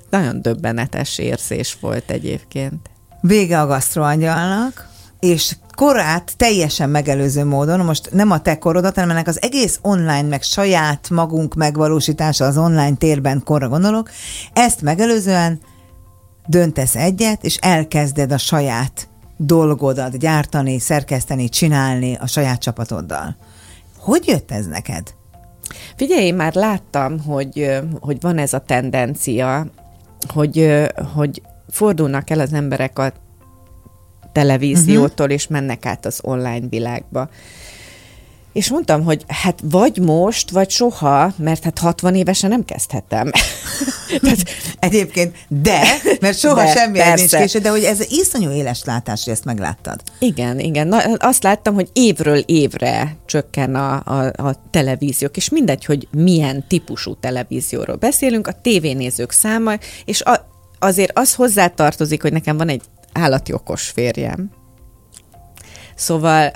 Nagyon 0.09 0.41
döbbenetes 0.41 1.17
érzés 1.17 1.77
volt 1.81 2.09
egyébként. 2.09 2.89
Vége 3.21 3.61
a 3.61 3.65
gasztroangyalnak, 3.65 4.87
és 5.19 5.55
korát 5.75 6.33
teljesen 6.37 6.89
megelőző 6.89 7.45
módon, 7.45 7.79
most 7.79 8.09
nem 8.11 8.31
a 8.31 8.41
te 8.41 8.57
korodat, 8.57 8.95
hanem 8.95 9.09
ennek 9.09 9.27
az 9.27 9.41
egész 9.41 9.79
online, 9.81 10.27
meg 10.27 10.43
saját 10.43 11.09
magunk 11.09 11.55
megvalósítása 11.55 12.45
az 12.45 12.57
online 12.57 12.95
térben 12.95 13.43
korra 13.43 13.67
gondolok, 13.67 14.09
ezt 14.53 14.81
megelőzően 14.81 15.59
döntesz 16.47 16.95
egyet, 16.95 17.43
és 17.43 17.57
elkezded 17.57 18.31
a 18.31 18.37
saját 18.37 19.07
dolgodat 19.37 20.17
gyártani, 20.17 20.79
szerkeszteni, 20.79 21.49
csinálni 21.49 22.15
a 22.15 22.27
saját 22.27 22.59
csapatoddal. 22.59 23.35
Hogy 23.97 24.27
jött 24.27 24.51
ez 24.51 24.65
neked? 24.65 25.13
Figyelj, 25.95 26.25
én 26.25 26.35
már 26.35 26.53
láttam, 26.53 27.19
hogy, 27.19 27.79
hogy 27.99 28.21
van 28.21 28.37
ez 28.37 28.53
a 28.53 28.59
tendencia, 28.59 29.67
hogy, 30.33 30.85
hogy 31.13 31.41
fordulnak 31.69 32.29
el 32.29 32.39
az 32.39 32.53
emberek 32.53 32.99
a 32.99 33.11
televíziótól, 34.31 35.29
és 35.29 35.47
mennek 35.47 35.85
át 35.85 36.05
az 36.05 36.19
online 36.23 36.67
világba. 36.69 37.29
És 38.57 38.69
mondtam, 38.69 39.03
hogy 39.03 39.23
hát 39.27 39.59
vagy 39.63 39.97
most, 39.97 40.49
vagy 40.51 40.69
soha, 40.69 41.33
mert 41.37 41.63
hát 41.63 41.79
60 41.79 42.15
évesen 42.15 42.49
nem 42.49 42.65
kezdhetem. 42.65 43.31
Tehát, 44.21 44.39
Egyébként, 44.79 45.35
de, 45.47 45.81
mert 46.21 46.37
soha 46.39 46.63
De, 46.63 46.67
semmi 46.67 46.97
persze. 46.97 47.15
nincs 47.15 47.31
késő, 47.31 47.59
de 47.59 47.69
hogy 47.69 47.83
ez 47.83 48.11
iszonyú 48.11 48.49
éles 48.49 48.83
látás, 48.83 49.23
hogy 49.23 49.33
ezt 49.33 49.45
megláttad. 49.45 50.01
Igen, 50.19 50.59
igen. 50.59 50.87
Na, 50.87 50.97
azt 51.17 51.43
láttam, 51.43 51.73
hogy 51.73 51.89
évről 51.93 52.37
évre 52.37 53.15
csökken 53.25 53.75
a, 53.75 54.01
a, 54.05 54.47
a 54.47 54.55
televíziók, 54.71 55.37
és 55.37 55.49
mindegy, 55.49 55.85
hogy 55.85 56.07
milyen 56.11 56.67
típusú 56.67 57.15
televízióról 57.15 57.95
beszélünk, 57.95 58.47
a 58.47 58.59
tévénézők 58.61 59.31
száma, 59.31 59.73
és 60.05 60.21
a, 60.21 60.47
azért 60.79 61.17
az 61.17 61.35
hozzátartozik, 61.35 62.21
hogy 62.21 62.31
nekem 62.31 62.57
van 62.57 62.69
egy 62.69 62.81
állati 63.13 63.53
okos 63.53 63.87
férjem. 63.87 64.49
Szóval 65.95 66.51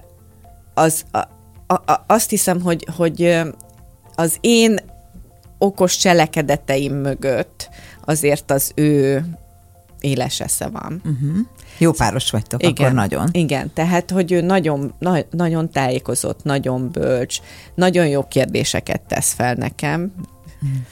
az, 0.74 1.04
a, 1.12 1.40
a, 1.72 1.92
a, 1.92 2.04
azt 2.08 2.30
hiszem, 2.30 2.62
hogy, 2.62 2.88
hogy 2.96 3.42
az 4.16 4.38
én 4.42 4.80
okos 5.58 5.98
cselekedeteim 5.98 6.94
mögött 6.94 7.70
azért 8.06 8.52
az 8.52 8.72
ő 8.76 9.26
éles 10.00 10.40
esze 10.40 10.68
van. 10.68 11.02
Jó 11.78 11.92
páros 11.92 12.32
vagytok, 12.32 12.62
akkor 12.62 12.92
nagyon. 12.92 13.30
Igen, 13.32 13.72
tehát, 13.74 14.12
hogy 14.12 14.32
ő 14.32 14.42
nagyon, 14.42 14.94
na, 15.00 15.18
nagyon 15.30 15.70
tájékozott, 15.70 16.44
nagyon 16.44 16.92
bölcs, 16.92 17.40
nagyon 17.76 18.08
jó 18.08 18.28
kérdéseket 18.28 19.02
tesz 19.02 19.34
fel 19.34 19.54
nekem. 19.54 20.14
Hmm. 20.60 20.86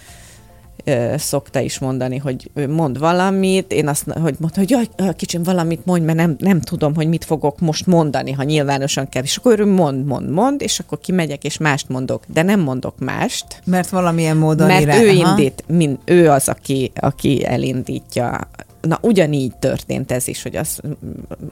Szokta 1.17 1.59
is 1.59 1.80
mondani, 1.80 2.17
hogy 2.17 2.51
mond 2.69 2.99
valamit, 2.99 3.71
én 3.71 3.88
azt, 3.88 4.03
hogy 4.09 4.36
mondta, 4.39 4.59
hogy 4.59 4.69
jaj, 4.69 4.88
kicsim 5.15 5.43
valamit 5.43 5.86
mondj, 5.86 6.05
mert 6.05 6.17
nem, 6.17 6.36
nem 6.39 6.61
tudom, 6.61 6.95
hogy 6.95 7.07
mit 7.07 7.25
fogok 7.25 7.59
most 7.59 7.86
mondani, 7.86 8.32
ha 8.32 8.43
nyilvánosan 8.43 9.09
kell. 9.09 9.23
És 9.23 9.38
akkor 9.38 9.59
ő 9.59 9.65
mond, 9.65 10.05
mond, 10.05 10.30
mond, 10.30 10.61
és 10.61 10.80
akkor 10.80 10.99
kimegyek, 10.99 11.43
és 11.43 11.57
mást 11.57 11.89
mondok, 11.89 12.23
de 12.27 12.41
nem 12.41 12.59
mondok 12.59 12.99
mást, 12.99 13.45
Mert 13.65 13.89
valamilyen 13.89 14.38
módon 14.38 14.67
mert 14.67 14.82
irá- 14.82 15.01
ő 15.01 15.09
Aha. 15.09 15.30
indít, 15.30 15.63
min, 15.67 15.99
ő 16.05 16.30
az, 16.30 16.47
aki, 16.47 16.91
aki 16.95 17.45
elindítja. 17.45 18.47
Na, 18.82 18.97
ugyanígy 19.01 19.55
történt 19.55 20.11
ez 20.11 20.27
is, 20.27 20.43
hogy 20.43 20.55
azt 20.55 20.82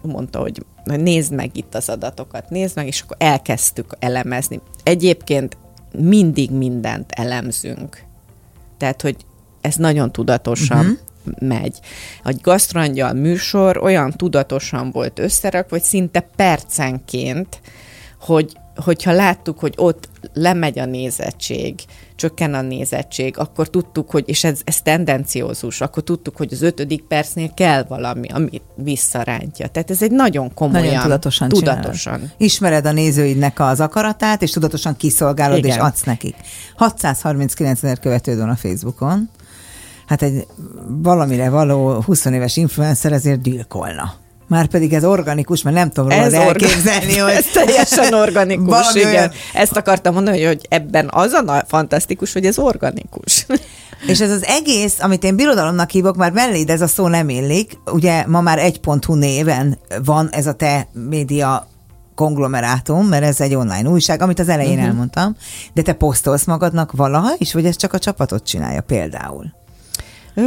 mondta, 0.02 0.40
hogy 0.40 0.66
nézd 0.84 1.34
meg 1.34 1.50
itt 1.54 1.76
az 1.76 1.90
adatokat, 1.90 2.50
nézd 2.50 2.76
meg, 2.76 2.88
és 2.88 3.02
akkor 3.02 3.18
elkezdtük 3.20 3.96
elemezni. 4.00 4.60
Egyébként 4.84 5.58
mindig 6.00 6.52
mindent 6.52 7.12
elemzünk. 7.12 8.07
Tehát, 8.78 9.02
hogy 9.02 9.16
ez 9.62 9.76
nagyon 9.76 10.12
tudatosan 10.12 10.86
uh-huh. 10.86 11.50
megy. 11.50 11.80
A 12.24 12.34
gasztrangyal 12.42 13.14
műsor 13.14 13.78
olyan 13.78 14.12
tudatosan 14.12 14.92
volt 14.92 15.20
összerak, 15.20 15.70
hogy 15.70 15.82
szinte 15.82 16.20
percenként, 16.36 17.62
hogy, 18.22 18.58
hogyha 18.76 19.12
láttuk, 19.12 19.60
hogy 19.60 19.74
ott 19.78 20.10
lemegy 20.34 20.80
a 20.80 20.86
nézettség, 20.86 21.80
csökken 22.18 22.54
a 22.54 22.62
nézettség, 22.62 23.38
akkor 23.38 23.70
tudtuk, 23.70 24.10
hogy, 24.10 24.24
és 24.28 24.44
ez, 24.44 24.60
ez 24.64 24.82
tendenciózus, 24.82 25.82
akkor 25.82 26.04
tudtuk, 26.04 26.38
hogy 26.38 26.50
az 26.52 26.62
ötödik 26.62 27.02
percnél 27.02 27.54
kell 27.54 27.84
valami, 27.84 28.28
ami 28.28 28.62
visszarántja. 28.76 29.68
Tehát 29.68 29.92
ez 29.92 30.02
egy 30.02 30.12
nagyon 30.12 30.54
komolyan, 30.54 30.86
Nagyon 30.86 31.02
tudatosan, 31.02 31.50
tudatosan. 31.50 32.14
Csinálod. 32.14 32.36
Ismered 32.38 32.86
a 32.86 32.92
nézőidnek 32.92 33.60
az 33.60 33.80
akaratát, 33.80 34.42
és 34.42 34.52
tudatosan 34.52 34.96
kiszolgálod, 34.96 35.58
Igen. 35.58 35.72
és 35.72 35.78
adsz 35.78 36.04
nekik. 36.04 36.36
639 36.76 37.84
ezer 37.84 38.00
követőd 38.00 38.38
van 38.38 38.50
a 38.50 38.56
Facebookon. 38.56 39.30
Hát 40.06 40.22
egy 40.22 40.48
valamire 40.88 41.50
való 41.50 42.02
20 42.02 42.26
éves 42.26 42.58
influencer 42.58 43.12
ezért 43.12 43.42
gyilkolna. 43.42 44.14
Márpedig 44.48 44.94
ez 44.94 45.04
organikus, 45.06 45.62
mert 45.62 45.76
nem 45.76 45.90
tudom 45.90 46.20
orga- 46.20 46.34
elképzelni, 46.34 47.18
hogy... 47.18 47.32
ez 47.32 47.46
teljesen 47.54 48.14
organikus, 48.14 48.70
Valami 48.70 49.00
igen. 49.00 49.12
olyan- 49.12 49.32
Ezt 49.54 49.78
akartam 49.78 50.14
mondani, 50.14 50.44
hogy 50.44 50.66
ebben 50.70 51.10
az 51.12 51.32
a 51.32 51.64
fantasztikus, 51.68 52.34
hogy 52.34 52.46
ez 52.46 52.58
organikus. 52.58 53.46
És 54.08 54.22
ez 54.22 54.32
az 54.32 54.44
egész, 54.46 55.00
amit 55.00 55.24
én 55.24 55.36
birodalomnak 55.36 55.90
hívok, 55.90 56.16
már 56.16 56.32
melléd 56.32 56.70
ez 56.70 56.82
a 56.82 56.88
szó 56.88 57.08
nem 57.08 57.30
illik, 57.30 57.78
ugye 57.86 58.28
ma 58.28 58.42
már 58.42 58.60
1.hu 58.60 59.16
néven 59.16 59.78
van 60.04 60.30
ez 60.32 60.48
a 60.48 60.54
te 60.54 60.88
média 60.94 61.68
konglomerátum, 62.16 63.08
mert 63.08 63.24
ez 63.24 63.42
egy 63.42 63.56
online 63.56 63.90
újság, 63.90 64.22
amit 64.22 64.40
az 64.40 64.50
elején 64.50 64.72
uh-huh. 64.74 64.88
elmondtam, 64.88 65.36
de 65.74 65.82
te 65.82 65.94
posztolsz 65.94 66.46
magadnak 66.46 66.92
valaha 66.92 67.34
is, 67.38 67.54
vagy 67.54 67.66
ez 67.66 67.76
csak 67.76 67.94
a 67.94 68.00
csapatot 68.00 68.44
csinálja 68.44 68.82
például? 68.82 69.46
Ö, 70.36 70.44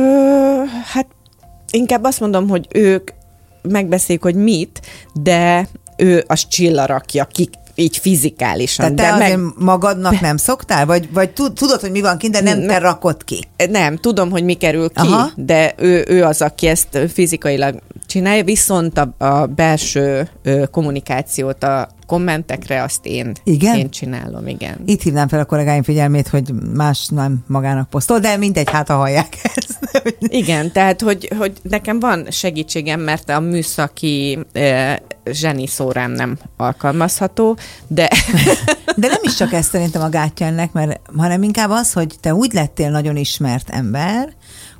hát 0.84 1.06
inkább 1.70 2.04
azt 2.04 2.20
mondom, 2.20 2.48
hogy 2.48 2.66
ők 2.74 3.10
megbeszéljük, 3.62 4.22
hogy 4.22 4.34
mit, 4.34 4.80
de 5.14 5.68
ő 5.96 6.24
az 6.26 6.48
csilla 6.48 6.86
rakja 6.86 7.24
ki, 7.24 7.48
így 7.74 7.96
fizikálisan. 7.96 8.96
Tehát 8.96 9.12
te 9.12 9.18
de 9.18 9.24
azért 9.24 9.40
magadnak 9.58 10.20
nem 10.20 10.36
szoktál? 10.36 10.86
Vagy, 10.86 11.12
vagy 11.12 11.30
tud- 11.30 11.52
tudod, 11.52 11.80
hogy 11.80 11.90
mi 11.90 12.00
van 12.00 12.18
kint, 12.18 12.32
de 12.32 12.40
nem 12.40 12.66
te 12.66 12.78
rakod 12.78 13.24
ki? 13.24 13.44
Nem, 13.70 13.96
tudom, 13.96 14.30
hogy 14.30 14.44
mi 14.44 14.54
kerül 14.54 14.88
ki. 14.88 15.06
Aha. 15.06 15.30
de 15.36 15.74
ő, 15.76 16.04
ő 16.08 16.24
az, 16.24 16.42
aki 16.42 16.66
ezt 16.66 16.98
fizikailag 17.12 17.78
csinálja, 18.06 18.44
viszont 18.44 18.98
a, 18.98 19.24
a 19.24 19.46
belső 19.46 20.28
ö, 20.42 20.66
kommunikációt, 20.70 21.64
a 21.64 21.88
kommentekre 22.10 22.82
azt 22.82 23.06
én, 23.06 23.32
Igen? 23.44 23.76
én 23.76 23.90
csinálom, 23.90 24.46
igen. 24.46 24.76
Itt 24.84 25.02
hívnám 25.02 25.28
fel 25.28 25.40
a 25.40 25.44
kollégáim 25.44 25.82
figyelmét, 25.82 26.28
hogy 26.28 26.52
más 26.74 27.06
nem 27.06 27.44
magának 27.46 27.90
posztol, 27.90 28.18
de 28.18 28.36
mindegy, 28.36 28.70
hát 28.70 28.88
ha 28.88 28.96
hallják 28.96 29.36
ezt. 29.54 29.78
Igen, 30.18 30.72
tehát, 30.72 31.00
hogy, 31.00 31.32
hogy 31.38 31.52
nekem 31.62 32.00
van 32.00 32.26
segítségem, 32.30 33.00
mert 33.00 33.28
a 33.28 33.40
műszaki 33.40 34.38
e, 34.52 35.02
zseni 35.24 35.66
szórám 35.66 36.10
nem 36.10 36.38
alkalmazható, 36.56 37.56
de 37.86 38.08
De 38.96 39.06
nem 39.06 39.20
is 39.22 39.34
csak 39.34 39.52
ez 39.52 39.66
szerintem 39.66 40.02
a 40.02 40.08
gátja 40.08 40.46
ennek, 40.46 40.72
mert, 40.72 41.00
hanem 41.16 41.42
inkább 41.42 41.70
az, 41.70 41.92
hogy 41.92 42.14
te 42.20 42.34
úgy 42.34 42.52
lettél 42.52 42.90
nagyon 42.90 43.16
ismert 43.16 43.70
ember, 43.70 44.28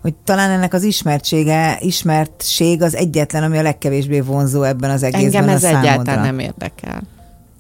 hogy 0.01 0.15
talán 0.25 0.51
ennek 0.51 0.75
az 0.75 0.83
ismertsége, 0.83 1.79
ismertség 1.81 2.83
az 2.83 2.95
egyetlen, 2.95 3.43
ami 3.43 3.59
a 3.59 3.63
legkevésbé 3.63 4.21
vonzó 4.21 4.63
ebben 4.63 4.91
az 4.91 5.03
egészben 5.03 5.43
engem 5.43 5.49
a 5.49 5.53
ez 5.53 5.61
számodra. 5.61 5.91
egyáltalán 5.91 6.25
nem 6.25 6.39
érdekel. 6.39 7.03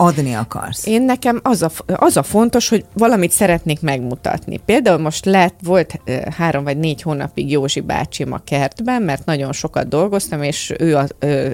Adni 0.02 0.34
akarsz. 0.34 0.86
Én 0.86 1.02
nekem 1.02 1.40
az 1.42 1.62
a, 1.62 1.70
az 1.86 2.16
a 2.16 2.22
fontos, 2.22 2.68
hogy 2.68 2.84
valamit 2.92 3.30
szeretnék 3.30 3.80
megmutatni. 3.80 4.56
Például 4.56 4.98
most 4.98 5.24
lett, 5.24 5.54
volt 5.62 6.00
három 6.36 6.64
vagy 6.64 6.78
négy 6.78 7.02
hónapig 7.02 7.50
Józsi 7.50 7.80
bácsim 7.80 8.32
a 8.32 8.40
kertben, 8.44 9.02
mert 9.02 9.24
nagyon 9.24 9.52
sokat 9.52 9.88
dolgoztam, 9.88 10.42
és 10.42 10.74
ő, 10.78 10.96
a, 10.96 11.06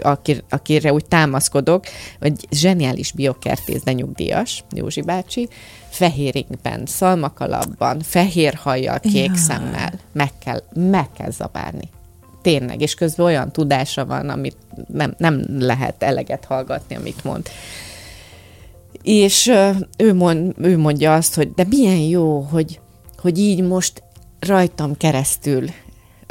akir, 0.03 0.43
akire 0.49 0.93
úgy 0.93 1.05
támaszkodok, 1.05 1.85
hogy 2.21 2.33
zseniális 2.51 3.13
biokertész, 3.13 3.83
de 3.83 3.93
nyugdíjas, 3.93 4.65
Józsi 4.75 5.03
bácsi, 5.03 5.49
fehéringben, 5.89 6.83
szalmakalapban, 6.85 8.01
fehér 8.01 8.55
hajjal, 8.55 9.01
kék 9.01 9.27
Jaj. 9.27 9.37
szemmel. 9.37 9.93
Meg 10.13 10.31
kell, 10.45 10.63
meg 10.75 11.07
kell 11.19 11.31
zabálni. 11.31 11.89
Tényleg, 12.43 12.81
és 12.81 12.95
közben 12.95 13.27
olyan 13.27 13.53
tudása 13.53 14.07
van, 14.07 14.29
amit 14.29 14.57
nem, 14.93 15.15
nem 15.19 15.45
lehet 15.59 16.03
eleget 16.03 16.45
hallgatni, 16.45 16.97
amit 16.97 17.25
mond. 17.25 17.49
És 19.07 19.53
ő, 19.99 20.15
mond, 20.15 20.55
ő 20.59 20.79
mondja 20.79 21.15
azt, 21.15 21.35
hogy 21.35 21.53
de 21.55 21.65
milyen 21.69 21.97
jó, 21.99 22.41
hogy, 22.41 22.81
hogy 23.17 23.39
így 23.39 23.63
most 23.63 24.03
rajtam 24.41 24.97
keresztül 24.97 25.65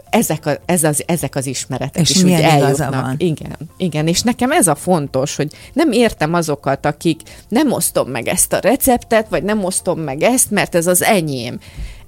ezek, 0.10 0.46
a, 0.46 0.58
ez 0.66 0.84
az, 0.84 1.04
ezek 1.08 1.36
az 1.36 1.46
ismeretek 1.46 2.02
És 2.02 2.10
is 2.10 2.24
úgy 2.24 2.32
eljutnak. 2.32 3.02
van. 3.02 3.16
Igen, 3.18 3.58
igen, 3.78 4.08
és 4.08 4.22
nekem 4.22 4.52
ez 4.52 4.68
a 4.68 4.76
fontos, 4.76 5.36
hogy 5.36 5.52
nem 5.74 5.92
értem 5.92 6.34
azokat, 6.34 6.86
akik 6.86 7.22
nem 7.48 7.72
osztom 7.72 8.10
meg 8.10 8.28
ezt 8.28 8.54
a 8.54 8.60
receptet, 8.60 9.30
vagy 9.30 9.44
nem 9.44 9.64
osztom 9.64 10.00
meg 10.00 10.22
ezt, 10.22 10.52
mert 10.52 10.76
ez 10.76 10.88
az 10.88 11.04
enyém. 11.04 11.60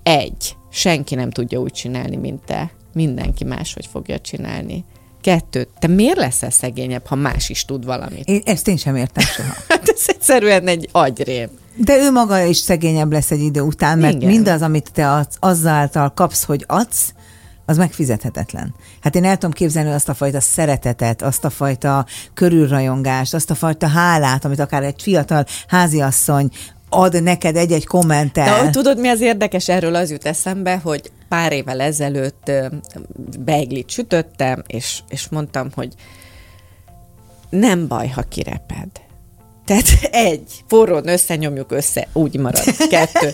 Egy, 0.03 0.55
senki 0.71 1.15
nem 1.15 1.29
tudja 1.29 1.59
úgy 1.59 1.71
csinálni, 1.73 2.15
mint 2.15 2.41
te. 2.45 2.71
Mindenki 2.93 3.43
máshogy 3.43 3.85
fogja 3.85 4.19
csinálni. 4.19 4.83
Kettő, 5.27 5.67
te 5.79 5.87
miért 5.87 6.17
leszel 6.17 6.49
szegényebb, 6.49 7.05
ha 7.05 7.15
más 7.15 7.49
is 7.49 7.65
tud 7.65 7.85
valamit? 7.85 8.27
Én, 8.27 8.41
ezt 8.45 8.67
én 8.67 8.77
sem 8.77 8.95
értem 8.95 9.23
soha. 9.23 9.53
Hát 9.67 9.89
ez 9.89 10.03
egyszerűen 10.05 10.67
egy 10.67 10.89
agyrém. 10.91 11.49
De 11.75 11.97
ő 11.97 12.11
maga 12.11 12.43
is 12.43 12.57
szegényebb 12.57 13.11
lesz 13.11 13.31
egy 13.31 13.41
idő 13.41 13.61
után, 13.61 13.99
mert 13.99 14.15
Igen. 14.15 14.29
mindaz, 14.29 14.61
amit 14.61 14.91
te 14.93 15.11
adsz, 15.11 15.35
azzáltal 15.39 16.13
kapsz, 16.13 16.43
hogy 16.43 16.63
adsz, 16.67 17.13
az 17.65 17.77
megfizethetetlen. 17.77 18.75
Hát 19.01 19.15
én 19.15 19.23
el 19.23 19.33
tudom 19.33 19.51
képzelni 19.51 19.91
azt 19.91 20.09
a 20.09 20.13
fajta 20.13 20.39
szeretetet, 20.39 21.21
azt 21.21 21.45
a 21.45 21.49
fajta 21.49 22.05
körülrajongást, 22.33 23.33
azt 23.33 23.49
a 23.49 23.55
fajta 23.55 23.87
hálát, 23.87 24.45
amit 24.45 24.59
akár 24.59 24.83
egy 24.83 25.01
fiatal 25.01 25.45
háziasszony 25.67 26.49
ad 26.89 27.23
neked 27.23 27.55
egy-egy 27.55 27.85
kommentel. 27.85 28.45
De 28.45 28.61
hogy 28.61 28.69
tudod, 28.69 28.99
mi 28.99 29.07
az 29.07 29.21
érdekes? 29.21 29.69
Erről 29.69 29.95
az 29.95 30.11
jut 30.11 30.25
eszembe, 30.25 30.79
hogy 30.83 31.11
pár 31.29 31.51
évvel 31.51 31.81
ezelőtt 31.81 32.51
beiglit 33.39 33.89
sütöttem, 33.89 34.63
és, 34.67 34.99
és 35.09 35.29
mondtam, 35.29 35.69
hogy 35.75 35.93
nem 37.49 37.87
baj, 37.87 38.07
ha 38.07 38.21
kireped. 38.21 38.87
Tehát 39.65 39.87
egy, 40.11 40.63
forrón 40.67 41.07
összenyomjuk 41.07 41.71
össze, 41.71 42.07
úgy 42.13 42.37
marad. 42.37 42.63
Kettő, 42.89 43.33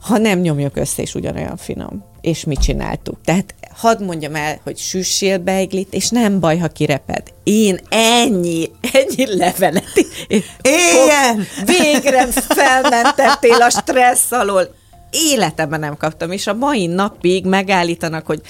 ha 0.00 0.18
nem 0.18 0.38
nyomjuk 0.38 0.76
össze, 0.76 1.02
és 1.02 1.14
ugyanolyan 1.14 1.56
finom. 1.56 2.04
és 2.20 2.44
mit 2.44 2.60
csináltuk. 2.60 3.20
Tehát 3.24 3.54
hadd 3.80 4.02
mondjam 4.02 4.34
el, 4.34 4.60
hogy 4.62 4.78
süssél 4.78 5.38
beiglit, 5.38 5.94
és 5.94 6.08
nem 6.08 6.40
baj, 6.40 6.58
ha 6.58 6.68
kireped. 6.68 7.22
Én 7.44 7.78
ennyi, 7.88 8.70
ennyi 8.92 9.36
levelet. 9.36 10.06
Éljen! 10.62 11.46
Végre 11.64 12.26
felmentettél 12.26 13.62
a 13.62 13.70
stressz 13.70 14.32
alól. 14.32 14.74
Életemben 15.10 15.80
nem 15.80 15.96
kaptam, 15.96 16.32
és 16.32 16.46
a 16.46 16.54
mai 16.54 16.86
napig 16.86 17.46
megállítanak, 17.46 18.26
hogy 18.26 18.40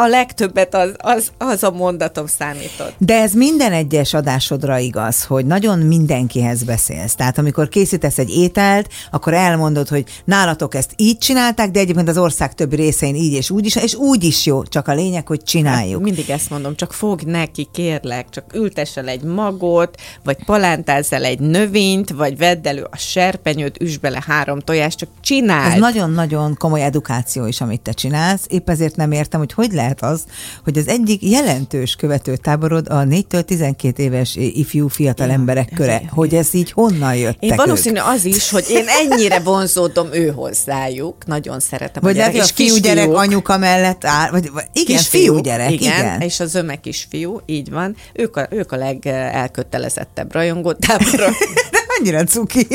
a 0.00 0.06
legtöbbet 0.06 0.74
az, 0.74 0.92
az, 0.96 1.30
az 1.38 1.62
a 1.62 1.70
mondatom 1.70 2.26
számított. 2.26 2.94
De 2.98 3.20
ez 3.20 3.32
minden 3.32 3.72
egyes 3.72 4.14
adásodra 4.14 4.78
igaz, 4.78 5.24
hogy 5.24 5.46
nagyon 5.46 5.78
mindenkihez 5.78 6.62
beszélsz. 6.62 7.14
Tehát 7.14 7.38
amikor 7.38 7.68
készítesz 7.68 8.18
egy 8.18 8.30
ételt, 8.30 8.88
akkor 9.10 9.34
elmondod, 9.34 9.88
hogy 9.88 10.04
nálatok 10.24 10.74
ezt 10.74 10.92
így 10.96 11.18
csinálták, 11.18 11.70
de 11.70 11.80
egyébként 11.80 12.08
az 12.08 12.18
ország 12.18 12.54
többi 12.54 12.76
részein 12.76 13.14
így 13.14 13.32
és 13.32 13.50
úgy 13.50 13.66
is, 13.66 13.76
és 13.76 13.94
úgy 13.94 14.24
is 14.24 14.46
jó, 14.46 14.64
csak 14.64 14.88
a 14.88 14.94
lényeg, 14.94 15.26
hogy 15.26 15.42
csináljuk. 15.42 15.92
Hát 15.94 16.02
mindig 16.02 16.30
ezt 16.30 16.50
mondom, 16.50 16.76
csak 16.76 16.92
fog 16.92 17.22
neki, 17.22 17.68
kérlek, 17.72 18.28
csak 18.30 18.44
ültessel 18.54 19.08
egy 19.08 19.22
magot, 19.22 20.00
vagy 20.24 20.44
palántázz 20.44 21.12
el 21.12 21.24
egy 21.24 21.40
növényt, 21.40 22.10
vagy 22.10 22.36
vedd 22.36 22.68
elő 22.68 22.86
a 22.90 22.96
serpenyőt, 22.96 23.80
üsd 23.80 24.00
bele 24.00 24.22
három 24.26 24.58
tojást, 24.58 24.98
csak 24.98 25.08
csinálj. 25.20 25.72
Ez 25.72 25.80
nagyon-nagyon 25.80 26.54
komoly 26.58 26.82
edukáció 26.82 27.46
is, 27.46 27.60
amit 27.60 27.80
te 27.80 27.92
csinálsz. 27.92 28.44
Épp 28.48 28.68
ezért 28.68 28.96
nem 28.96 29.12
értem, 29.12 29.40
hogy 29.40 29.52
hogy 29.52 29.72
lehet 29.72 29.88
az, 30.00 30.24
hogy 30.64 30.78
az 30.78 30.88
egyik 30.88 31.22
jelentős 31.22 31.94
követőtáborod 31.94 32.86
a 32.88 32.94
4-től 32.94 33.42
12 33.42 34.02
éves 34.02 34.36
ifjú 34.36 34.88
fiatal 34.88 35.30
emberek 35.30 35.72
köre, 35.74 36.02
hogy 36.10 36.34
ez 36.34 36.54
így 36.54 36.72
honnan 36.72 37.16
jött? 37.16 37.36
Én 37.40 37.56
valószínű 37.56 37.98
ők? 37.98 38.06
az 38.06 38.24
is, 38.24 38.50
hogy 38.50 38.64
én 38.68 38.84
ennyire 38.86 39.38
vonzódom 39.38 40.08
ő 40.12 40.28
hozzájuk, 40.28 41.26
nagyon 41.26 41.60
szeretem 41.60 42.02
vagy 42.02 42.18
a 42.18 42.20
gyerek, 42.20 42.34
és 42.34 42.50
fiú 42.50 42.76
gyerek 42.76 43.08
anyuka 43.12 43.58
mellett 43.58 44.04
áll, 44.04 44.30
vagy, 44.30 44.50
vagy 44.50 44.64
igen, 44.72 44.96
kis 44.96 45.08
fiú 45.08 45.38
gyerek, 45.38 45.70
igen, 45.70 45.98
igen. 45.98 46.20
És 46.20 46.40
az 46.40 46.54
ömek 46.54 46.86
is 46.86 47.06
fiú, 47.10 47.40
így 47.46 47.70
van. 47.70 47.96
Ők 48.12 48.36
a, 48.36 48.46
ők 48.50 48.72
a 48.72 48.76
legelkötelezettebb 48.76 50.32
rajongótáborok. 50.32 51.34
annyira 52.00 52.24
cuki. 52.24 52.66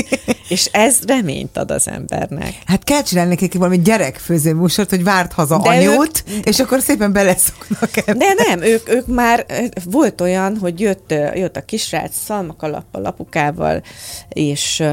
És 0.47 0.65
ez 0.71 0.99
reményt 1.07 1.57
ad 1.57 1.71
az 1.71 1.87
embernek. 1.87 2.53
Hát 2.65 2.83
kell 2.83 3.01
csinálni 3.01 3.29
nekik 3.29 3.53
valami 3.53 3.81
gyerekfőző 3.81 4.53
műsort, 4.53 4.89
hogy 4.89 5.03
várt 5.03 5.33
haza 5.33 5.59
de 5.63 5.69
anyót, 5.69 6.23
ők... 6.37 6.45
és 6.45 6.59
akkor 6.59 6.81
szépen 6.81 7.13
beleszoknak 7.13 7.97
ebbe. 7.97 8.13
De 8.13 8.43
nem, 8.47 8.61
ők, 8.61 8.89
ők 8.89 9.07
már, 9.07 9.45
volt 9.85 10.21
olyan, 10.21 10.57
hogy 10.57 10.79
jött, 10.79 11.13
jött 11.33 11.57
a 11.57 11.65
kisrác 11.65 12.15
szalmakalappal, 12.25 13.05
apukával, 13.05 13.81
és 14.29 14.83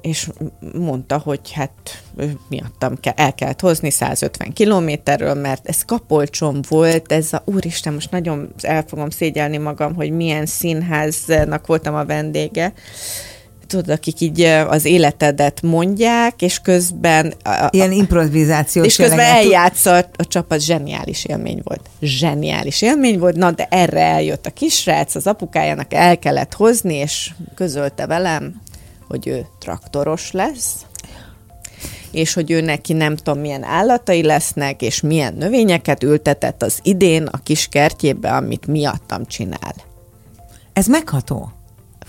és 0.00 0.28
mondta, 0.74 1.18
hogy 1.18 1.52
hát 1.52 2.02
miattam 2.48 2.94
el 3.14 3.34
kellett 3.34 3.60
hozni 3.60 3.90
150 3.90 4.52
kilométerről, 4.52 5.34
mert 5.34 5.68
ez 5.68 5.84
kapolcsom 5.84 6.60
volt, 6.68 7.12
ez 7.12 7.32
a 7.32 7.42
úristen, 7.44 7.92
most 7.92 8.10
nagyon 8.10 8.52
el 8.60 8.84
fogom 8.86 9.10
szégyelni 9.10 9.56
magam, 9.56 9.94
hogy 9.94 10.10
milyen 10.10 10.46
színháznak 10.46 11.66
voltam 11.66 11.94
a 11.94 12.04
vendége, 12.04 12.72
tudod, 13.68 13.88
akik 13.88 14.20
így 14.20 14.42
az 14.68 14.84
életedet 14.84 15.62
mondják, 15.62 16.42
és 16.42 16.58
közben... 16.58 17.34
Ilyen 17.70 17.92
improvizáció. 17.92 18.84
És 18.84 18.96
közben 18.96 19.18
eljátsza 19.18 19.96
a 19.96 20.26
csapat, 20.26 20.60
zseniális 20.60 21.24
élmény 21.24 21.60
volt. 21.64 21.80
Zseniális 22.00 22.82
élmény 22.82 23.18
volt, 23.18 23.36
na 23.36 23.50
de 23.50 23.66
erre 23.70 24.00
eljött 24.00 24.46
a 24.46 24.50
kisrác, 24.50 25.14
az 25.14 25.26
apukájának 25.26 25.94
el 25.94 26.18
kellett 26.18 26.54
hozni, 26.54 26.94
és 26.94 27.30
közölte 27.54 28.06
velem, 28.06 28.60
hogy 29.08 29.26
ő 29.26 29.46
traktoros 29.60 30.32
lesz, 30.32 30.72
és 32.10 32.34
hogy 32.34 32.50
ő 32.50 32.60
neki 32.60 32.92
nem 32.92 33.16
tudom 33.16 33.40
milyen 33.40 33.64
állatai 33.64 34.22
lesznek, 34.22 34.82
és 34.82 35.00
milyen 35.00 35.34
növényeket 35.34 36.02
ültetett 36.02 36.62
az 36.62 36.78
idén 36.82 37.26
a 37.26 37.38
kis 37.42 37.68
kertjébe, 37.68 38.30
amit 38.30 38.66
miattam 38.66 39.26
csinál. 39.26 39.74
Ez 40.72 40.86
megható? 40.86 41.52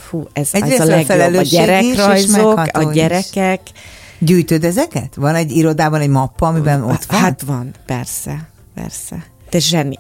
Fú, 0.10 0.28
ez, 0.34 0.50
ez 0.52 0.80
a 0.80 0.86
legjobb. 0.86 1.36
A 1.36 1.42
gyerekrajzok, 1.42 2.58
a 2.72 2.92
gyerekek. 2.94 3.62
Is. 3.64 3.80
Gyűjtöd 4.20 4.64
ezeket? 4.64 5.16
Van 5.16 5.36
egy 5.36 5.52
irodában 5.52 6.02
egy 6.02 6.10
mappa, 6.10 6.48
amiben 6.48 6.84
ott 6.84 7.06
van? 7.06 7.20
Hát 7.20 7.42
van, 7.42 7.72
persze, 7.86 8.50
persze. 8.76 9.26
De 9.50 9.60
zseni, 9.60 9.98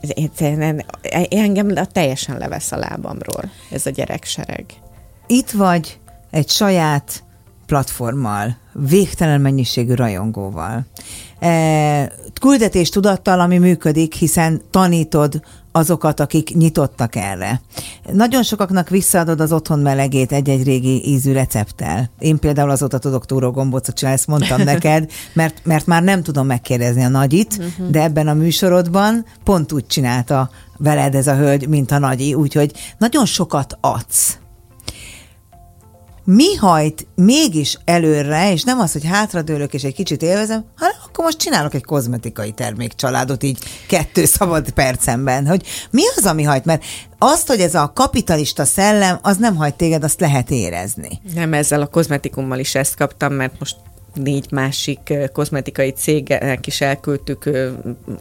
engem 1.30 1.74
teljesen 1.91 2.38
levesz 2.38 2.72
a 2.72 2.78
lábamról 2.78 3.51
ez 3.72 3.86
a 3.86 3.89
gyereksereg. 3.89 4.66
Itt 5.28 5.51
vagy 5.51 5.99
egy 6.32 6.49
saját 6.49 7.24
platformmal, 7.66 8.57
végtelen 8.74 9.41
mennyiségű 9.41 9.93
rajongóval. 9.93 10.86
E, 11.39 12.12
küldetés 12.41 12.89
tudattal, 12.89 13.39
ami 13.39 13.57
működik, 13.57 14.14
hiszen 14.14 14.62
tanítod 14.70 15.41
azokat, 15.72 16.20
akik 16.20 16.55
nyitottak 16.55 17.15
erre. 17.15 17.61
Nagyon 18.11 18.43
sokaknak 18.43 18.89
visszaadod 18.89 19.39
az 19.41 19.51
otthon 19.51 19.80
melegét 19.80 20.32
egy-egy 20.32 20.63
régi 20.63 21.07
ízű 21.07 21.32
recepttel. 21.32 22.09
Én 22.20 22.39
például 22.39 22.70
azóta 22.70 22.97
tudok 22.97 23.26
túrógombócot 23.26 23.95
csinálni, 23.95 24.20
ezt 24.20 24.28
mondtam 24.28 24.61
neked, 24.74 25.11
mert, 25.34 25.61
mert 25.63 25.86
már 25.86 26.03
nem 26.03 26.24
tudom 26.24 26.45
megkérdezni 26.45 27.03
a 27.03 27.09
nagyit, 27.09 27.57
uh-huh. 27.59 27.89
de 27.89 28.01
ebben 28.01 28.28
a 28.28 28.34
műsorodban 28.34 29.26
pont 29.43 29.72
úgy 29.72 29.88
csinálta 29.88 30.49
veled 30.78 31.15
ez 31.15 31.28
a 31.28 31.36
hölgy, 31.36 31.67
mint 31.67 31.91
a 31.91 31.99
nagyi, 31.99 32.34
úgyhogy 32.34 32.72
nagyon 32.97 33.26
sokat 33.26 33.78
adsz 33.82 34.38
mi 36.32 36.55
hajt 36.55 37.07
mégis 37.15 37.77
előre, 37.86 38.51
és 38.51 38.63
nem 38.63 38.80
az, 38.80 38.91
hogy 38.91 39.05
hátradőlök 39.05 39.73
és 39.73 39.84
egy 39.84 39.93
kicsit 39.93 40.21
élvezem, 40.21 40.65
hanem 40.77 40.95
akkor 41.05 41.23
most 41.23 41.38
csinálok 41.38 41.73
egy 41.73 41.84
kozmetikai 41.84 42.51
termékcsaládot 42.51 43.43
így 43.43 43.57
kettő 43.88 44.25
szabad 44.25 44.69
percemben, 44.71 45.47
hogy 45.47 45.65
mi 45.91 46.01
az, 46.15 46.25
ami 46.25 46.43
hajt, 46.43 46.65
mert 46.65 46.84
azt, 47.17 47.47
hogy 47.47 47.59
ez 47.59 47.75
a 47.75 47.91
kapitalista 47.95 48.65
szellem, 48.65 49.19
az 49.21 49.38
nem 49.38 49.55
hajt 49.55 49.75
téged, 49.75 50.03
azt 50.03 50.19
lehet 50.19 50.51
érezni. 50.51 51.21
Nem, 51.34 51.53
ezzel 51.53 51.82
a 51.82 51.88
kozmetikummal 51.88 52.59
is 52.59 52.75
ezt 52.75 52.95
kaptam, 52.95 53.34
mert 53.34 53.59
most 53.59 53.75
négy 54.14 54.45
másik 54.51 55.14
kozmetikai 55.34 55.89
cégnek 55.89 56.68
is 56.68 56.82
elküldtük 56.82 57.49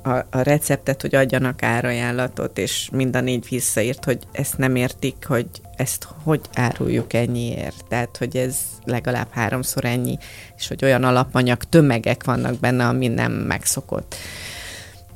a, 0.03 0.09
a 0.09 0.27
receptet, 0.31 1.01
hogy 1.01 1.15
adjanak 1.15 1.63
árajánlatot, 1.63 2.59
és 2.59 2.89
mind 2.93 3.17
a 3.17 3.21
négy 3.21 3.47
visszaírt, 3.49 4.05
hogy 4.05 4.19
ezt 4.33 4.59
nem 4.59 4.77
értik, 4.77 5.25
hogy 5.27 5.47
ezt 5.77 6.07
hogy 6.23 6.41
áruljuk 6.55 7.13
ennyiért. 7.13 7.85
Tehát, 7.89 8.17
hogy 8.17 8.37
ez 8.37 8.57
legalább 8.85 9.29
háromszor 9.31 9.85
ennyi, 9.85 10.19
és 10.57 10.69
hogy 10.69 10.85
olyan 10.85 11.05
alapanyag 11.05 11.63
tömegek 11.65 12.25
vannak 12.25 12.59
benne, 12.59 12.87
ami 12.87 13.09
nem 13.09 13.33
megszokott. 13.33 14.15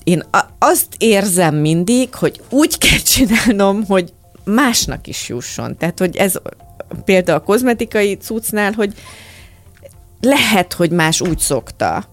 Én 0.04 0.22
azt 0.58 0.94
érzem 0.98 1.54
mindig, 1.54 2.14
hogy 2.14 2.40
úgy 2.48 2.78
kell 2.78 2.98
csinálnom, 3.14 3.84
hogy 3.84 4.12
másnak 4.44 5.06
is 5.06 5.28
jusson. 5.28 5.76
Tehát, 5.76 5.98
hogy 5.98 6.16
ez 6.16 6.34
például 7.04 7.38
a 7.38 7.42
kozmetikai 7.42 8.16
cuccnál, 8.16 8.72
hogy 8.72 8.94
lehet, 10.22 10.72
hogy 10.72 10.90
más 10.90 11.20
úgy 11.20 11.38
szokta, 11.38 12.04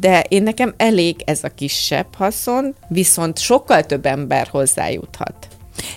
de 0.00 0.20
én 0.28 0.42
nekem 0.42 0.74
elég 0.76 1.22
ez 1.24 1.44
a 1.44 1.48
kisebb 1.48 2.14
haszon, 2.14 2.74
viszont 2.88 3.38
sokkal 3.38 3.82
több 3.82 4.06
ember 4.06 4.48
hozzájuthat. 4.48 5.48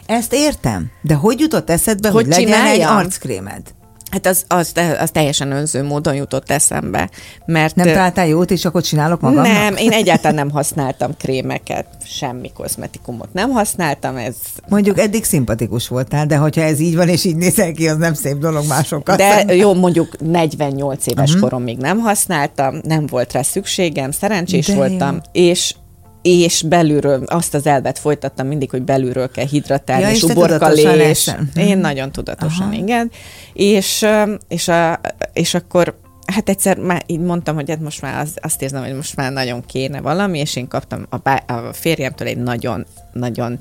Ezt 0.06 0.34
értem, 0.34 0.92
de 1.02 1.14
hogy 1.14 1.40
jutott 1.40 1.70
eszedbe, 1.70 2.10
hogy, 2.10 2.24
hogy 2.24 2.34
legyen 2.34 2.46
csináljam? 2.46 2.98
egy 2.98 3.06
arckrémed? 3.06 3.62
Hát 4.10 4.26
az, 4.26 4.44
az, 4.48 4.74
az 5.00 5.12
teljesen 5.12 5.52
önző 5.52 5.84
módon 5.84 6.16
jutott 6.16 6.52
eszembe. 6.52 7.10
Mert 7.46 7.76
nem 7.76 7.88
találtál 7.88 8.28
jót, 8.28 8.52
és 8.52 8.66
akkor 8.66 8.82
csinálok 8.82 9.22
magamnak? 9.22 9.46
Nem, 9.46 9.76
én 9.76 9.92
egyáltalán 9.92 10.36
nem 10.36 10.52
használtam 10.52 11.12
krémeket, 11.18 11.86
semmi 12.06 12.52
kozmetikumot 12.54 13.34
nem 13.34 13.50
használtam. 13.50 14.18
Ez... 14.18 14.36
Mondjuk 14.68 15.00
eddig 15.00 15.24
szimpatikus 15.24 15.88
voltál, 15.88 16.26
de 16.26 16.36
hogyha 16.36 16.62
ez 16.62 16.80
így 16.80 16.96
van, 16.96 17.10
és 17.10 17.26
így 17.26 17.36
nézel 17.36 17.72
ki, 17.72 17.88
az 17.88 17.98
nem 17.98 18.14
szép 18.14 18.38
dolog 18.38 18.68
másokat. 18.68 19.18
De 19.18 19.30
szemben. 19.38 19.56
jó, 19.56 19.74
mondjuk 19.74 20.20
48 20.20 21.08
éves 21.08 21.28
uh-huh. 21.28 21.42
korom 21.42 21.64
még 21.64 21.78
nem 21.78 22.00
használtam, 22.00 22.80
nem 22.84 23.06
volt 23.06 23.32
rá 23.32 23.42
szükségem, 23.42 24.12
szerencsés 24.12 24.66
de 24.66 24.76
voltam, 24.76 25.14
jó. 25.14 25.42
és 25.42 25.74
és 26.22 26.62
belülről, 26.62 27.24
azt 27.26 27.54
az 27.54 27.66
elvet 27.66 28.00
folytattam 28.00 28.48
mindig, 28.48 28.70
hogy 28.70 28.82
belülről 28.82 29.32
kell 29.32 29.46
hidratálni, 29.46 30.04
ja, 30.04 30.10
és 30.10 30.24
uborkalés. 30.24 31.30
Én 31.56 31.78
nagyon 31.78 32.12
tudatosan, 32.12 32.68
Aha. 32.68 32.76
igen. 32.76 33.12
És, 33.54 34.06
és, 34.48 34.68
a, 34.68 35.00
és 35.34 35.54
akkor 35.54 36.00
hát 36.26 36.50
egyszer 36.50 36.78
már 36.78 37.04
így 37.06 37.20
mondtam, 37.20 37.56
hogy 37.56 37.70
hát 37.70 37.80
most 37.80 38.02
már 38.02 38.22
az, 38.22 38.34
azt 38.42 38.62
érzem, 38.62 38.84
hogy 38.84 38.96
most 38.96 39.16
már 39.16 39.32
nagyon 39.32 39.66
kéne 39.66 40.02
valami, 40.02 40.40
és 40.40 40.56
én 40.56 40.68
kaptam 40.68 41.06
a, 41.10 41.18
bá, 41.18 41.36
a 41.36 41.74
férjemtől 41.74 42.28
egy 42.28 42.38
nagyon, 42.38 42.86
nagyon 43.14 43.60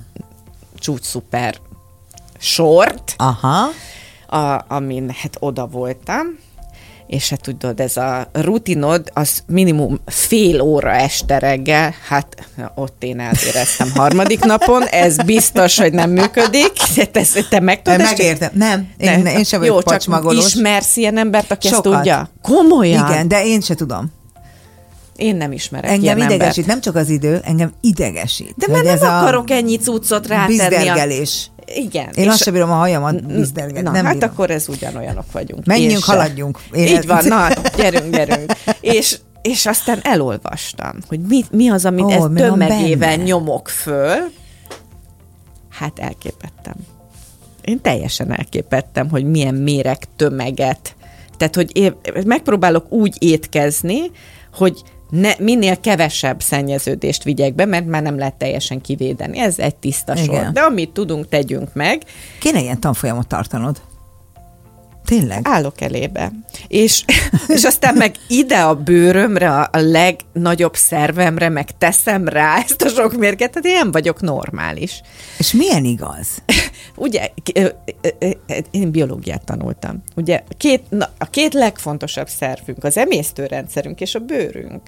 csúcs 0.75 1.03
szuper 1.03 1.55
sort, 2.39 3.15
Aha. 3.17 3.69
A, 4.27 4.65
amin 4.69 5.11
hát 5.11 5.37
oda 5.39 5.67
voltam, 5.67 6.39
és 7.09 7.29
hát 7.31 7.41
tudod, 7.41 7.81
ez 7.81 7.97
a 7.97 8.29
rutinod, 8.33 9.11
az 9.13 9.43
minimum 9.47 10.01
fél 10.07 10.61
óra 10.61 10.91
este 10.91 11.39
reggel, 11.39 11.95
hát 12.09 12.49
ott 12.75 13.05
én 13.05 13.21
eléreztem 13.21 13.91
harmadik 13.95 14.45
napon, 14.45 14.83
ez 14.83 15.17
biztos, 15.17 15.79
hogy 15.79 15.93
nem 15.93 16.11
működik, 16.11 16.73
te, 17.13 17.23
te 17.51 17.61
meg 17.61 17.83
tudod? 17.83 18.01
Megértem, 18.01 18.51
nem, 18.55 18.89
én, 18.97 19.27
én 19.27 19.45
sem 19.45 19.61
vagyok 19.61 19.83
Jó, 19.87 19.97
csak 19.97 20.33
ismersz 20.33 20.97
ilyen 20.97 21.19
embert, 21.19 21.51
aki 21.51 21.69
Sokat. 21.69 21.87
ezt 21.87 21.95
tudja? 21.95 22.31
Komolyan? 22.43 23.11
Igen, 23.11 23.29
de 23.29 23.45
én 23.45 23.61
se 23.61 23.75
tudom. 23.75 24.13
Én 25.17 25.37
nem 25.37 25.53
ismerek 25.53 25.91
Engem 25.91 26.17
ilyen 26.17 26.31
idegesít, 26.31 26.63
embert. 26.63 26.67
nem 26.67 26.81
csak 26.81 27.03
az 27.03 27.09
idő, 27.09 27.41
engem 27.45 27.73
idegesít. 27.81 28.55
De 28.57 28.67
mert 28.73 29.01
nem 29.01 29.15
akarok 29.15 29.51
ennyi 29.51 29.77
cuccot 29.77 30.27
rátenni. 30.27 30.89
A... 30.89 31.58
Igen. 31.75 32.09
Én 32.15 32.29
azt 32.29 32.43
sem 32.43 32.53
bírom 32.53 32.71
a 32.71 32.75
hajamat 32.75 33.27
bizdergelni. 33.27 33.81
Na, 33.81 33.91
nem 33.91 34.05
hát 34.05 34.15
bírom. 34.15 34.31
akkor 34.33 34.51
ez 34.51 34.69
ugyanolyanok 34.69 35.33
vagyunk. 35.33 35.65
Menjünk, 35.65 35.99
És- 35.99 36.05
haladjunk. 36.05 36.59
Én 36.73 36.87
Így 36.87 37.07
van, 37.07 37.25
na, 37.25 37.49
gyerünk, 37.77 38.15
gyerünk. 38.15 38.53
És, 38.81 39.19
és 39.43 39.67
aztán 39.67 40.01
elolvastam, 40.03 40.97
hogy 41.09 41.21
mi, 41.21 41.45
mi 41.51 41.69
az, 41.69 41.85
amit 41.85 42.05
oh, 42.05 42.13
ez 42.15 42.23
tömegével 42.35 43.09
benne? 43.09 43.23
nyomok 43.23 43.69
föl. 43.69 44.17
Hát 45.71 45.99
elképettem. 45.99 46.75
Én 47.65 47.81
teljesen 47.81 48.33
elképettem, 48.33 49.11
hogy 49.11 49.25
milyen 49.25 49.55
méreg 49.55 49.99
tömeget. 50.17 50.95
Tehát, 51.37 51.55
hogy 51.55 51.77
én 51.77 51.95
megpróbálok 52.25 52.93
úgy 52.93 53.17
étkezni, 53.19 53.99
hogy 54.55 54.83
ne, 55.11 55.33
minél 55.39 55.81
kevesebb 55.81 56.43
szennyeződést 56.43 57.23
vigyek 57.23 57.55
be, 57.55 57.65
mert 57.65 57.87
már 57.87 58.03
nem 58.03 58.19
lehet 58.19 58.35
teljesen 58.35 58.81
kivédeni. 58.81 59.39
Ez 59.39 59.59
egy 59.59 59.77
tiszta 59.77 60.17
sor. 60.17 60.35
Igen. 60.35 60.53
De 60.53 60.61
amit 60.61 60.91
tudunk, 60.91 61.29
tegyünk 61.29 61.75
meg. 61.75 62.03
Kéne 62.41 62.61
ilyen 62.61 62.81
tanfolyamot 62.81 63.27
tartanod. 63.27 63.81
Tényleg? 65.09 65.41
Állok 65.43 65.81
elébe. 65.81 66.33
És, 66.67 67.05
és 67.57 67.65
aztán 67.65 67.95
meg 67.95 68.15
ide 68.29 68.59
a 68.59 68.75
bőrömre, 68.75 69.51
a 69.51 69.71
legnagyobb 69.73 70.77
szervemre, 70.77 71.49
meg 71.49 71.79
teszem 71.79 72.29
rá 72.29 72.57
ezt 72.57 72.83
a 72.83 72.89
sok 72.89 73.17
mérget, 73.17 73.51
tehát 73.51 73.67
én 73.67 73.75
nem 73.75 73.91
vagyok 73.91 74.21
normális. 74.21 75.01
És 75.39 75.53
milyen 75.53 75.85
igaz? 75.85 76.29
Ugye, 76.97 77.31
én 78.71 78.91
biológiát 78.91 79.45
tanultam. 79.45 80.03
Ugye 80.17 80.43
két, 80.57 80.83
na, 80.89 81.11
a 81.19 81.25
két 81.25 81.55
legfontosabb 81.55 82.29
szervünk, 82.29 82.85
az 82.85 82.97
emésztőrendszerünk 82.97 84.01
és 84.01 84.15
a 84.15 84.19
bőrünk. 84.19 84.81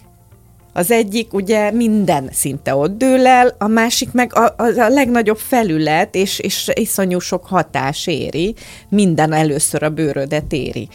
Az 0.73 0.91
egyik 0.91 1.33
ugye 1.33 1.71
minden 1.71 2.29
szinte 2.33 2.75
ott 2.75 2.99
dől 2.99 3.27
el, 3.27 3.55
a 3.59 3.67
másik 3.67 4.13
meg 4.13 4.35
a, 4.35 4.45
a, 4.45 4.81
a 4.81 4.89
legnagyobb 4.89 5.39
felület, 5.39 6.15
és, 6.15 6.39
és 6.39 6.71
iszonyú 6.75 7.19
sok 7.19 7.47
hatás 7.47 8.07
éri, 8.07 8.55
minden 8.89 9.33
először 9.33 9.83
a 9.83 9.91
bőrödet 9.91 10.53
éri. 10.53 10.89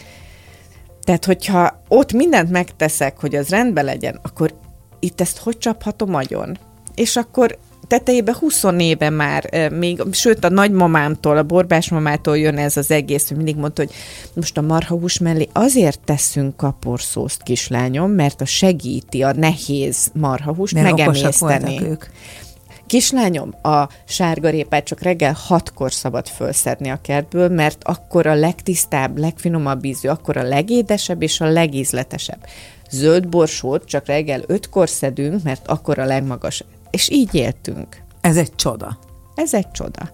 Tehát, 1.04 1.26
hogyha 1.26 1.82
ott 1.88 2.14
mindent 2.14 2.52
megteszek, 2.52 3.20
hogy 3.20 3.36
az 3.36 3.50
rendben 3.50 3.86
legyen, 3.86 4.20
akkor 4.24 4.54
itt 5.00 5.22
ezt 5.22 5.38
hogy 5.38 5.58
csaphatom 5.58 6.16
agyon? 6.16 6.58
És 6.96 7.16
akkor 7.16 7.58
tetejében 7.88 8.36
20 8.36 8.64
éve 8.78 9.10
már, 9.10 9.70
még, 9.72 10.02
sőt 10.12 10.44
a 10.44 10.50
nagymamámtól, 10.50 11.38
a 11.38 11.44
borbás 11.44 11.90
mamától 11.90 12.38
jön 12.38 12.58
ez 12.58 12.78
az 12.78 12.92
egész, 12.92 13.28
hogy 13.28 13.38
mindig 13.38 13.56
mondta, 13.56 13.82
hogy 13.82 13.94
most 14.34 14.58
a 14.58 14.62
marhahús 14.62 15.20
mellé 15.20 15.50
azért 15.52 16.00
teszünk 16.00 16.58
kaporszózt, 16.58 17.44
kislányom, 17.44 18.12
mert 18.12 18.42
a 18.42 18.46
segíti 18.46 19.24
a 19.24 19.34
nehéz 19.34 20.12
marhahúst 20.14 20.78
okosak 20.78 20.98
megemészteni. 20.98 21.82
ők. 21.82 22.06
Kislányom, 22.88 23.54
a 23.62 23.90
sárgarépát 24.08 24.84
csak 24.84 25.02
reggel 25.02 25.38
hatkor 25.46 25.94
szabad 25.94 26.28
fölszedni 26.28 26.90
a 26.90 27.00
kertből, 27.02 27.50
mert 27.50 27.84
akkor 27.84 28.28
a 28.28 28.36
legtisztább, 28.36 29.18
legfinomabb 29.18 29.86
ízű, 29.86 30.08
akkor 30.08 30.38
a 30.38 30.44
legédesebb 30.44 31.22
és 31.22 31.42
a 31.42 31.46
legízletesebb. 31.46 32.48
Zöld 32.90 33.28
borsót 33.28 33.86
csak 33.86 34.06
reggel 34.06 34.42
ötkor 34.48 34.90
szedünk, 34.90 35.44
mert 35.44 35.68
akkor 35.68 36.00
a 36.00 36.06
legmagas. 36.06 36.64
És 36.96 37.10
így 37.10 37.36
éltünk. 37.36 37.88
Ez 38.22 38.38
egy 38.38 38.56
csoda. 38.56 38.98
Ez 39.36 39.54
egy 39.54 39.72
csoda. 39.72 40.10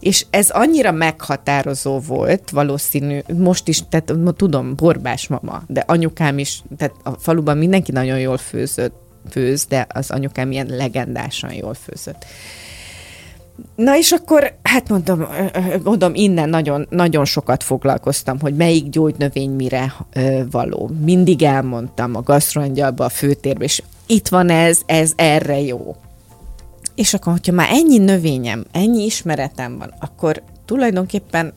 És 0.00 0.26
ez 0.30 0.50
annyira 0.50 0.92
meghatározó 0.92 1.98
volt, 1.98 2.50
valószínű, 2.50 3.20
most 3.36 3.68
is, 3.68 3.82
tehát 3.88 4.12
tudom, 4.36 4.76
borbás 4.76 5.28
mama, 5.28 5.62
de 5.66 5.84
anyukám 5.86 6.38
is, 6.38 6.62
tehát 6.76 6.94
a 7.02 7.10
faluban 7.10 7.58
mindenki 7.58 7.92
nagyon 7.92 8.18
jól 8.18 8.36
főzött, 8.36 8.94
főz, 9.30 9.64
de 9.64 9.86
az 9.88 10.10
anyukám 10.10 10.52
ilyen 10.52 10.66
legendásan 10.66 11.52
jól 11.52 11.74
főzött. 11.74 12.24
Na 13.74 13.96
és 13.96 14.12
akkor, 14.12 14.54
hát 14.62 14.88
mondom, 14.88 15.26
mondom, 15.82 16.14
innen 16.14 16.48
nagyon, 16.48 16.86
nagyon 16.90 17.24
sokat 17.24 17.62
foglalkoztam, 17.62 18.40
hogy 18.40 18.56
melyik 18.56 18.88
gyógynövény 18.88 19.50
mire 19.50 19.94
ö, 20.12 20.42
való. 20.50 20.90
Mindig 21.04 21.42
elmondtam 21.42 22.16
a 22.16 22.22
gasztroangyalba, 22.22 23.04
a 23.04 23.08
főtérbe, 23.08 23.64
és 23.64 23.82
itt 24.06 24.28
van 24.28 24.50
ez, 24.50 24.80
ez 24.86 25.12
erre 25.16 25.60
jó. 25.60 25.96
És 26.94 27.14
akkor, 27.14 27.32
hogyha 27.32 27.52
már 27.52 27.68
ennyi 27.70 27.98
növényem, 27.98 28.64
ennyi 28.72 29.04
ismeretem 29.04 29.78
van, 29.78 29.94
akkor 30.00 30.42
tulajdonképpen 30.64 31.52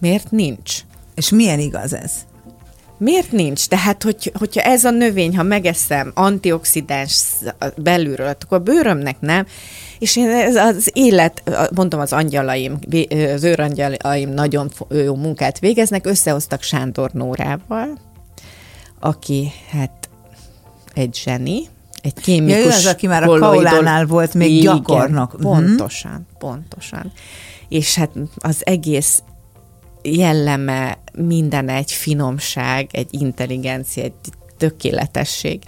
miért 0.00 0.30
nincs? 0.30 0.80
És 1.14 1.30
milyen 1.30 1.58
igaz 1.58 1.94
ez? 1.94 2.12
Miért 2.98 3.32
nincs? 3.32 3.66
Tehát, 3.66 4.02
hogy, 4.02 4.32
hogyha 4.38 4.60
ez 4.60 4.84
a 4.84 4.90
növény, 4.90 5.36
ha 5.36 5.42
megeszem, 5.42 6.12
antioxidáns 6.14 7.22
belülről, 7.76 8.26
akkor 8.26 8.58
a 8.58 8.62
bőrömnek 8.62 9.20
nem. 9.20 9.46
És 9.98 10.16
én 10.16 10.28
ez 10.28 10.56
az 10.56 10.90
élet, 10.92 11.42
mondom 11.74 12.00
az 12.00 12.12
angyalaim, 12.12 12.78
az 13.34 13.44
őrangyalaim 13.44 14.30
nagyon 14.30 14.70
jó 14.88 15.14
munkát 15.14 15.58
végeznek, 15.58 16.06
összehoztak 16.06 16.62
Sándor 16.62 17.10
Nórával, 17.12 17.98
aki 19.00 19.52
hát 19.70 19.99
egy 21.00 21.14
zseni, 21.24 21.62
egy 22.02 22.14
kémikus. 22.14 22.58
Ja, 22.58 22.64
ő 22.64 22.68
az, 22.68 22.86
aki 22.86 23.06
már 23.06 23.22
a 23.22 23.38
Kaulánál 23.38 24.06
volt 24.06 24.34
még 24.34 24.50
Igen, 24.50 24.62
gyakornok. 24.62 25.32
Mhm. 25.32 25.42
Pontosan, 25.42 26.26
pontosan. 26.38 27.12
És 27.68 27.94
hát 27.94 28.10
az 28.36 28.66
egész 28.66 29.22
jelleme, 30.02 30.98
minden 31.12 31.68
egy 31.68 31.92
finomság, 31.92 32.88
egy 32.92 33.08
intelligencia, 33.10 34.02
egy 34.02 34.12
tökéletesség. 34.58 35.62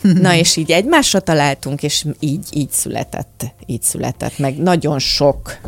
Na 0.00 0.34
és 0.34 0.56
így 0.56 0.70
egymásra 0.70 1.20
találtunk, 1.20 1.82
és 1.82 2.04
így, 2.20 2.46
így 2.50 2.70
született, 2.70 3.44
így 3.66 3.82
született 3.82 4.38
meg 4.38 4.56
nagyon 4.56 4.98
sok 4.98 5.58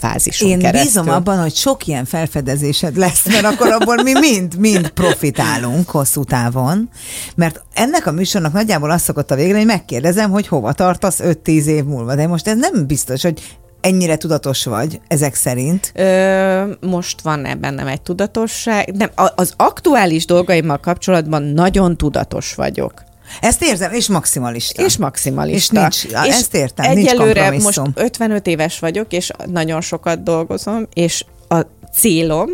fázison 0.00 0.48
Én 0.48 0.58
keresztül. 0.58 1.02
bízom 1.02 1.14
abban, 1.14 1.40
hogy 1.40 1.54
sok 1.54 1.86
ilyen 1.86 2.04
felfedezésed 2.04 2.96
lesz, 2.96 3.26
mert 3.26 3.44
akkor 3.44 3.72
abból 3.72 4.02
mi 4.02 4.12
mind, 4.12 4.56
mind 4.58 4.88
profitálunk 4.88 5.90
hosszú 5.90 6.24
távon, 6.24 6.88
mert 7.34 7.62
ennek 7.74 8.06
a 8.06 8.12
műsornak 8.12 8.52
nagyjából 8.52 8.90
az 8.90 9.02
szokott 9.02 9.30
a 9.30 9.34
végre, 9.34 9.56
hogy 9.56 9.66
megkérdezem, 9.66 10.30
hogy 10.30 10.46
hova 10.46 10.72
tartasz 10.72 11.20
5-10 11.22 11.64
év 11.64 11.84
múlva, 11.84 12.14
de 12.14 12.26
most 12.26 12.48
ez 12.48 12.58
nem 12.58 12.86
biztos, 12.86 13.22
hogy 13.22 13.40
ennyire 13.80 14.16
tudatos 14.16 14.64
vagy 14.64 15.00
ezek 15.08 15.34
szerint. 15.34 15.92
Ö, 15.94 16.72
most 16.80 17.20
van 17.20 17.44
-e 17.44 17.54
bennem 17.54 17.86
egy 17.86 18.02
tudatosság. 18.02 18.92
Nem, 18.96 19.10
az 19.34 19.52
aktuális 19.56 20.26
dolgaimmal 20.26 20.78
kapcsolatban 20.78 21.42
nagyon 21.42 21.96
tudatos 21.96 22.54
vagyok. 22.54 23.08
Ezt 23.40 23.62
érzem, 23.62 23.92
és 23.92 24.08
maximalista. 24.08 24.84
És 24.84 24.96
maximalista. 24.96 25.86
És 25.88 26.02
nincs- 26.02 26.28
ezt 26.28 26.54
értem, 26.54 26.92
nincs 26.92 27.10
egyelőre 27.10 27.50
most 27.50 27.62
kompromisszum. 27.62 27.92
55 28.04 28.46
éves 28.46 28.78
vagyok, 28.78 29.12
és 29.12 29.30
nagyon 29.46 29.80
sokat 29.80 30.22
dolgozom, 30.22 30.86
és 30.94 31.24
a 31.48 31.60
célom 31.94 32.50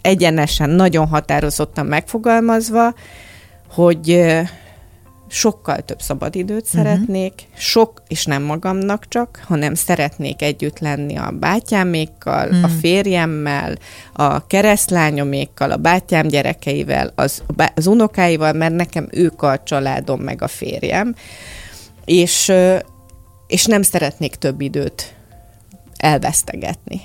egyenesen, 0.00 0.70
nagyon 0.70 1.06
határozottan 1.08 1.86
megfogalmazva, 1.86 2.94
hogy 3.74 4.30
sokkal 5.32 5.76
több 5.76 6.00
szabadidőt 6.00 6.66
Mhm. 6.72 6.76
szeretnék, 6.76 7.32
sok, 7.56 8.02
és 8.08 8.24
nem 8.24 8.42
magamnak 8.42 9.08
csak, 9.08 9.40
hanem 9.46 9.74
szeretnék 9.74 10.42
együtt 10.42 10.78
lenni 10.78 11.16
a 11.16 11.30
bátyámékkal, 11.30 12.48
a 12.48 12.54
Mhm. 12.66 12.78
férjemmel, 12.78 13.74
a 14.12 14.46
keresztlányomékkal, 14.46 15.70
a 15.70 15.76
bátyám 15.76 16.26
gyerekeivel, 16.28 17.12
az, 17.14 17.42
az 17.74 17.86
unokáival, 17.86 18.52
mert 18.52 18.74
nekem 18.74 19.08
ők 19.10 19.42
a 19.42 19.62
családom, 19.64 20.20
meg 20.20 20.42
a 20.42 20.48
férjem, 20.48 21.14
és, 22.04 22.52
és 23.46 23.64
nem 23.66 23.82
szeretnék 23.82 24.34
több 24.34 24.60
időt 24.60 25.14
elvesztegetni. 25.96 27.00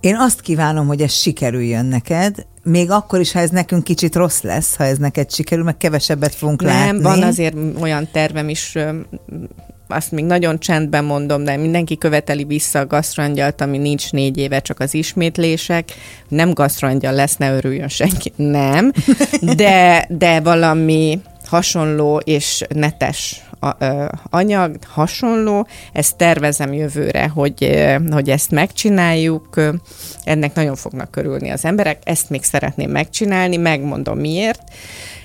Én 0.00 0.16
azt 0.16 0.40
kívánom, 0.40 0.86
hogy 0.86 1.00
ez 1.00 1.12
sikerüljön 1.12 1.84
neked, 1.84 2.46
még 2.62 2.90
akkor 2.90 3.20
is, 3.20 3.32
ha 3.32 3.38
ez 3.38 3.50
nekünk 3.50 3.84
kicsit 3.84 4.14
rossz 4.14 4.40
lesz, 4.40 4.76
ha 4.76 4.84
ez 4.84 4.98
neked 4.98 5.30
sikerül, 5.32 5.64
meg 5.64 5.76
kevesebbet 5.76 6.34
fogunk 6.34 6.62
Nem, 6.62 6.72
látni. 6.72 7.02
van 7.02 7.22
azért 7.22 7.56
olyan 7.80 8.08
tervem 8.12 8.48
is, 8.48 8.76
azt 9.88 10.10
még 10.10 10.24
nagyon 10.24 10.58
csendben 10.58 11.04
mondom, 11.04 11.44
de 11.44 11.56
mindenki 11.56 11.98
követeli 11.98 12.44
vissza 12.44 12.78
a 12.78 12.86
gasztrangyalt, 12.86 13.60
ami 13.60 13.78
nincs 13.78 14.12
négy 14.12 14.36
éve, 14.36 14.60
csak 14.60 14.80
az 14.80 14.94
ismétlések. 14.94 15.92
Nem 16.28 16.52
gasztrangyal 16.52 17.12
lesz, 17.12 17.36
ne 17.36 17.56
örüljön 17.56 17.88
senki. 17.88 18.32
Nem, 18.36 18.92
de, 19.56 20.06
de 20.08 20.40
valami 20.40 21.20
hasonló 21.46 22.16
és 22.24 22.64
netes 22.74 23.46
anyag, 24.30 24.76
hasonló, 24.88 25.66
ezt 25.92 26.16
tervezem 26.16 26.72
jövőre, 26.72 27.28
hogy, 27.28 27.86
hogy 28.10 28.30
ezt 28.30 28.50
megcsináljuk, 28.50 29.48
ennek 30.24 30.54
nagyon 30.54 30.76
fognak 30.76 31.10
körülni 31.10 31.50
az 31.50 31.64
emberek, 31.64 31.98
ezt 32.04 32.30
még 32.30 32.42
szeretném 32.42 32.90
megcsinálni, 32.90 33.56
megmondom 33.56 34.18
miért. 34.18 34.62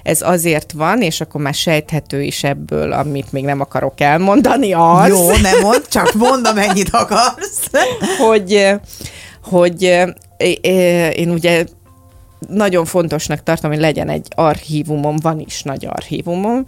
Ez 0.03 0.21
azért 0.21 0.71
van, 0.71 1.01
és 1.01 1.21
akkor 1.21 1.41
már 1.41 1.53
sejthető 1.53 2.21
is 2.21 2.43
ebből, 2.43 2.91
amit 2.91 3.31
még 3.31 3.43
nem 3.43 3.59
akarok 3.59 4.01
elmondani, 4.01 4.73
az, 4.73 5.07
Jó, 5.07 5.31
nem 5.31 5.59
mond, 5.61 5.87
csak 5.87 6.13
mondd, 6.13 6.45
amennyit 6.45 6.89
akarsz. 6.91 7.69
hogy, 8.17 8.71
hogy 9.43 9.81
én 11.13 11.29
ugye 11.29 11.65
nagyon 12.47 12.85
fontosnak 12.85 13.43
tartom, 13.43 13.71
hogy 13.71 13.79
legyen 13.79 14.09
egy 14.09 14.27
archívumom, 14.35 15.15
van 15.21 15.39
is 15.39 15.61
nagy 15.61 15.85
archívumom, 15.89 16.63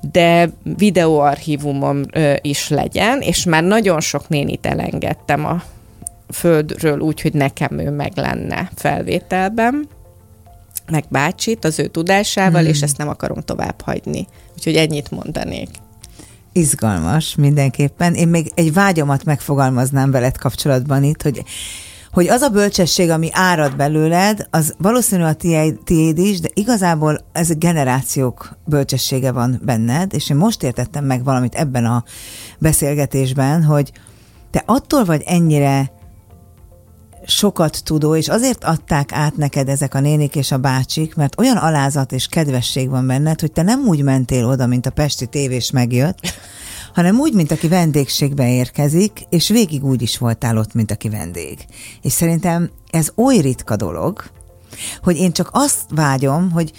de 0.00 0.50
videóarchívumom 0.76 2.02
ö, 2.12 2.34
is 2.40 2.68
legyen, 2.68 3.20
és 3.20 3.44
már 3.44 3.62
nagyon 3.62 4.00
sok 4.00 4.28
nénit 4.28 4.66
elengedtem 4.66 5.44
a 5.44 5.62
földről 6.32 6.98
úgy, 6.98 7.20
hogy 7.20 7.34
nekem 7.34 7.78
ő 7.78 7.90
meg 7.90 8.12
lenne 8.14 8.70
felvételben, 8.74 9.88
meg 10.90 11.04
bácsit 11.08 11.64
az 11.64 11.78
ő 11.78 11.86
tudásával, 11.86 12.62
mm. 12.62 12.66
és 12.66 12.80
ezt 12.80 12.96
nem 12.96 13.08
akarom 13.08 13.40
tovább 13.40 13.80
hagyni. 13.80 14.26
Úgyhogy 14.54 14.76
ennyit 14.76 15.10
mondanék. 15.10 15.68
Izgalmas 16.52 17.34
mindenképpen. 17.34 18.14
Én 18.14 18.28
még 18.28 18.52
egy 18.54 18.72
vágyamat 18.72 19.24
megfogalmaznám 19.24 20.10
veled 20.10 20.36
kapcsolatban 20.38 21.04
itt, 21.04 21.22
hogy 21.22 21.44
hogy 22.12 22.28
az 22.28 22.42
a 22.42 22.48
bölcsesség, 22.48 23.10
ami 23.10 23.28
árad 23.32 23.76
belőled, 23.76 24.46
az 24.50 24.74
valószínű 24.78 25.22
a 25.22 25.32
tiéd, 25.32 25.78
tiéd 25.84 26.18
is, 26.18 26.40
de 26.40 26.48
igazából 26.54 27.18
ez 27.32 27.56
generációk 27.58 28.58
bölcsessége 28.64 29.32
van 29.32 29.60
benned, 29.64 30.14
és 30.14 30.30
én 30.30 30.36
most 30.36 30.62
értettem 30.62 31.04
meg 31.04 31.24
valamit 31.24 31.54
ebben 31.54 31.84
a 31.84 32.04
beszélgetésben, 32.58 33.64
hogy 33.64 33.92
te 34.50 34.62
attól 34.66 35.04
vagy 35.04 35.22
ennyire 35.26 35.92
sokat 37.26 37.84
tudó, 37.84 38.16
és 38.16 38.28
azért 38.28 38.64
adták 38.64 39.12
át 39.12 39.36
neked 39.36 39.68
ezek 39.68 39.94
a 39.94 40.00
nénik 40.00 40.36
és 40.36 40.52
a 40.52 40.58
bácsik, 40.58 41.14
mert 41.14 41.40
olyan 41.40 41.56
alázat 41.56 42.12
és 42.12 42.26
kedvesség 42.26 42.88
van 42.88 43.06
benned, 43.06 43.40
hogy 43.40 43.52
te 43.52 43.62
nem 43.62 43.80
úgy 43.86 44.02
mentél 44.02 44.46
oda, 44.46 44.66
mint 44.66 44.86
a 44.86 44.90
Pesti 44.90 45.26
tévés 45.26 45.70
megjött, 45.70 46.18
hanem 46.94 47.18
úgy, 47.18 47.34
mint 47.34 47.50
aki 47.50 47.68
vendégségbe 47.68 48.52
érkezik, 48.52 49.20
és 49.28 49.48
végig 49.48 49.84
úgy 49.84 50.02
is 50.02 50.18
voltál 50.18 50.56
ott, 50.56 50.74
mint 50.74 50.90
aki 50.90 51.08
vendég. 51.08 51.64
És 52.02 52.12
szerintem 52.12 52.70
ez 52.90 53.12
oly 53.16 53.38
ritka 53.38 53.76
dolog, 53.76 54.22
hogy 55.02 55.16
én 55.16 55.32
csak 55.32 55.48
azt 55.52 55.80
vágyom, 55.88 56.50
hogy, 56.50 56.72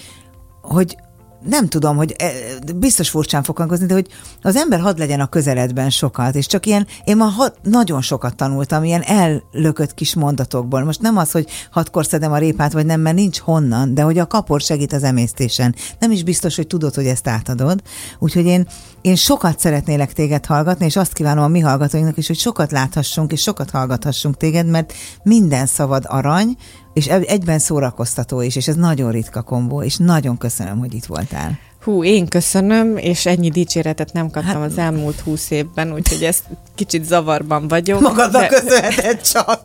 hogy 0.61 0.97
nem 1.43 1.67
tudom, 1.67 1.95
hogy 1.95 2.15
eh, 2.17 2.31
biztos 2.75 3.09
furcsán 3.09 3.43
fog 3.43 3.57
hangozni, 3.57 3.85
de 3.85 3.93
hogy 3.93 4.07
az 4.41 4.55
ember 4.55 4.79
hadd 4.79 4.97
legyen 4.97 5.19
a 5.19 5.27
közeledben 5.27 5.89
sokat, 5.89 6.35
és 6.35 6.45
csak 6.45 6.65
ilyen, 6.65 6.87
én 7.03 7.17
ma 7.17 7.25
had, 7.25 7.53
nagyon 7.63 8.01
sokat 8.01 8.35
tanultam, 8.35 8.83
ilyen 8.83 9.01
ellökött 9.01 9.93
kis 9.93 10.15
mondatokból. 10.15 10.83
Most 10.83 11.01
nem 11.01 11.17
az, 11.17 11.31
hogy 11.31 11.47
hatkor 11.71 12.05
szedem 12.05 12.31
a 12.31 12.37
répát, 12.37 12.71
vagy 12.71 12.85
nem, 12.85 13.01
mert 13.01 13.15
nincs 13.15 13.39
honnan, 13.39 13.93
de 13.93 14.01
hogy 14.01 14.17
a 14.17 14.27
kapor 14.27 14.61
segít 14.61 14.93
az 14.93 15.03
emésztésen. 15.03 15.75
Nem 15.99 16.11
is 16.11 16.23
biztos, 16.23 16.55
hogy 16.55 16.67
tudod, 16.67 16.93
hogy 16.93 17.07
ezt 17.07 17.27
átadod. 17.27 17.81
Úgyhogy 18.19 18.45
én, 18.45 18.67
én 19.01 19.15
sokat 19.15 19.59
szeretnélek 19.59 20.13
téged 20.13 20.45
hallgatni, 20.45 20.85
és 20.85 20.95
azt 20.95 21.13
kívánom 21.13 21.43
a 21.43 21.47
mi 21.47 21.59
hallgatóinknak 21.59 22.17
is, 22.17 22.27
hogy 22.27 22.37
sokat 22.37 22.71
láthassunk, 22.71 23.31
és 23.31 23.41
sokat 23.41 23.69
hallgathassunk 23.69 24.37
téged, 24.37 24.67
mert 24.67 24.93
minden 25.23 25.65
szavad 25.65 26.03
arany, 26.07 26.55
és 26.93 27.07
egyben 27.07 27.59
szórakoztató 27.59 28.41
is, 28.41 28.55
és 28.55 28.67
ez 28.67 28.75
nagyon 28.75 29.11
ritka 29.11 29.41
kombó, 29.41 29.83
és 29.83 29.95
nagyon 29.97 30.37
köszönöm, 30.37 30.79
hogy 30.79 30.93
itt 30.93 31.05
voltál. 31.05 31.59
Hú, 31.83 32.03
én 32.03 32.27
köszönöm, 32.27 32.97
és 32.97 33.25
ennyi 33.25 33.49
dicséretet 33.49 34.13
nem 34.13 34.29
kaptam 34.29 34.61
hát, 34.61 34.71
az 34.71 34.77
elmúlt 34.77 35.19
húsz 35.19 35.51
évben, 35.51 35.93
úgyhogy 35.93 36.23
ezt 36.23 36.43
kicsit 36.75 37.05
zavarban 37.05 37.67
vagyok. 37.67 37.99
Magadnak 37.99 38.41
de... 38.41 38.47
köszönheted 38.47 39.21
csak. 39.21 39.63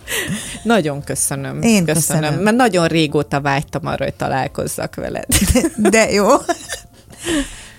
nagyon 0.62 1.04
köszönöm. 1.04 1.62
Én 1.62 1.84
köszönöm. 1.84 2.20
köszönöm. 2.20 2.42
Mert 2.42 2.56
nagyon 2.56 2.86
régóta 2.86 3.40
vágytam 3.40 3.86
arra, 3.86 4.04
hogy 4.04 4.14
találkozzak 4.14 4.94
veled. 4.94 5.26
De, 5.52 5.88
de 5.90 6.10
jó. 6.10 6.26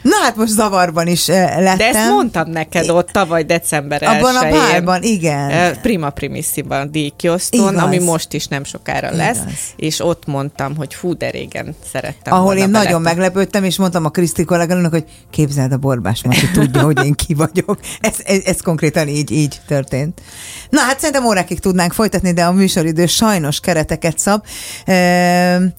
Na 0.09 0.23
hát 0.23 0.35
most 0.35 0.51
zavarban 0.51 1.07
is 1.07 1.27
lettem. 1.27 1.77
De 1.77 1.85
ezt 1.85 2.09
mondtam 2.09 2.49
neked 2.49 2.89
ott 2.89 3.09
tavaly 3.09 3.43
december 3.43 4.03
Abban 4.03 4.35
a 4.35 4.49
bárban, 4.49 5.03
igen. 5.03 5.77
Prima 5.81 6.09
Primissima 6.09 6.85
díjkiosztón, 6.85 7.77
ami 7.77 7.99
most 7.99 8.33
is 8.33 8.47
nem 8.47 8.63
sokára 8.63 9.15
lesz, 9.15 9.37
Igaz. 9.37 9.53
és 9.75 9.99
ott 9.99 10.25
mondtam, 10.25 10.75
hogy 10.75 10.95
hú, 10.95 11.17
de 11.17 11.29
régen 11.29 11.75
szerettem 11.91 12.33
Ahol 12.33 12.55
én 12.55 12.69
nagyon 12.69 12.89
nagyon 12.89 13.17
meglepődtem, 13.17 13.63
és 13.63 13.77
mondtam 13.77 14.05
a 14.05 14.09
Kriszti 14.09 14.43
kollégának, 14.43 14.91
hogy 14.91 15.05
képzeld 15.29 15.71
a 15.71 15.77
Borbás 15.77 16.21
hogy 16.21 16.51
tudja, 16.53 16.81
hogy 16.81 17.05
én 17.05 17.13
ki 17.13 17.33
vagyok. 17.33 17.79
Ez, 17.99 18.15
ez, 18.25 18.39
ez 18.45 18.61
konkrétan 18.61 19.07
így, 19.07 19.31
így 19.31 19.61
történt. 19.67 20.21
Na 20.69 20.79
hát 20.79 20.99
szerintem 20.99 21.25
órákig 21.25 21.59
tudnánk 21.59 21.93
folytatni, 21.93 22.33
de 22.33 22.43
a 22.43 22.51
műsoridő 22.51 23.05
sajnos 23.05 23.59
kereteket 23.59 24.19
szab. 24.19 24.43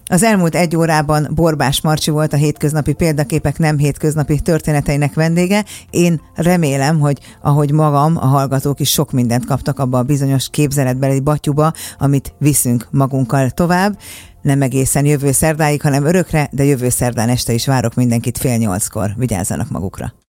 Az 0.07 0.23
elmúlt 0.23 0.55
egy 0.55 0.75
órában 0.75 1.29
Borbás 1.33 1.81
Marcsi 1.81 2.11
volt 2.11 2.33
a 2.33 2.37
hétköznapi 2.37 2.93
példaképek 2.93 3.57
nem 3.57 3.77
hétköznapi 3.77 4.20
hétköznapi 4.27 4.39
történeteinek 4.51 5.13
vendége. 5.13 5.65
Én 5.89 6.21
remélem, 6.35 6.99
hogy 6.99 7.19
ahogy 7.41 7.71
magam, 7.71 8.17
a 8.17 8.25
hallgatók 8.25 8.79
is 8.79 8.91
sok 8.91 9.11
mindent 9.11 9.45
kaptak 9.45 9.79
abba 9.79 9.97
a 9.97 10.03
bizonyos 10.03 10.49
képzeletbeli 10.49 11.19
batyuba, 11.19 11.73
amit 11.97 12.33
viszünk 12.37 12.87
magunkkal 12.91 13.49
tovább. 13.49 13.97
Nem 14.41 14.61
egészen 14.61 15.05
jövő 15.05 15.31
szerdáig, 15.31 15.81
hanem 15.81 16.05
örökre, 16.05 16.49
de 16.51 16.63
jövő 16.63 16.89
szerdán 16.89 17.29
este 17.29 17.53
is 17.53 17.65
várok 17.65 17.93
mindenkit 17.95 18.37
fél 18.37 18.57
nyolckor. 18.57 19.13
Vigyázzanak 19.17 19.69
magukra! 19.69 20.13